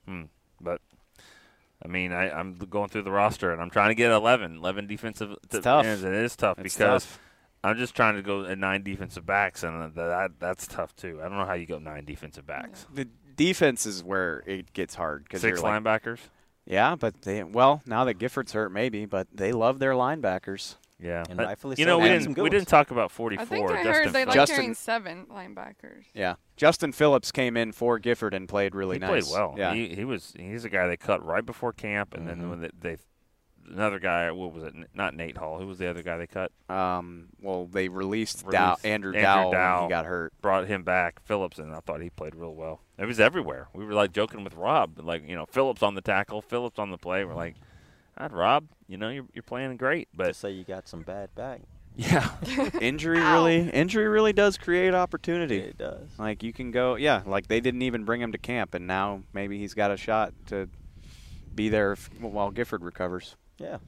Hmm. 0.07 0.23
But. 0.61 0.81
I 1.85 1.89
mean, 1.89 2.13
I, 2.15 2.31
I'm 2.31 2.55
going 2.55 2.89
through 2.89 3.03
the 3.03 3.11
roster 3.11 3.53
and 3.53 3.61
I'm 3.61 3.69
trying 3.69 3.91
to 3.91 3.95
get 3.95 4.11
11, 4.11 4.57
11 4.57 4.87
defensive 4.87 5.37
It's 5.53 5.63
tough. 5.65 5.85
ends, 5.85 6.03
and 6.03 6.15
it 6.15 6.25
is 6.25 6.35
tough 6.35 6.59
It's 6.59 6.75
because 6.75 7.05
tough. 7.05 7.21
I'm 7.63 7.77
just 7.77 7.95
trying 7.95 8.15
to 8.17 8.23
go 8.23 8.45
at 8.45 8.57
nine 8.57 8.83
defensive 8.83 9.27
backs, 9.27 9.63
and 9.63 9.83
that, 9.83 9.95
that 9.95 10.31
that's 10.39 10.67
tough 10.67 10.97
too. 10.97 11.21
I 11.21 11.29
don't 11.29 11.37
know 11.37 11.45
how 11.45 11.53
you 11.55 11.67
go 11.67 11.79
nine 11.79 12.07
defensive 12.07 12.47
backs. 12.47 12.87
The 12.95 13.09
defense 13.37 13.85
is 13.85 14.03
where 14.03 14.43
it 14.47 14.73
gets 14.73 14.95
hard 14.95 15.25
because 15.25 15.43
Six 15.43 15.61
like, 15.63 15.83
linebackers. 15.83 16.21
Yeah, 16.65 16.95
but 16.95 17.23
they 17.23 17.43
well 17.43 17.83
now 17.85 18.05
that 18.05 18.15
Gifford's 18.15 18.53
hurt, 18.53 18.71
maybe, 18.73 19.05
but 19.05 19.27
they 19.33 19.53
love 19.53 19.79
their 19.79 19.93
linebackers. 19.93 20.77
Yeah, 21.05 21.23
And 21.29 21.37
But, 21.37 21.47
rightfully 21.47 21.75
you 21.79 21.85
so. 21.85 21.89
know, 21.91 21.99
we 21.99 22.09
didn't 22.09 22.39
we 22.39 22.49
didn't 22.51 22.69
talk 22.69 22.91
about 22.91 23.11
44. 23.11 23.43
I 23.43 23.47
think 23.47 23.71
I 23.71 23.75
Justin 23.85 23.93
heard 23.93 24.07
they 24.07 24.11
Phillips. 24.13 24.27
like 24.27 24.35
Justin- 24.35 24.57
carrying 24.57 24.75
seven 24.75 25.27
linebackers. 25.27 26.05
Yeah, 26.15 26.35
Justin 26.57 26.93
Phillips 26.93 27.31
came 27.31 27.57
in 27.57 27.73
for 27.73 27.99
Gifford 27.99 28.33
and 28.35 28.49
played 28.49 28.75
really 28.75 28.97
he 28.97 29.01
nice. 29.01 29.29
played 29.29 29.39
well. 29.39 29.55
Yeah, 29.57 29.75
he, 29.75 29.95
he 29.95 30.05
was 30.05 30.33
he's 30.37 30.65
a 30.65 30.71
guy 30.71 30.87
they 30.87 30.97
cut 30.97 31.25
right 31.25 31.45
before 31.45 31.73
camp, 31.73 32.15
and 32.15 32.27
Mm-hmm. 32.27 32.41
then 32.41 32.51
when 32.51 32.61
they, 32.63 32.71
they 32.81 32.97
another 33.71 33.99
guy, 33.99 34.31
what 34.31 34.53
was 34.53 34.63
it? 34.63 34.75
Not 34.95 35.15
Nate 35.15 35.37
Hall. 35.39 35.59
Who 35.59 35.67
was 35.67 35.79
the 35.79 35.89
other 35.89 36.03
guy 36.03 36.17
they 36.19 36.27
cut? 36.27 36.53
um, 36.71 37.29
well 37.41 37.67
they 37.67 37.89
released, 37.89 38.49
Dow, 38.51 38.77
Andrew, 38.85 39.11
Andrew 39.13 39.23
Dowell, 39.23 39.53
Dow. 39.53 39.83
he 39.85 39.89
got 39.91 40.07
hurt. 40.07 40.33
Brought 40.41 40.67
him 40.69 40.83
back, 40.85 41.21
Phillips, 41.25 41.59
and 41.59 41.75
I 41.75 41.81
thought 41.81 42.01
he 42.01 42.11
played 42.11 42.35
real 42.35 42.55
well. 42.55 42.81
It 42.99 43.07
was 43.07 43.21
everywhere. 43.21 43.69
We 43.75 43.85
were 43.85 43.93
like 43.93 44.13
joking 44.13 44.43
with 44.45 44.55
Rob, 44.55 44.99
like 45.03 45.29
you 45.29 45.35
know, 45.35 45.47
Phillips 45.47 45.83
on 45.83 45.95
the 45.95 46.01
tackle, 46.03 46.41
Phillips 46.43 46.79
on 46.79 46.91
the 46.91 46.99
play. 46.99 47.25
We're 47.25 47.35
like, 47.35 47.57
God, 48.19 48.33
Rob, 48.33 48.67
you 48.89 48.97
know, 48.97 49.09
you're 49.09 49.27
you're 49.35 49.43
playing 49.43 49.77
great, 49.77 50.09
but 50.15 50.29
Just 50.29 50.41
say 50.41 50.51
you 50.51 50.65
got 50.65 50.89
some 50.89 51.03
bad 51.03 51.35
back. 51.35 51.61
yeah, 51.97 52.31
Injury 52.81 53.21
really, 53.21 53.71
injury 53.71 54.09
really 54.09 54.33
does 54.33 54.57
create 54.59 54.95
opportunity. 54.95 55.59
It 55.61 55.79
does. 55.79 56.09
Like 56.19 56.43
you 56.43 56.53
can 56.53 56.71
go, 56.71 56.97
yeah. 56.97 57.23
Like 57.27 57.49
they 57.49 57.61
didn't 57.61 57.83
even 57.83 58.05
bring 58.05 58.21
him 58.21 58.33
to 58.33 58.39
camp, 58.39 58.75
and 58.75 58.87
now 58.87 59.23
maybe 59.33 59.59
he's 59.59 59.75
got 59.75 59.91
a 59.91 59.97
shot 59.97 60.33
to 60.47 60.69
be 61.55 61.69
there 61.69 61.93
if, 61.93 62.11
while 62.21 62.51
Gifford 62.51 62.83
recovers. 62.83 63.37
Yeah. 63.59 63.79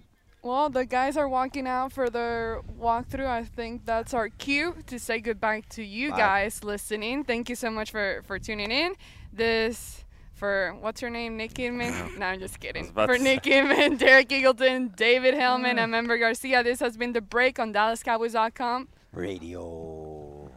Well, 0.43 0.71
the 0.71 0.85
guys 0.87 1.17
are 1.17 1.29
walking 1.29 1.67
out 1.67 1.93
for 1.93 2.09
their 2.09 2.63
walkthrough. 2.81 3.27
I 3.27 3.43
think 3.43 3.85
that's 3.85 4.15
our 4.15 4.29
cue 4.29 4.77
to 4.87 4.97
say 5.01 5.19
goodbye 5.19 5.63
to 5.71 5.83
you 5.83 6.13
Bye. 6.13 6.19
guys 6.19 6.63
listening. 6.63 7.25
Thank 7.25 7.49
you 7.49 7.57
so 7.57 7.69
much 7.69 7.91
for, 7.91 8.23
for 8.29 8.39
tuning 8.39 8.71
in. 8.71 8.95
This 9.33 10.05
for 10.37 10.77
what's 10.81 11.01
her 11.01 11.11
name, 11.11 11.37
Nick 11.37 11.55
Kidman? 11.55 11.91
Uh-huh. 11.91 12.09
no, 12.19 12.27
I'm 12.27 12.41
just 12.41 12.61
kidding. 12.61 12.93
For 12.93 13.17
to 13.17 13.19
Nick 13.19 13.43
Kidman, 13.43 13.99
Derek 14.07 14.29
Eagleton, 14.29 14.95
David 14.95 15.35
Helman, 15.35 15.79
and 15.79 15.89
mm. 15.89 15.91
Member 15.91 16.19
Garcia. 16.19 16.63
This 16.63 16.81
has 16.81 16.97
been 16.97 17.13
the 17.13 17.21
break 17.21 17.59
on 17.59 17.73
DallasCowboys.com. 17.73 18.89
Radio. 19.13 20.51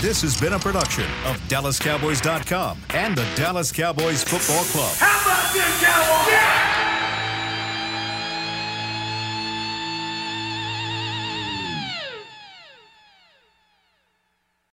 This 0.00 0.20
has 0.20 0.38
been 0.38 0.52
a 0.52 0.58
production 0.58 1.04
of 1.24 1.40
DallasCowboys.com 1.48 2.78
and 2.90 3.16
the 3.16 3.26
Dallas 3.36 3.72
Cowboys 3.72 4.22
Football 4.22 4.64
Club. 4.64 4.94
How 4.98 5.22
about 5.22 5.52
this, 5.54 5.82
Cowboys? 5.82 6.32
Yeah! 6.32 6.63